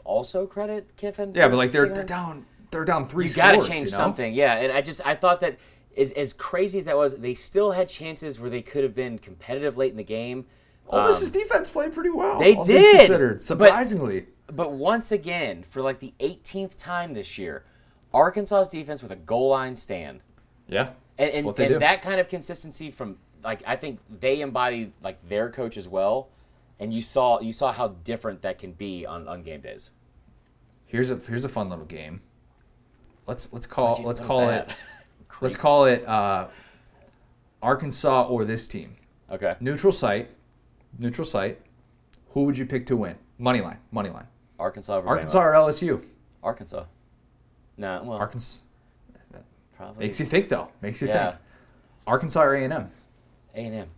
[0.04, 1.34] also credit Kiffin.
[1.36, 2.48] Yeah, but like they're, they're down.
[2.72, 3.28] They're down three.
[3.28, 3.98] You got to change you know?
[3.98, 4.34] something.
[4.34, 5.58] Yeah, and I just I thought that
[5.98, 9.18] as as crazy as that was, they still had chances where they could have been
[9.20, 10.45] competitive late in the game.
[10.89, 12.39] Ole Miss's Um, defense played pretty well.
[12.39, 14.28] They all did, Considered, surprisingly.
[14.50, 17.66] But once again, for like the 18th time this year,
[18.14, 20.22] Arkansas's defense with a goal line stand.
[20.68, 20.91] yeah.
[21.18, 21.80] and, and, what they and do.
[21.80, 26.30] that kind of consistency from like I think they embodied like their coach as well,
[26.80, 29.89] and you saw you saw how different that can be on, on game days.
[30.86, 32.22] Here's a here's a fun little game.
[33.26, 34.70] Let's let's call you- let's call that?
[34.70, 34.76] it
[35.42, 36.48] let's call it uh,
[37.62, 38.96] Arkansas or this team.
[39.32, 40.30] Okay, Neutral site.
[40.98, 41.60] Neutral site.
[42.30, 43.16] Who would you pick to win?
[43.38, 43.80] Money line.
[43.92, 44.28] Money line.
[44.60, 45.46] Arkansas Arkansas Bama.
[45.46, 46.04] or LSU?
[46.44, 46.86] Arkansas.
[47.78, 48.62] No, well, Arkansas
[49.76, 50.70] probably makes you think though.
[50.82, 51.42] Makes you yeah, think.
[52.08, 52.92] Arkansas or A and M?
[53.54, 53.90] A and M.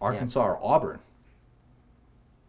[0.00, 1.00] Arkansas or Auburn?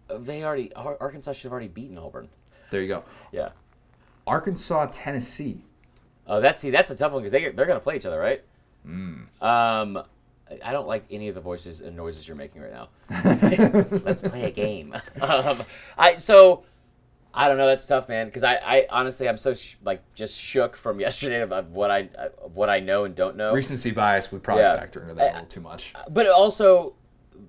[0.10, 2.30] They already Arkansas should have already beaten Auburn.
[2.72, 3.04] There you go.
[3.32, 3.50] Yeah.
[4.26, 5.64] Arkansas, Tennessee.
[6.30, 8.44] Oh, that's see, that's a tough one because they they're gonna play each other, right?
[8.86, 9.24] Hmm.
[9.42, 10.04] Um,
[10.64, 12.90] I- don't like any of the voices and noises you're making right now.
[14.04, 14.96] Let's play a game.
[15.22, 15.62] um,
[15.98, 16.64] I so
[17.34, 17.68] I don't know.
[17.68, 18.28] That's tough, man.
[18.28, 21.92] Because I, I honestly I'm so sh- like just shook from yesterday of, of what
[21.92, 22.10] I
[22.42, 23.54] of what I know and don't know.
[23.54, 24.80] Recency bias would probably Yeah.
[24.80, 25.94] factor into that a I- little too much.
[26.10, 26.94] But also,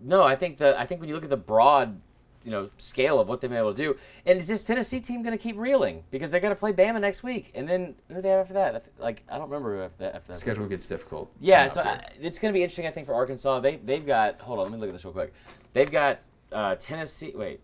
[0.02, 2.00] no, I think the I think when you look at the broad,
[2.44, 5.22] you know, scale of what they've been able to do, and is this Tennessee team
[5.22, 8.16] going to keep reeling because they're going to play Bama next week, and then who
[8.16, 8.86] do they have after that?
[8.98, 10.14] Like I don't remember who after that.
[10.14, 10.38] After that.
[10.38, 11.30] Schedule gets difficult.
[11.40, 11.82] Yeah, so.
[11.82, 12.86] I, it's going to be interesting.
[12.86, 14.40] I think for Arkansas, they they've got.
[14.40, 15.32] Hold on, let me look at this real quick.
[15.72, 16.20] They've got
[16.52, 17.32] uh, Tennessee.
[17.34, 17.60] Wait,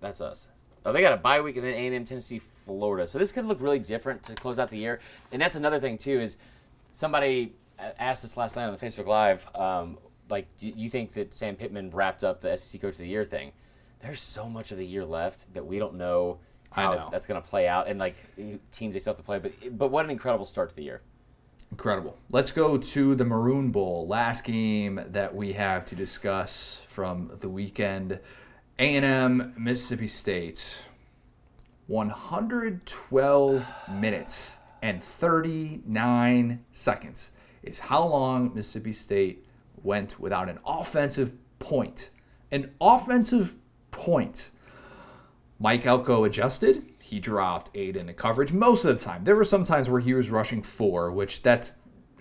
[0.00, 0.48] that's us.
[0.84, 3.06] Oh, they got a bye week and then A and M, Tennessee, Florida.
[3.06, 5.00] So this could look really different to close out the year.
[5.30, 6.38] And that's another thing too is
[6.92, 7.52] somebody
[7.98, 9.46] asked this last night on the Facebook Live.
[9.54, 9.98] Um,
[10.28, 13.24] like, do you think that Sam Pittman wrapped up the SEC Coach of the Year
[13.24, 13.52] thing?
[14.00, 16.38] There's so much of the year left that we don't know
[16.70, 17.08] how know.
[17.10, 18.16] that's going to play out, and like
[18.72, 19.38] teams they still have to play.
[19.38, 21.02] But but what an incredible start to the year.
[21.70, 22.18] Incredible.
[22.30, 27.48] Let's go to the Maroon Bowl, last game that we have to discuss from the
[27.48, 28.18] weekend.
[28.78, 30.84] A&M Mississippi State.
[31.86, 37.32] 112 minutes and 39 seconds
[37.62, 39.46] is how long Mississippi State
[39.82, 42.10] went without an offensive point.
[42.50, 43.56] An offensive
[43.90, 44.50] point.
[45.58, 46.84] Mike Elko adjusted.
[47.00, 49.24] He dropped eight into coverage most of the time.
[49.24, 51.74] There were some times where he was rushing four, which that's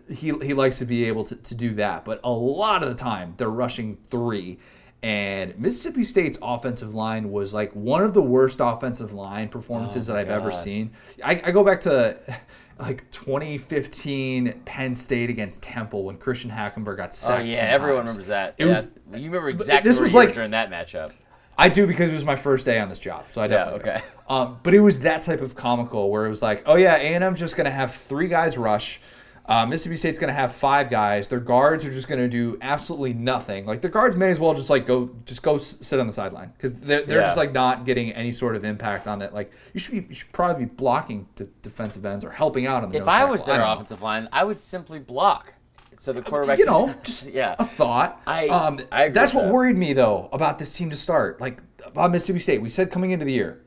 [0.10, 2.04] he, he likes to be able to, to do that.
[2.04, 4.60] But a lot of the time they're rushing three.
[5.02, 10.14] And Mississippi State's offensive line was like one of the worst offensive line performances Oh,
[10.14, 10.92] that I've ever seen.
[11.24, 12.20] I, I go back to
[12.80, 17.42] like 2015 Penn State against Temple when Christian Hackenberg got oh, sacked.
[17.44, 18.18] Oh yeah, everyone times.
[18.18, 18.56] remembers that.
[18.58, 18.70] It Yeah.
[18.72, 21.12] was you remember exactly this was like- during that matchup.
[21.60, 23.82] I do because it was my first day on this job, so I definitely.
[23.86, 24.06] Yeah, okay.
[24.30, 27.00] Um, but it was that type of comical where it was like, oh yeah, A
[27.14, 29.00] and M's just gonna have three guys rush.
[29.46, 31.28] Uh, Mississippi State's going to have five guys.
[31.28, 33.66] Their guards are just going to do absolutely nothing.
[33.66, 36.14] Like their guards may as well just like go just go s- sit on the
[36.14, 37.24] sideline because they're, they're Yeah.
[37.24, 39.34] just like not getting any sort of impact on it.
[39.34, 41.28] Like you should be you should probably be blocking
[41.64, 43.32] defensive ends or helping out on the If I tackle.
[43.32, 45.56] was their offensive line, I would simply block.
[46.00, 48.22] So the quarterback, you know, just yeah, a thought.
[48.26, 49.54] I- um, I agree that's what that.
[49.54, 51.42] worried me though about this team to start.
[51.42, 53.62] Like about Mississippi State, we said coming into the year,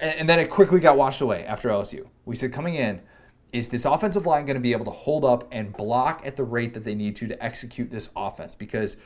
[0.00, 2.06] and, and then it quickly got washed away after LSU.
[2.24, 3.02] We said coming in,
[3.52, 6.44] is this offensive line going to be able to hold up and block at the
[6.44, 8.54] rate that they need to to execute this offense?
[8.54, 8.98] Because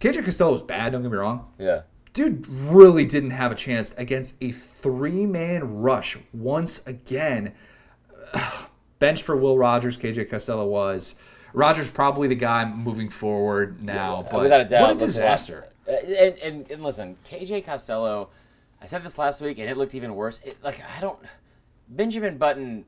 [0.00, 0.92] KJ Costello was bad.
[0.92, 1.50] Don't get me wrong.
[1.58, 1.82] yeah.
[2.12, 7.54] Dude really didn't have a chance against a three man rush once again.
[8.98, 11.14] Bench for Will Rogers, KJ Costello was.
[11.52, 15.68] Rogers probably the guy moving forward now, but without a doubt, what a disaster.
[15.86, 18.30] And, and, and listen, KJ Costello,
[18.80, 20.40] I said this last week, and it looked even worse.
[20.44, 21.18] It, like I don't,
[21.88, 22.84] Benjamin Button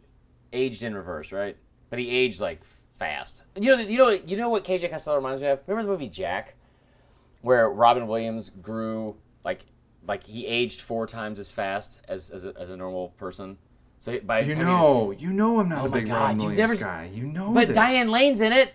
[0.52, 1.56] aged in reverse, right?
[1.90, 2.62] But he aged like
[2.98, 3.44] fast.
[3.56, 5.60] You know, you know, you know what KJ Costello reminds me of?
[5.66, 6.54] Remember the movie Jack,
[7.42, 9.66] where Robin Williams grew like
[10.06, 13.58] like he aged four times as fast as as a, as a normal person.
[14.04, 16.06] So by the You time he was- know, you know I'm not Oh a big
[16.08, 17.10] God, Robin Williams never- guy.
[17.10, 17.74] You know but this.
[17.74, 18.74] Diane Lane's in it.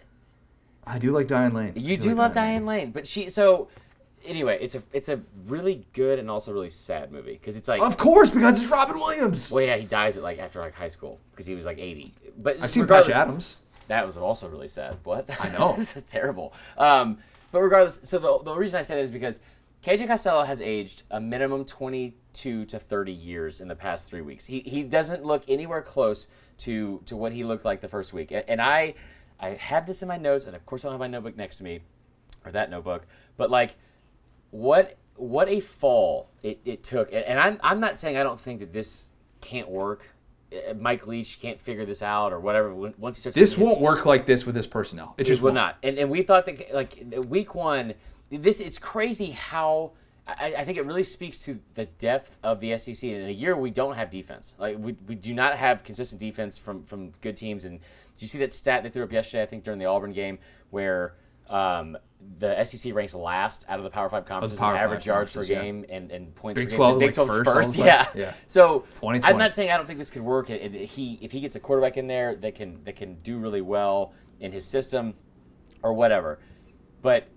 [0.87, 1.73] I do like Diane Lane.
[1.75, 3.67] You I do like love Diane Lane, but she so
[4.25, 7.79] anyway, it's a it's a really good and also really sad movie because it's like
[7.79, 9.51] Of course, because it's Robin Williams.
[9.51, 12.11] well yeah he dies at like after like high school because he was like 80
[12.39, 13.57] but I've seen Patch Adams.
[13.87, 15.75] that was also really sad what I know.
[15.77, 17.19] this is terrible um
[17.51, 19.41] but regardless so the, the reason I say that is because
[19.85, 24.45] KJ Costello has aged a minimum 22 to 30 years in the past three weeks.
[24.45, 26.27] He, he doesn't look anywhere close
[26.59, 28.31] to to what he looked like the first week.
[28.31, 28.95] And, and I
[29.39, 31.57] I had this in my notes and of course I don't have my notebook next
[31.59, 31.79] to me
[32.45, 33.07] or that notebook
[33.37, 33.77] but like
[34.51, 37.13] what what a fall it, it took.
[37.13, 39.07] And, and I'm, I'm not saying i don't think that this
[39.41, 40.09] can't work.
[40.51, 44.05] Uh, mike leach can't figure this out or whatever once he starts This won't work
[44.05, 45.13] like this with this personnel.
[45.17, 45.55] It it just will won't.
[45.55, 45.77] not.
[45.83, 47.93] And, and we thought that like week one
[48.31, 49.93] this it's crazy how
[50.27, 53.03] I, I think it really speaks to the depth of the SEC.
[53.03, 54.55] In a year, we don't have defense.
[54.59, 57.65] Like we, we do not have consistent defense from from good teams.
[57.65, 57.85] And do
[58.19, 59.43] you see that stat they threw up yesterday?
[59.43, 61.15] I think during the Auburn game, where
[61.49, 61.97] um,
[62.37, 65.31] the SEC ranks last out of the Power Five conferences in Power Five average yards
[65.31, 65.61] per conferences, yeah.
[65.61, 66.77] game and, and points Big per game.
[66.77, 67.77] 12 is, like, first first.
[67.77, 68.07] Yeah.
[68.13, 68.33] Yeah.
[68.47, 70.49] So I'm not saying I don't think this could work.
[70.49, 73.37] It, it- he if he gets a quarterback in there that can that can do
[73.37, 75.13] really well in his system
[75.81, 76.39] or whatever.
[77.01, 77.27] But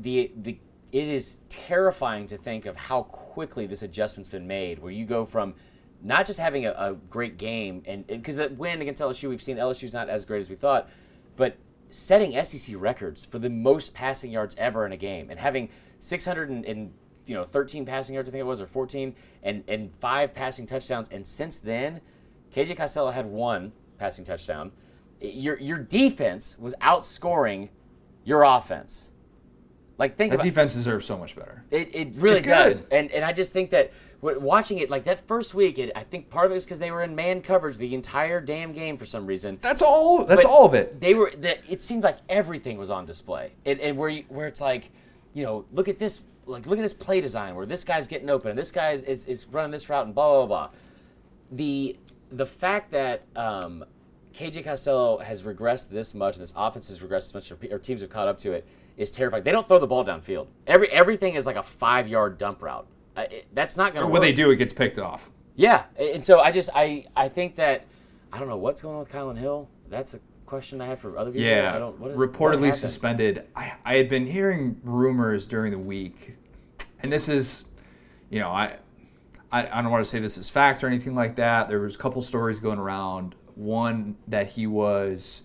[0.00, 0.58] the the
[0.90, 5.26] it is terrifying to think of how quickly this adjustment's been made where you go
[5.26, 5.54] from
[6.02, 9.56] not just having a, a great game and because the win against LSU we've seen
[9.56, 10.88] LSU's not as great as we thought,
[11.36, 11.56] but
[11.90, 15.68] setting SEC records for the most passing yards ever in a game and having
[15.98, 16.92] 600 and, and
[17.26, 20.66] you know 13 passing yards I think it was or 14 and and five passing
[20.66, 22.00] touchdowns and since then
[22.52, 24.72] KJ Costello had one passing touchdown.
[25.20, 27.68] Your your defense was outscoring
[28.24, 29.10] your offense.
[29.98, 31.64] Like think That about defense deserves so much better.
[31.70, 35.54] it, it really does, and and I just think that watching it like that first
[35.54, 37.94] week, it, I think part of it is because they were in man coverage the
[37.94, 39.58] entire damn game for some reason.
[39.60, 40.24] That's all.
[40.24, 41.00] That's But all of it.
[41.00, 44.46] They were that it seemed like everything was on display, and, and where you, where
[44.46, 44.90] it's like,
[45.34, 48.30] you know, look at this, like look at this play design where this guy's getting
[48.30, 50.70] open and this guy is, is, is running this route and blah blah blah.
[51.52, 51.96] The
[52.30, 53.84] the fact that um,
[54.34, 58.00] KJ Costello has regressed this much and this offense has regressed this much, or teams
[58.00, 58.66] have caught up to it,
[58.98, 59.42] is terrifying.
[59.44, 60.48] They don't throw the ball downfield.
[60.66, 62.86] Every everything is like a five yard dump route.
[63.16, 64.12] Uh, it- that's not going to.
[64.12, 65.30] When they do, it gets picked off.
[65.56, 67.86] Yeah, and so I just I I think that
[68.32, 69.68] I don't know what's going on with Kylan Hill.
[69.88, 71.46] That's a question I have for other people.
[71.46, 71.98] Yeah, I don't.
[71.98, 72.74] What, what reportedly happened?
[72.74, 73.44] suspended.
[73.56, 76.36] I, I had been hearing rumors during the week,
[77.02, 77.70] and this is,
[78.30, 78.76] you know, I,
[79.50, 81.68] I, I don't want to say this is fact or anything like that.
[81.68, 83.34] There was a couple stories going around.
[83.56, 85.42] One that he was,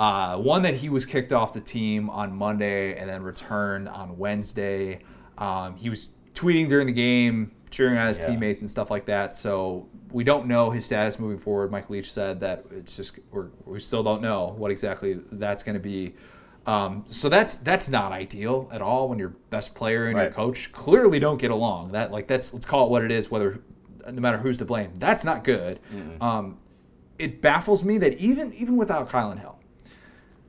[0.00, 4.16] uh, one that he was kicked off the team on Monday and then returned on
[4.16, 4.98] Wednesday.
[5.36, 8.28] Um, he was tweeting during the game, cheering on his Yeah.
[8.28, 9.34] teammates and stuff like that.
[9.34, 11.70] So we don't know his status moving forward.
[11.70, 15.74] Mike Leach said that it's just we're, we still don't know what exactly that's going
[15.74, 16.14] to be.
[16.66, 20.72] Um, so that's that's not ideal at all when your best player and your coach
[20.72, 21.92] clearly don't get along.
[21.92, 23.30] That like that's let's call it what it is.
[23.30, 23.60] Whether
[24.10, 25.78] no matter who's to blame, that's not good.
[26.22, 26.56] Um,
[27.18, 29.58] it baffles me that even even without Kylan Hill,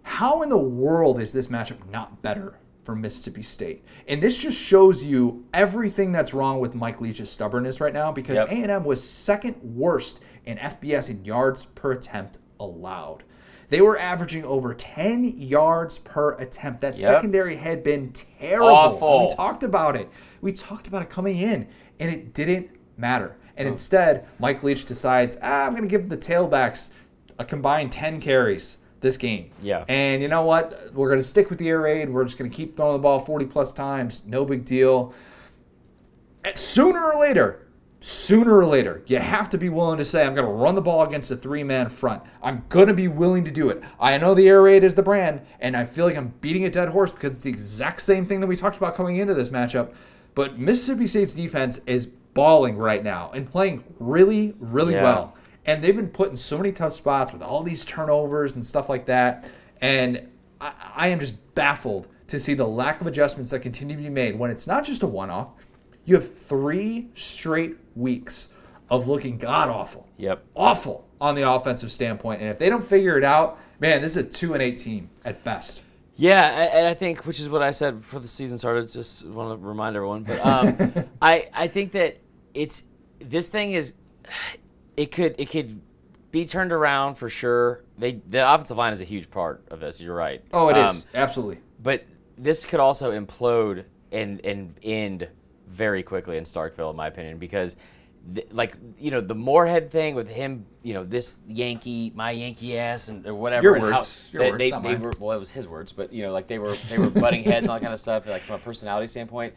[0.04, 3.84] how in the world is this matchup not better for Mississippi State?
[4.08, 8.40] And this just shows you everything that's wrong with Mike Leach's stubbornness right now because
[8.40, 8.52] Yep.
[8.52, 13.24] A&M was second worst in FBS in yards per attempt allowed.
[13.70, 16.82] They were averaging over 10 yards per attempt.
[16.82, 17.08] That Yep.
[17.08, 18.70] secondary had been terrible.
[18.70, 19.28] Awful.
[19.30, 20.10] We talked about it.
[20.42, 21.68] We talked about it coming in,
[22.00, 23.38] and it didn't matter.
[23.56, 26.90] And instead, Mike Leach decides, ah, I'm going to give the tailbacks
[27.38, 28.80] a combined 10 carries.
[29.02, 29.52] This game.
[29.62, 29.84] Yeah.
[29.88, 30.94] And you know what?
[30.94, 32.10] We're going to stick with the air raid.
[32.10, 34.26] We're just going to keep throwing the ball 40 plus times.
[34.26, 35.14] No big deal.
[36.44, 37.68] And sooner or later,
[38.00, 40.82] sooner or later, you have to be willing to say, I'm going to run the
[40.82, 42.24] ball against a three man front.
[42.42, 43.84] I'm going to be willing to do it.
[44.00, 46.70] I know the air raid is the brand, and I feel like I'm beating a
[46.70, 49.50] dead horse because it's the exact same thing that we talked about coming into this
[49.50, 49.94] matchup.
[50.34, 55.04] But Mississippi State's defense is balling right now and playing really, really Yeah.
[55.04, 55.36] well.
[55.66, 58.90] And they've been put in so many tough spots with all these turnovers and stuff
[58.90, 59.50] like that.
[59.80, 60.28] And
[60.60, 64.10] I, I am just baffled to see the lack of adjustments that continue to be
[64.10, 65.50] made when it's not just a one off.
[66.06, 68.54] You have three straight weeks
[68.90, 70.08] of looking god awful.
[70.18, 70.44] Yep.
[70.56, 72.42] Awful on the offensive standpoint.
[72.42, 75.10] And if they don't figure it out, man, this is a 2 and 8 team
[75.24, 75.84] at best.
[76.16, 78.92] Yeah, and I think, which is what I said before the season started.
[78.92, 82.20] Just want to remind everyone, but um, I I think that
[82.54, 82.84] it's
[83.20, 83.94] this thing is
[85.02, 85.82] it could it could
[86.32, 87.84] be turned around for sure.
[87.98, 90.00] They the offensive line is a huge part of this.
[90.00, 90.44] You're right.
[90.54, 91.60] Oh, it is Um, Absolutely.
[91.82, 92.06] but
[92.38, 95.28] this could also implode and and end
[95.68, 97.76] very quickly in Starkville, in my opinion, because
[98.36, 102.78] th- like you know the Moorhead thing with him, you know this Yankee, my Yankee
[102.78, 103.64] ass, and or whatever.
[103.64, 104.30] Your words.
[104.32, 105.02] How, Your they, words, they, not they mine.
[105.02, 107.44] were well, it was his words, but you know like they were they were butting
[107.44, 109.54] heads and all that kind of stuff, like from a personality standpoint.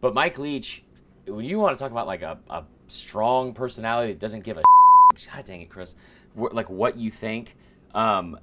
[0.00, 0.82] But Mike Leach,
[1.26, 2.64] when you want to talk about like a, a
[2.94, 4.62] strong personality that doesn't give a
[5.32, 5.94] God dang it, Chris,
[6.34, 7.56] like what you think.
[7.94, 8.38] Um,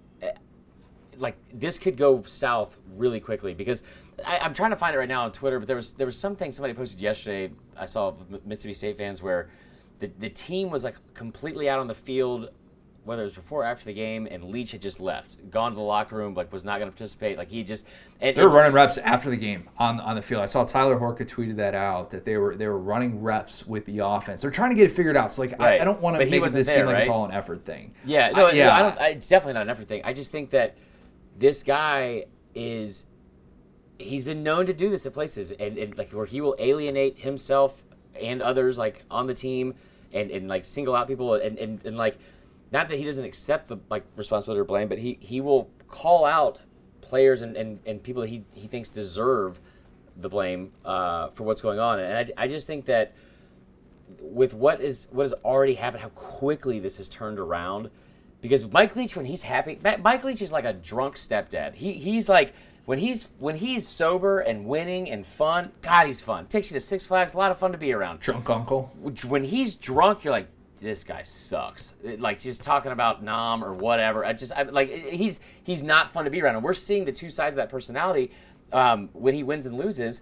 [1.17, 3.83] like this could go south really quickly because
[4.25, 5.59] I, I'm trying to find it right now on Twitter.
[5.59, 7.53] But there was there was something somebody posted yesterday.
[7.77, 8.13] I saw
[8.45, 9.49] Mississippi State fans where
[9.99, 12.49] the the team was like completely out on the field,
[13.03, 15.75] whether it was before or after the game, and Leach had just left, gone to
[15.75, 17.35] the locker room, like was not going to participate.
[17.37, 17.87] Like he just
[18.19, 20.41] and, They were and- running reps after the game on on the field.
[20.43, 23.85] I saw Tyler Horka tweeted that out that they were they were running reps with
[23.87, 24.41] the offense.
[24.43, 25.31] They're trying to get it figured out.
[25.31, 25.81] So like I, Right.
[25.81, 27.93] I don't want to make this there, seem like it's all an effort thing.
[28.05, 28.75] Yeah, no, I- yeah.
[28.75, 28.97] I don't.
[28.99, 30.01] I, it's definitely not an effort thing.
[30.05, 30.77] I just think that
[31.37, 33.05] this guy is.
[33.97, 37.19] He's been known to do this at places, and, and like where he will alienate
[37.19, 37.83] himself
[38.19, 39.75] and others, like on the team,
[40.11, 42.17] and, and like single out people, and, and, and like,
[42.71, 46.25] not that he doesn't accept the like responsibility or blame, but he he will call
[46.25, 46.59] out
[47.01, 49.59] players and, and, and people he he thinks deserve
[50.17, 53.13] the blame uh, for what's going on, and I, I just think that
[54.19, 57.89] with what is what has already happened, how quickly this has turned around.
[58.41, 61.75] Because Mike Leach, when he's happy, Mike Leach is like a drunk stepdad.
[61.75, 62.53] He he's like
[62.85, 65.71] when he's when he's sober and winning and fun.
[65.81, 66.47] God, he's fun.
[66.47, 68.19] Takes you to Six Flags, a lot of fun to be around.
[68.19, 68.91] Drunk uncle.
[69.27, 70.47] When he's drunk, you're like,
[70.81, 71.95] this guy sucks.
[72.17, 74.25] Like just talking about Nam or whatever.
[74.25, 76.55] I just I, like he's he's not fun to be around.
[76.55, 78.31] And we're seeing the two sides of that personality
[78.73, 80.21] um, when he wins and loses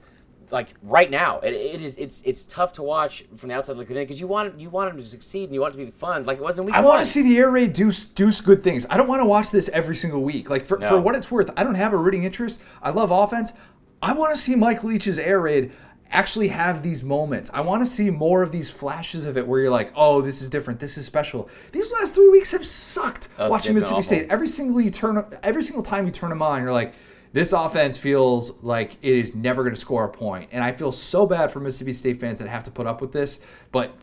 [0.51, 1.39] like right now.
[1.39, 4.27] It, it is it's it's tough to watch from the outside looking in because you
[4.27, 6.23] want you want him to succeed and you want it to be fun.
[6.23, 8.85] Like it wasn't week I want to see the air raid do do good things.
[8.89, 10.49] I don't want to watch this every single week.
[10.49, 10.87] Like for, No.
[10.89, 12.61] for what it's worth, I don't have a rooting interest.
[12.81, 13.53] I love offense.
[14.01, 15.71] I want to see Mike Leach's air raid
[16.11, 17.49] actually have these moments.
[17.53, 20.41] I want to see more of these flashes of it where you're like, oh, this
[20.41, 20.79] is different.
[20.79, 21.49] This is special.
[21.71, 23.27] These last three weeks have sucked.
[23.37, 24.03] Oh, Watching Mississippi awful.
[24.03, 26.93] State every single you turn every single time you turn them on, you're like.
[27.31, 30.19] This offense feels like it is never going to score a point.
[30.19, 33.01] point, and I feel so bad for Mississippi State fans that have to put up
[33.01, 33.39] with this.
[33.71, 33.95] But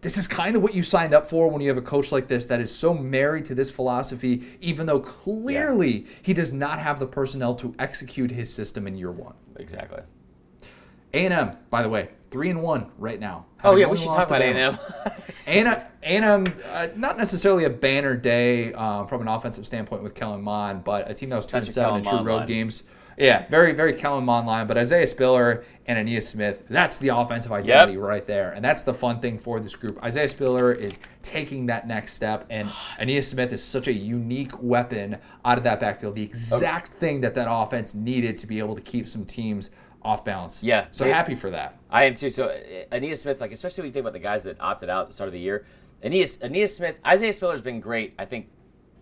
[0.00, 2.26] this is kind of what you signed up for when you have a coach like
[2.26, 6.98] this that is so married to this philosophy, even though clearly he does not have
[6.98, 9.34] the personnel to execute his system in year one.
[9.56, 10.00] exactly.
[11.14, 13.46] A and M, by the way, three and one right now.
[13.62, 14.78] Oh yeah, we should talk about A&M.
[15.46, 20.42] A&M, A&M uh, not necessarily a banner day um, from an offensive standpoint with Kellen
[20.42, 22.46] Mond, but a team that was two and seven in true road line.
[22.46, 22.84] games.
[23.18, 24.66] Yeah, very, very Kellen Mond line.
[24.66, 28.52] But Isaiah Spiller and Ainias Smith, that's the offensive identity right there.
[28.52, 30.02] And that's the fun thing for this group.
[30.02, 32.68] Isaiah Spiller is taking that next step, and
[32.98, 36.14] Ainias Smith is such a unique weapon out of that backfield.
[36.14, 39.70] The exact thing that that offense needed to be able to keep some teams
[40.04, 40.62] off balance.
[40.62, 40.86] Yeah.
[40.90, 41.76] So They- happy for that.
[41.90, 42.30] I am too.
[42.30, 42.58] So uh,
[42.96, 45.14] Ainias Smith, like especially when you think about the guys that opted out at the
[45.14, 45.64] start of the year,
[46.02, 48.14] Ainias Ainias Smith, Isaiah Spiller's been great.
[48.18, 48.48] I think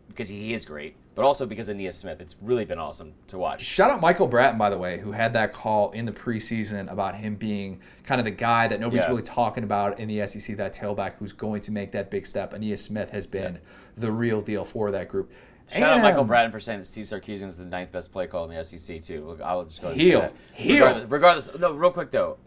[0.08, 3.38] because he is great, but also because of Ainias Smith, it's really been awesome to
[3.38, 3.62] watch.
[3.62, 7.14] Shout out Michael Bratton, by the way, who had that call in the preseason about
[7.14, 9.10] him being kind of the guy that nobody's Yeah.
[9.10, 12.52] really talking about in the SEC, that tailback who's going to make that big step.
[12.52, 13.60] Ainias Smith has been
[13.96, 15.32] the real deal for that group.
[15.72, 18.26] Shout out And, Michael Bratton for saying that Steve Sarkisian was the ninth best play
[18.26, 19.24] call in the SEC too.
[19.24, 20.20] Look, I'll just go ahead and Heel.
[20.20, 20.34] say that.
[20.54, 20.76] Heel.
[20.76, 22.38] Regardless, regardless, no, real quick though,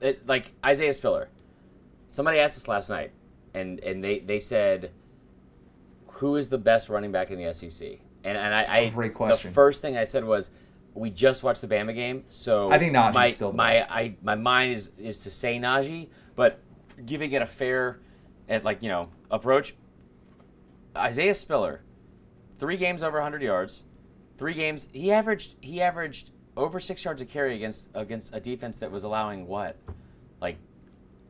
[0.00, 1.28] it, like Isaiah Spiller,
[2.08, 3.12] somebody asked us last night,
[3.54, 4.90] and and they they said,
[6.06, 7.98] who is the best running back in the SEC?
[8.24, 9.50] And and I, I great question.
[9.50, 10.50] The first thing I said was,
[10.94, 13.90] we just watched the Bama game, so I think Najee's my still the my best.
[13.90, 16.60] I my mind is is to say Najee, but
[17.04, 17.98] giving it a fair,
[18.48, 19.74] and like you know approach.
[20.94, 21.80] Isaiah Spiller
[22.62, 23.82] three games over 100 yards,
[24.38, 24.86] three games.
[24.92, 29.02] He averaged he averaged over six yards a carry against against a defense that was
[29.02, 29.76] allowing what,
[30.40, 30.58] like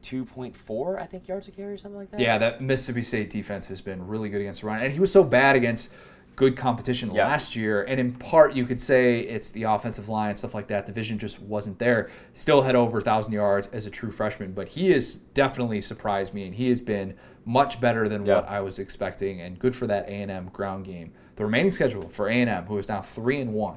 [0.02, 2.20] 2.4 I think yards a carry or something like that.
[2.20, 5.10] Yeah, that Mississippi State defense has been really good against the run, and he was
[5.10, 5.90] so bad against
[6.36, 7.26] good competition Yeah.
[7.26, 7.82] last year.
[7.84, 10.84] And in part, you could say it's the offensive line stuff like that.
[10.84, 12.10] The vision just wasn't there.
[12.34, 16.44] Still had over thousand yards as a true freshman, but he has definitely surprised me,
[16.44, 17.14] and he has been
[17.46, 18.36] much better than Yeah.
[18.36, 19.40] what I was expecting.
[19.40, 21.12] And good for that A and M ground game.
[21.36, 23.76] The remaining schedule for A and M, who is now three and one,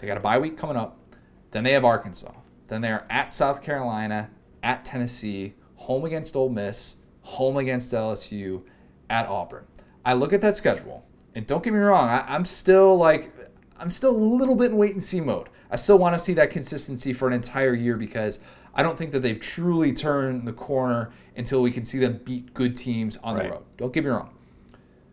[0.00, 0.96] they got a bye week coming up.
[1.50, 2.32] Then they have Arkansas.
[2.66, 4.30] Then they are at South Carolina,
[4.62, 8.62] at Tennessee, home against Ole Miss, home against LSU,
[9.08, 9.64] at Auburn.
[10.04, 11.04] I look at that schedule,
[11.34, 13.32] and don't get me wrong, I, I'm still like,
[13.78, 15.48] I'm still a little bit in wait and see mode.
[15.70, 18.40] I still want to see that consistency for an entire year because
[18.74, 22.52] I don't think that they've truly turned the corner until we can see them beat
[22.54, 23.44] good teams on Right.
[23.44, 23.62] the road.
[23.76, 24.30] Don't get me wrong.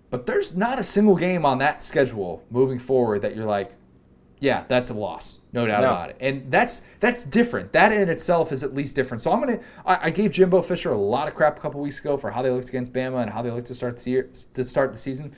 [0.09, 3.71] But there's not a single game on that schedule moving forward that you're like,
[4.39, 5.89] yeah, that's a loss, no doubt No.
[5.89, 6.17] about it.
[6.19, 7.71] And that's that's different.
[7.73, 9.21] That in itself is at least different.
[9.21, 9.59] So I'm gonna.
[9.85, 12.41] I, I gave Jimbo Fisher a lot of crap a couple weeks ago for how
[12.41, 14.99] they looked against Bama and how they looked to start the year to start the
[14.99, 15.33] season.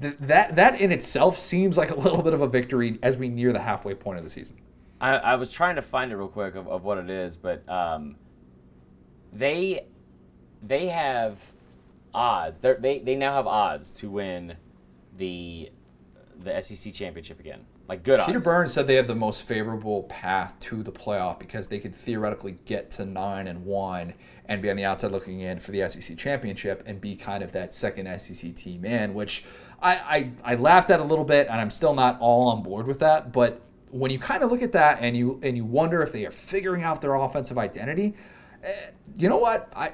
[0.00, 3.28] Th- that that in itself seems like a little bit of a victory as we
[3.28, 4.56] near the halfway point of the season.
[5.00, 7.68] I, I was trying to find it real quick of, of what it is, but
[7.68, 8.16] um,
[9.32, 9.86] they
[10.62, 11.52] they have
[12.14, 12.60] odds.
[12.60, 14.56] They're, they they now have odds to win
[15.16, 15.70] the
[16.38, 17.66] the SEC championship again.
[17.88, 18.26] Like good odds.
[18.26, 21.94] Peter Burns said they have the most favorable path to the playoff because they could
[21.94, 24.14] theoretically get to nine and one
[24.46, 27.52] and be on the outside looking in for the SEC championship and be kind of
[27.52, 29.44] that second SEC team in, which
[29.82, 32.86] I, I, I laughed at a little bit and I'm still not all on board
[32.86, 33.32] with that.
[33.32, 33.60] But
[33.90, 36.30] when you kind of look at that and you and you wonder if they are
[36.30, 38.14] figuring out their offensive identity,
[38.62, 38.72] eh,
[39.14, 39.70] you know what?
[39.76, 39.92] I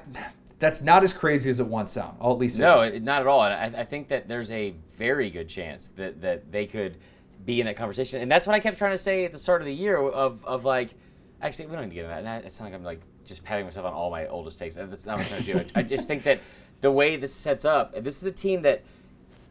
[0.61, 2.17] that's not as crazy as it once sounded.
[2.21, 3.43] I'll at least No, it- not at all.
[3.43, 6.97] And I, I think that there's a very good chance that, that they could
[7.45, 8.21] be in that conversation.
[8.21, 10.45] And that's what I kept trying to say at the start of the year of,
[10.45, 10.93] of like,
[11.41, 12.37] actually, we don't need to get into that.
[12.37, 14.77] And it's not like I'm like just patting myself on all my oldest takes.
[14.77, 15.69] Uh, that's not what I'm trying to do.
[15.75, 16.39] I just think that
[16.81, 18.83] the way this sets up, this is a team that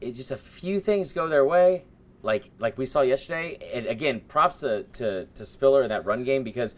[0.00, 1.84] it just a few things go their way,
[2.22, 3.58] like like we saw yesterday.
[3.74, 6.76] And again, props to, to, to Spiller in that run game because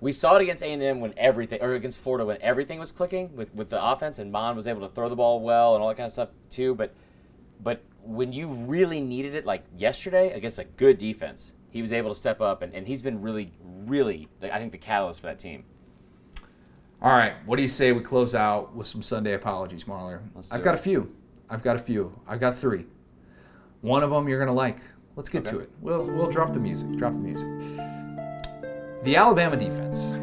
[0.00, 3.54] we saw it against A&M when everything, or against Florida when everything was clicking with,
[3.54, 5.96] with the offense, and Mond was able to throw the ball well and all that
[5.96, 6.74] kind of stuff too.
[6.74, 6.94] But
[7.62, 12.10] but when you really needed it, like yesterday against a good defense, he was able
[12.10, 15.38] to step up, and, and he's been really, really, I think, the catalyst for that
[15.38, 15.64] team.
[17.02, 20.20] All right, what do you say we close out with some Sunday apologies, Marler?
[20.50, 20.80] I've got it.
[20.80, 21.14] a few.
[21.48, 22.18] I've got a few.
[22.26, 22.86] I've got three.
[23.80, 24.78] One of them you're gonna like.
[25.16, 25.70] Let's get to it.
[25.80, 26.96] We'll we'll drop the music.
[26.96, 27.48] Drop the music.
[29.02, 30.14] The Alabama defense.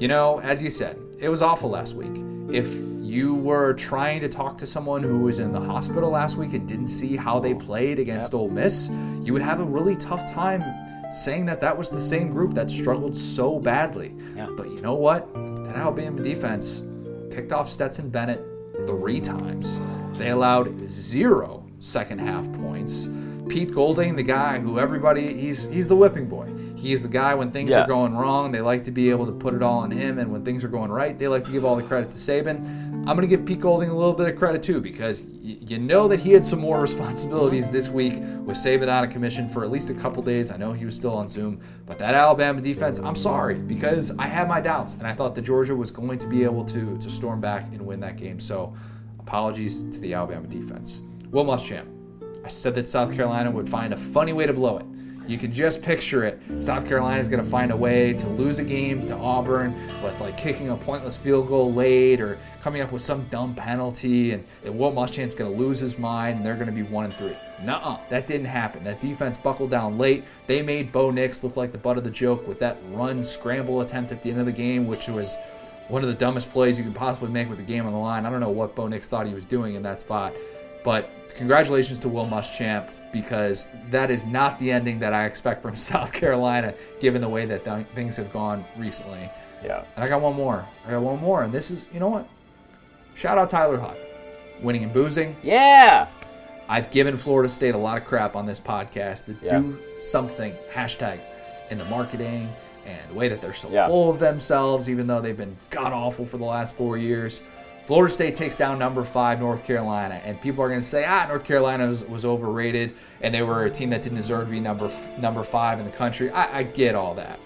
[0.00, 2.22] You know, as you said, it was awful last week.
[2.52, 6.54] If you were trying to talk to someone who was in the hospital last week
[6.54, 8.40] and didn't see how they played against Yep.
[8.40, 8.90] Ole Miss,
[9.22, 10.62] you would have a really tough time
[11.12, 14.14] saying that that was the same group that struggled so badly.
[14.36, 14.48] Yeah.
[14.56, 15.32] But you know what?
[15.34, 16.82] That Alabama defense
[17.30, 18.40] picked off Stetson Bennett
[18.86, 19.80] three times.
[20.18, 23.08] They allowed zero second half points.
[23.48, 26.48] Pete Golding, the guy who everybody he's he's the whipping boy.
[26.82, 27.84] He is the guy when things Yeah.
[27.84, 30.32] are going wrong, they like to be able to put it all on him, and
[30.32, 32.66] when things are going right, they like to give all the credit to Saban.
[32.92, 35.78] I'm going to give Pete Golding a little bit of credit too because y- you
[35.78, 38.14] know that he had some more responsibilities this week
[38.44, 40.50] with Saban out of commission for at least a couple days.
[40.50, 44.26] I know he was still on Zoom, but that Alabama defense, I'm sorry because I
[44.26, 47.08] had my doubts and I thought that Georgia was going to be able to to
[47.10, 48.40] storm back and win that game.
[48.40, 48.72] So,
[49.20, 51.02] apologies to the Alabama defense.
[51.30, 51.86] Will Muschamp,
[52.44, 54.86] I said that South Carolina would find a funny way to blow it.
[55.26, 56.40] You can just picture it.
[56.60, 60.20] South Carolina is going to find a way to lose a game to Auburn with
[60.20, 64.44] like kicking a pointless field goal late or coming up with some dumb penalty, and,
[64.64, 67.14] and Will Muschamp's going to lose his mind, and they're going to be one and
[67.14, 67.36] three.
[67.62, 68.82] Nuh-uh, that didn't happen.
[68.82, 70.24] That defense buckled down late.
[70.48, 73.80] They made Bo Nix look like the butt of the joke with that run scramble
[73.80, 75.36] attempt at the end of the game, which was
[75.88, 78.26] one of the dumbest plays you could possibly make with the game on the line.
[78.26, 80.34] I don't know what Bo Nix thought he was doing in that spot,
[80.84, 85.74] but congratulations to Will Muschamp because that is not the ending that I expect from
[85.90, 89.30] South Carolina, given the way that th- things have gone recently.
[89.64, 89.84] Yeah.
[89.96, 90.66] And I got one more.
[90.86, 92.28] I got one more, and this is, you know what?
[93.14, 93.96] Shout out Tyler Huck,
[94.62, 95.36] winning and boozing.
[95.42, 96.08] Yeah.
[96.68, 99.58] I've given Florida State a lot of crap on this podcast to Yeah.
[99.60, 101.20] do something hashtag
[101.70, 102.50] in the marketing
[102.86, 103.86] and the way that they're so Yeah.
[103.86, 107.40] full of themselves, even though they've been god awful for the last four years.
[107.84, 111.26] Florida State takes down number five North Carolina, and people are going to say, ah,
[111.28, 114.60] North Carolina was, was overrated, and they were a team that didn't deserve to be
[114.60, 116.30] number f- number five in the country.
[116.30, 117.40] I, I get all that.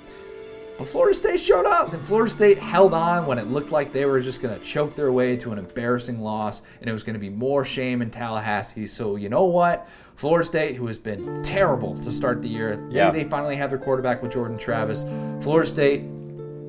[0.76, 4.04] But Florida State showed up, and Florida State held on when it looked like they
[4.04, 7.14] were just going to choke their way to an embarrassing loss, and it was going
[7.14, 8.86] to be more shame in Tallahassee.
[8.86, 9.88] So, you know what?
[10.16, 13.10] Florida State, who has been terrible to start the year, maybe Yeah.
[13.10, 15.02] they finally have their quarterback with Jordan Travis.
[15.42, 16.02] Florida State,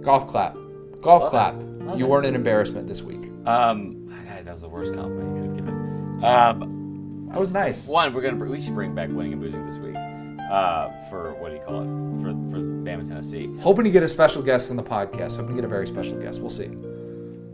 [0.04, 0.56] golf clap.
[1.02, 1.56] Golf Love clap.
[1.98, 2.10] You it.
[2.10, 3.27] weren't an embarrassment this week.
[3.48, 6.24] Um, God, that was the worst compliment you could have given.
[6.24, 7.88] Um, That was so nice.
[7.88, 9.96] one, we're gonna we should bring back winning and boozing this week.
[9.96, 12.22] Uh, for what do you call it?
[12.22, 13.50] For for Bama, Tennessee.
[13.60, 15.36] Hoping to get a special guest on the podcast.
[15.38, 16.40] Hoping to get a very special guest.
[16.42, 16.66] We'll see.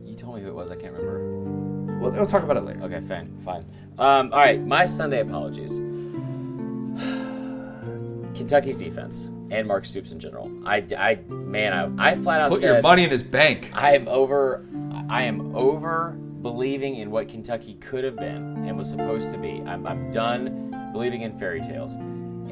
[0.06, 0.72] You told me who it was.
[0.72, 2.00] I can't remember.
[2.00, 2.82] We'll, we'll talk about it later.
[2.84, 3.64] Okay, fine, fine.
[3.98, 5.78] Um, all right, my Sunday apologies.
[8.36, 10.52] Kentucky's defense and Mark Stoops in general.
[10.66, 13.72] I, I man, I, I flat out Put said your money in his bank.
[13.74, 14.66] I am over.
[15.10, 19.64] I am over believing in what Kentucky could have been and was supposed to be.
[19.66, 21.96] I'm, I'm done believing in fairy tales.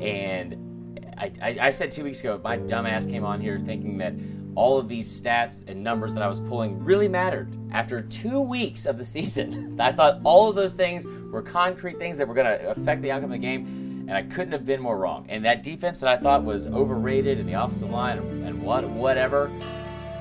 [0.01, 0.57] And
[1.17, 4.13] I, I, I said two weeks ago, my dumbass came on here thinking that
[4.55, 7.55] all of these stats and numbers that I was pulling really mattered.
[7.71, 12.17] After two weeks of the season, I thought all of those things were concrete things
[12.17, 14.81] that were going to affect the outcome of the game, and I couldn't have been
[14.81, 15.25] more wrong.
[15.29, 18.87] And that defense that I thought was overrated, and the offensive line, and, and what
[18.89, 19.49] whatever,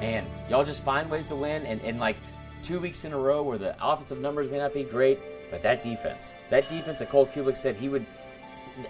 [0.01, 1.65] man, y'all just find ways to win.
[1.67, 2.17] And, and like
[2.63, 5.19] two weeks in a row where the offensive numbers may not be great,
[5.51, 8.07] but that defense, that defense that Cole Cubelic said he would,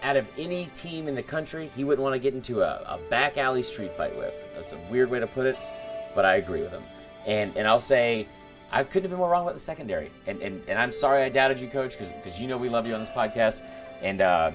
[0.02, 2.98] out of any team in the country, he wouldn't want to get into a, a
[3.08, 4.34] back alley street fight with.
[4.54, 5.58] That's a weird way to put it,
[6.14, 6.82] but I agree with him.
[7.26, 8.26] And and I'll say,
[8.72, 10.10] I couldn't have been more wrong about the secondary.
[10.26, 12.94] And and, and I'm sorry I doubted you, Coach, because you know we love you
[12.94, 13.62] on this podcast.
[14.00, 14.52] And uh,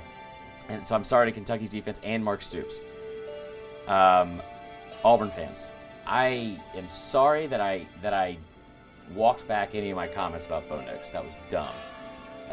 [0.69, 2.81] and so I'm sorry to Kentucky's defense and Mark Stoops.
[3.87, 4.41] Um,
[5.03, 5.67] Auburn fans,
[6.05, 8.37] I am sorry that I that I
[9.13, 11.09] walked back any of my comments about Bo Nix.
[11.09, 11.73] That was dumb.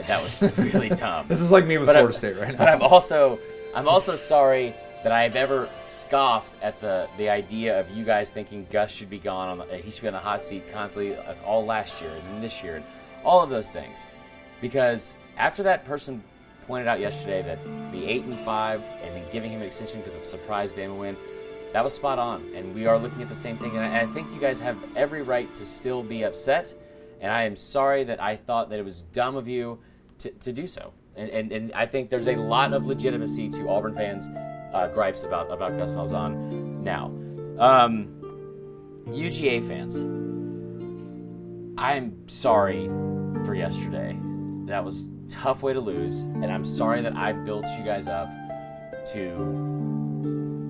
[0.06, 1.26] That was really dumb.
[1.28, 2.58] This is like me with But Florida I'm- State right now.
[2.58, 2.68] But.
[2.68, 3.38] I'm also
[3.74, 8.66] I'm also sorry that I've ever scoffed at the the idea of you guys thinking
[8.70, 11.38] Gus should be gone on the, he should be on the hot seat constantly like,
[11.44, 12.84] all last year and this year and
[13.24, 14.02] all of those things
[14.60, 16.22] because after that person
[16.66, 17.58] pointed out yesterday that
[17.92, 21.16] the eight and five and then giving him an extension because of surprise Bama win
[21.72, 24.06] that was spot on and we are looking at the same thing and I, I
[24.06, 26.74] think you guys have every right to still be upset
[27.22, 29.78] and I am sorry that I thought that it was dumb of you
[30.18, 30.92] to, to do so.
[31.14, 34.28] And, and, and I think there's a lot of legitimacy to Auburn fans'
[34.74, 37.06] uh, gripes about, about Gus Malzahn now.
[37.58, 38.08] Um,
[39.06, 39.96] UGA fans,
[41.78, 42.86] I'm sorry
[43.44, 44.18] for yesterday.
[44.66, 48.30] That was tough way to lose, and I'm sorry that I built you guys up
[49.12, 49.81] to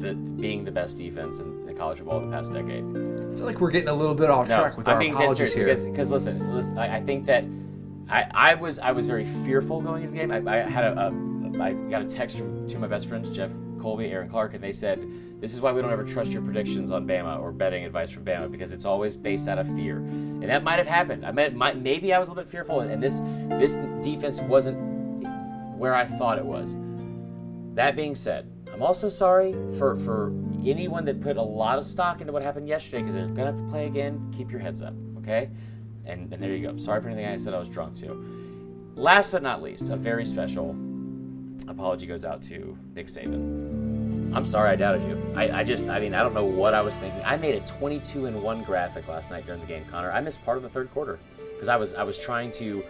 [0.02, 2.84] the, being the best defense in, in college football the past decade.
[2.84, 5.54] I feel like we're getting a little bit off track with I'm our being apologies
[5.54, 5.74] here.
[5.74, 7.44] because, listen, listen, I, I think that
[8.08, 10.30] I, I was I was very fearful going into the game.
[10.30, 13.34] I, I had a, a I got a text from two of my best friends,
[13.34, 13.50] Jeff
[13.80, 15.00] Colby, Aaron Clark, and they said
[15.40, 18.24] this is why we don't ever trust your predictions on Bama or betting advice from
[18.24, 21.24] Bama because it's always based out of fear, and that might have happened.
[21.24, 23.20] I meant might, maybe I was a little bit fearful, and this
[23.58, 24.76] this defense wasn't
[25.78, 26.76] where I thought it was.
[27.74, 28.51] That being said,
[28.82, 30.32] I'm also sorry for, for
[30.66, 33.56] anyone that put a lot of stock into what happened yesterday because they're gonna have
[33.56, 34.28] to play again.
[34.36, 35.50] Keep your heads up, okay?
[36.04, 36.76] And, and there you go.
[36.78, 38.90] Sorry for anything I said I was drunk too.
[38.96, 40.70] Last but not least, a very special
[41.68, 44.34] apology goes out to Nick Saban.
[44.34, 45.32] I'm sorry I doubted you.
[45.36, 47.22] I, I just, I mean, I don't know what I was thinking.
[47.24, 50.10] I made a 22 and one graphic last night during the game, Connor.
[50.10, 51.20] I missed part of the third quarter
[51.52, 52.82] because I was I was trying to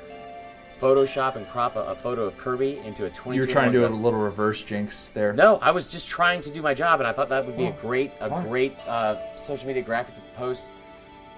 [0.83, 3.35] Photoshop and crop a, a photo of Kirby into a 22.
[3.35, 5.33] you were and trying to do a little reverse jinx there.
[5.33, 7.67] No, I was just trying to do my job, and I thought that would be
[7.67, 10.65] a great, a great uh, social media graphic to post.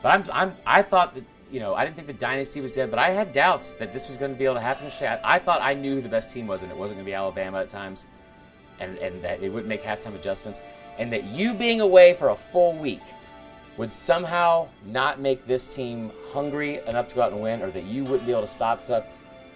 [0.02, 2.90] But I'm, I'm, I thought that you know, I didn't think the dynasty was dead,
[2.90, 4.90] but I had doubts that this was going to be able to happen.
[5.06, 7.10] I, I thought I knew who the best team was, and it wasn't going to
[7.10, 8.06] be Alabama at times,
[8.80, 10.62] and and that it wouldn't make halftime adjustments,
[10.98, 13.02] and that you being away for a full week
[13.76, 17.84] would somehow not make this team hungry enough to go out and win, or that
[17.84, 19.04] you wouldn't be able to stop stuff.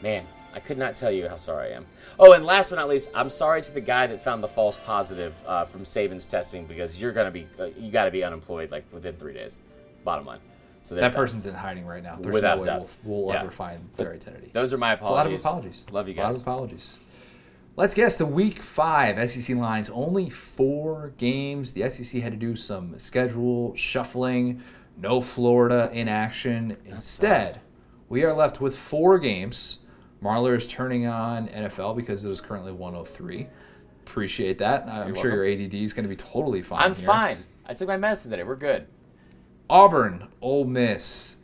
[0.03, 1.87] Man, I could not tell you how sorry I am.
[2.19, 4.77] Oh, and last but not least, I'm sorry to the guy that found the false
[4.85, 8.71] positive uh, from Saban's testing because you're gonna be, uh, you got to be unemployed
[8.71, 9.61] like within three days.
[10.05, 10.41] Bottom line.
[10.85, 12.17] So there's That person's in hiding right now.
[12.21, 12.89] There's Without no doubt.
[13.05, 13.43] we'll, we'll Yeah.
[13.43, 14.51] ever find their identity.
[14.53, 15.45] Those are my It's a lot of apologies.
[15.45, 15.85] apologies.
[15.91, 16.23] Love you guys.
[16.23, 16.99] A lot of apologies.
[17.77, 19.91] Let's guess the week five SEC lines.
[19.91, 21.75] Only four games.
[21.75, 24.63] The SEC had to do some schedule shuffling.
[24.97, 26.77] No Florida in action.
[26.87, 27.61] Instead,
[28.09, 29.81] we are left with four games.
[30.23, 33.47] Marler is turning on NFL because it is currently 103.
[34.05, 34.89] Appreciate that.
[34.89, 35.61] I'm You're sure welcome.
[35.61, 36.83] your ADD is going to be totally fine.
[36.83, 37.07] I'm here.
[37.07, 37.37] fine.
[37.67, 38.43] I took my medicine today.
[38.43, 38.87] We're good.
[39.71, 41.37] Auburn, Ole Miss.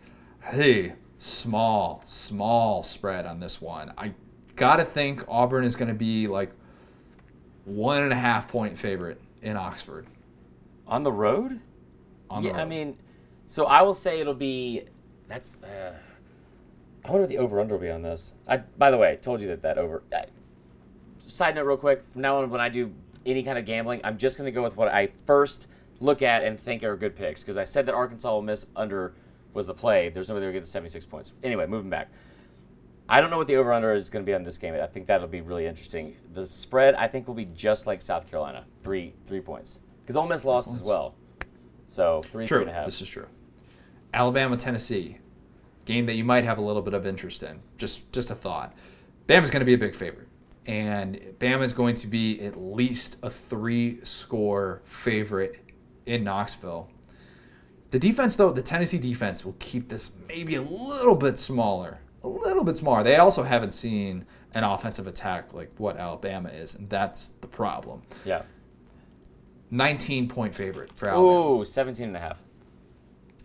[0.42, 3.92] Hey, small, small spread on this one.
[3.98, 4.14] I
[4.56, 6.50] gotta think Auburn is gonna be like
[7.66, 10.06] one and a half point favorite in Oxford.
[10.86, 11.60] On the road?
[12.30, 12.58] on the road.
[12.58, 12.96] I mean,
[13.46, 14.84] so I will say it'll be.
[15.28, 15.58] That's.
[15.62, 15.94] Uh,
[17.04, 18.34] I wonder what the over under will be on this.
[18.48, 20.02] I, by the way, I told you that that over.
[20.12, 20.24] I,
[21.22, 22.02] side note, real quick.
[22.12, 22.92] From now on, when I do
[23.26, 25.68] any kind of gambling, I'm just going to go with what I first
[26.00, 27.42] look at and think are good picks.
[27.42, 29.14] Because I said that Arkansas will miss under
[29.52, 30.08] was the play.
[30.08, 31.32] There's no way they were getting 76 points.
[31.42, 32.08] Anyway, moving back.
[33.08, 34.74] I don't know what the over under is going to be on this game.
[34.74, 36.16] I think that'll be really interesting.
[36.32, 39.80] The spread, I think, will be just like South Carolina, three three points.
[40.00, 41.14] Because Ole Miss lost as well.
[41.86, 42.58] So three, True.
[42.58, 42.86] three and a half.
[42.86, 43.26] This is true.
[44.14, 45.18] Alabama, Tennessee,
[45.84, 47.60] game that you might have a little bit of interest in.
[47.78, 48.74] Just just a thought.
[49.26, 50.28] Bama's going to be a big favorite,
[50.66, 55.60] and Bama's going to be at least a three score favorite
[56.06, 56.90] in Knoxville.
[57.90, 62.28] The defense, though, the Tennessee defense will keep this maybe a little bit smaller, a
[62.28, 63.02] little bit smaller.
[63.04, 68.02] They also haven't seen an offensive attack like what Alabama is, and that's the problem.
[68.24, 68.42] Yeah.
[69.70, 71.60] 19 point favorite for Alabama.
[71.60, 72.38] Ooh, 17 and a half.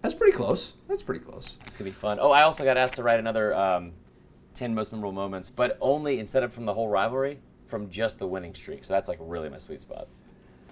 [0.01, 0.73] That's pretty close.
[0.87, 1.59] That's pretty close.
[1.67, 2.19] It's going to be fun.
[2.21, 3.91] Oh, I also got asked to write another um,
[4.53, 8.27] 10 most memorable moments, but only instead of from the whole rivalry, from just the
[8.27, 8.85] winning streak.
[8.85, 10.07] So that's like really my sweet spot.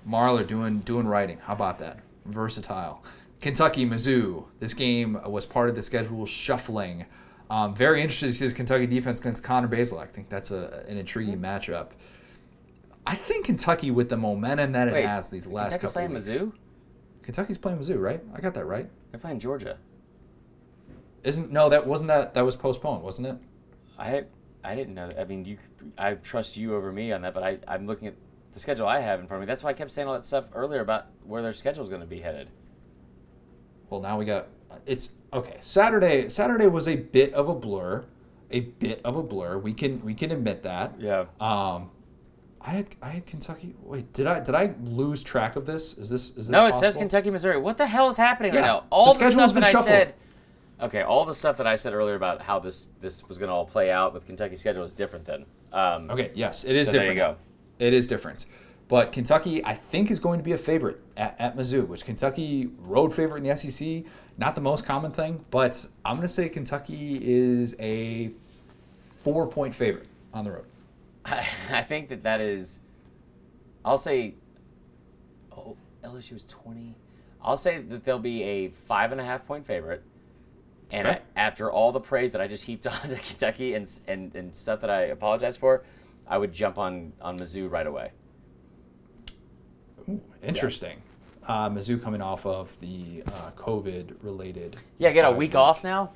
[0.08, 1.38] Marler doing doing writing.
[1.40, 1.99] How about that?
[2.26, 3.04] Versatile.
[3.41, 4.45] Kentucky, Mizzou.
[4.60, 7.06] This game was part of the schedule shuffling.
[7.49, 10.04] Um, very interested to see this Kentucky defense against Connor Bazelak.
[10.04, 11.91] I think that's a, an intriguing matchup.
[13.06, 16.14] I think Kentucky, with the momentum that it Wait, has these last Kentucky's couple playing
[16.14, 16.52] weeks, Mizzou?
[17.28, 18.24] Kentucky's playing Mizzou, right?
[18.34, 18.90] I got that right.
[19.12, 19.80] They're playing Georgia.
[21.24, 21.68] Isn't no?
[21.68, 22.34] That wasn't that.
[22.36, 23.36] That was postponed, wasn't it?
[23.99, 24.24] I
[24.64, 25.12] I didn't know.
[25.20, 25.58] I mean, you.
[25.98, 28.14] I trust you over me on that, but I I'm looking at
[28.54, 29.52] the schedule I have in front of me.
[29.52, 31.99] That's why I kept saying all that stuff earlier about where their schedule is going
[31.99, 32.48] to be headed.
[33.90, 34.48] Well, now we got
[34.86, 35.58] it's okay.
[35.60, 38.06] Saturday Saturday was a bit of a blur,
[38.52, 39.58] a bit of a blur.
[39.58, 40.94] We can we can admit that.
[40.98, 41.26] Yeah.
[41.41, 41.91] Um,
[42.68, 43.76] I had I had Kentucky.
[43.81, 45.98] Wait, did I did I lose track of this?
[45.98, 46.98] Is this is this No, it says?
[46.98, 47.57] Kentucky, Missouri.
[47.57, 48.84] What the hell is happening right Yeah, now?
[48.89, 50.15] All the, schedule's stuff that I said.
[50.81, 53.53] Okay, all the stuff that I said earlier about how this this was going to
[53.53, 55.45] all play out with Kentucky's schedule is different then.
[55.72, 57.38] Um, Okay, yes, it is So there you different.
[57.80, 58.45] It is different.
[58.89, 62.69] But Kentucky, I think, is going to be a favorite at, at Mizzou, which Kentucky
[62.80, 64.03] road favorite in the SEC.
[64.38, 68.31] Not the most common thing, but I'm going to say Kentucky is a
[68.99, 70.65] four point favorite on the road.
[71.28, 72.80] I, I think that that is.
[73.86, 74.36] I'll say.
[75.52, 76.95] Oh, LSU is twenty.
[77.41, 80.04] I'll say that they'll be a five and a half point favorite.
[80.91, 81.20] And Okay.
[81.36, 84.56] I, after all the praise that I just heaped on to Kentucky and, and and
[84.56, 85.84] stuff that I apologize for,
[86.28, 88.12] I would jump on on Mizzou right away.
[90.10, 91.02] Ooh, interesting.
[91.45, 94.76] Uh, Mizzou coming off of the uh, COVID related.
[94.98, 96.12] Yeah, get a week off now.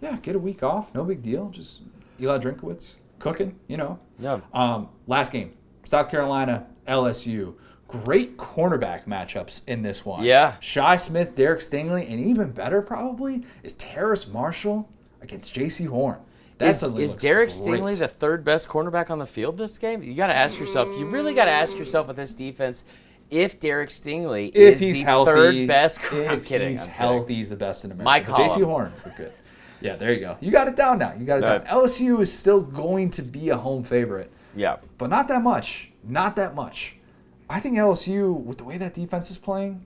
[0.00, 0.92] Yeah, get a week off.
[0.94, 1.48] No big deal.
[1.50, 1.82] Just
[2.20, 3.98] Eli Drinkwitz cooking, you know.
[4.18, 4.40] Yeah.
[4.52, 5.52] Um, last game,
[5.84, 7.54] South Carolina, LSU.
[7.88, 10.24] Great cornerback matchups in this one.
[10.24, 10.54] Yeah.
[10.58, 14.90] Shi Smith, Derek Stingley, and even better probably is Terrace Marshall
[15.22, 16.18] against Jaycee Horn.
[16.58, 17.80] That Is, is Derek great.
[17.80, 20.02] Stingley the third best cornerback on the field this game?
[20.02, 20.88] You got to ask yourself.
[20.98, 22.84] You really got to ask yourself with this defense
[23.30, 26.00] if Derek Stingley if is the healthy, third best.
[26.12, 26.70] I'm kidding.
[26.70, 26.94] he's I'm kidding.
[26.94, 28.04] healthy, he's the best in America.
[28.04, 29.32] Mike But Jaycee Horn is the good.
[29.80, 30.36] Yeah, there you go.
[30.40, 31.12] You got it down now.
[31.16, 31.60] You got it down.
[31.66, 34.76] LSU is still going to be a home favorite, Yeah.
[34.98, 35.92] but not that much.
[36.04, 36.96] Not that much.
[37.48, 39.84] I think LSU, with the way that defense is playing,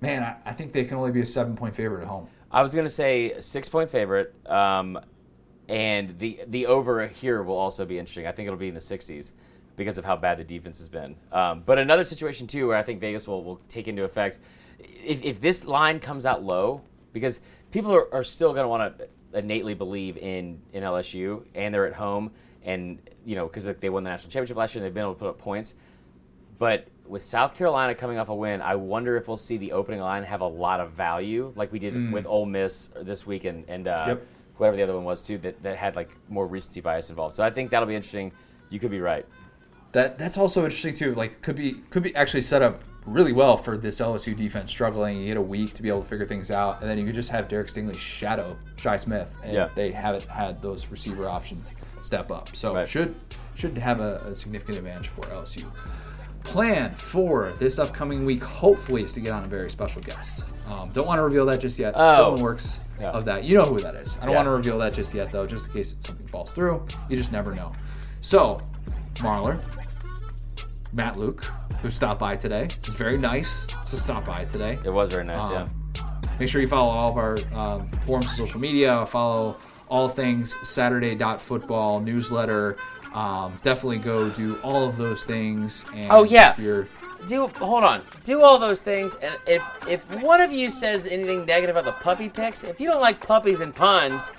[0.00, 2.28] man, I, I think they can only be a seven point favorite at home.
[2.50, 4.98] I was gonna say six point favorite, um,
[5.68, 8.26] and the the over here will also be interesting.
[8.26, 9.32] I think it'll be in the 60s
[9.76, 11.16] because of how bad the defense has been.
[11.32, 14.38] Um, but another situation too, where I think Vegas will, will take into effect
[14.78, 16.80] if, if this line comes out low,
[17.12, 17.40] because
[17.74, 21.92] people are, are still gonna want to innately believe in in LSU, and they're at
[21.92, 22.30] home,
[22.62, 25.14] and you know because they won the national championship last year, and they've been able
[25.14, 25.74] to put up points.
[26.56, 30.00] But with South Carolina coming off a win, I wonder if we'll see the opening
[30.00, 33.68] line have a lot of value, like we did with Ole Miss this week and,
[33.68, 34.26] and uh, Yep.
[34.56, 37.34] whatever the other one was too, that, that had like more recency bias involved.
[37.34, 38.32] So I think that'll be interesting.
[38.70, 39.26] You could be right.
[39.92, 41.14] That that's also interesting too.
[41.14, 45.18] Like could be could be actually set up really well for this LSU defense struggling.
[45.18, 47.14] You get a week to be able to figure things out, and then you could
[47.14, 49.68] just have Derek Stingley shadow Shi Smith, and Yeah.
[49.74, 51.72] they haven't had those receiver options
[52.02, 52.54] step up.
[52.56, 52.88] So Right.
[52.88, 53.14] should
[53.56, 55.64] should have a, a significant advantage for LSU.
[56.42, 60.44] Plan for this upcoming week, hopefully, is to get on a very special guest.
[60.66, 61.94] Um, don't want to reveal that just yet.
[61.94, 62.34] Still Oh.
[62.34, 63.10] in works Yeah.
[63.12, 63.44] of that.
[63.44, 64.18] You know who that is.
[64.20, 64.36] I don't Yeah.
[64.38, 66.84] want to reveal that just yet, though, just in case something falls through.
[67.08, 67.70] You just never know.
[68.20, 68.60] So,
[69.16, 69.60] Marler,
[70.94, 71.42] Matt Luke,
[71.82, 72.64] who stopped by today.
[72.64, 74.78] It was very nice to stop by today.
[74.84, 75.62] It was very nice, yeah.
[75.62, 79.06] Um, Make sure you follow all of our um, forums of social media.
[79.06, 79.56] Follow
[79.88, 82.76] all things Saturday.football newsletter.
[83.12, 85.84] Um, definitely go do all of those things.
[85.94, 86.50] And Oh, yeah.
[86.50, 86.88] If you're
[87.28, 88.02] do hold on.
[88.24, 92.02] Do all those things, and if if one of you says anything negative about the
[92.02, 94.32] puppy pics, if you don't like puppies and puns,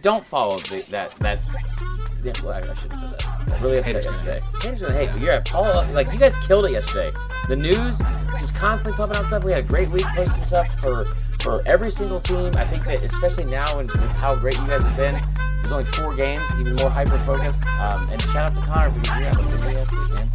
[0.00, 1.38] don't follow the, that that.
[2.24, 3.46] Yeah, well, I, I shouldn't have said that.
[3.46, 4.58] That really upset Haters gonna yesterday.
[4.62, 5.92] Haters gonna hate, but you're at up.
[5.92, 7.12] Like you guys killed it yesterday.
[7.48, 7.98] The news
[8.38, 9.44] just constantly pumping out stuff.
[9.44, 11.04] We had a great week posting stuff for
[11.40, 12.52] for every single team.
[12.56, 15.20] I think that especially now and with how great you guys have been,
[15.58, 17.62] there's only four games, even more hyper focus.
[17.78, 20.30] Um, and shout out to Connor because you had a busy ass week, man.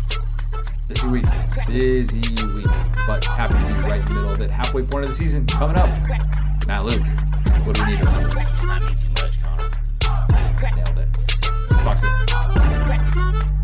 [0.88, 1.26] Busy week.
[1.68, 2.68] Busy week.
[3.08, 4.52] But happy to be right in the middle of it.
[4.52, 5.90] Halfway point of the season coming up.
[6.68, 7.02] Matt Luke,
[7.66, 8.36] what do we need to remember?
[8.66, 9.70] Not me too much, Connor.
[10.76, 11.09] Nailed it.
[11.96, 13.59] Talk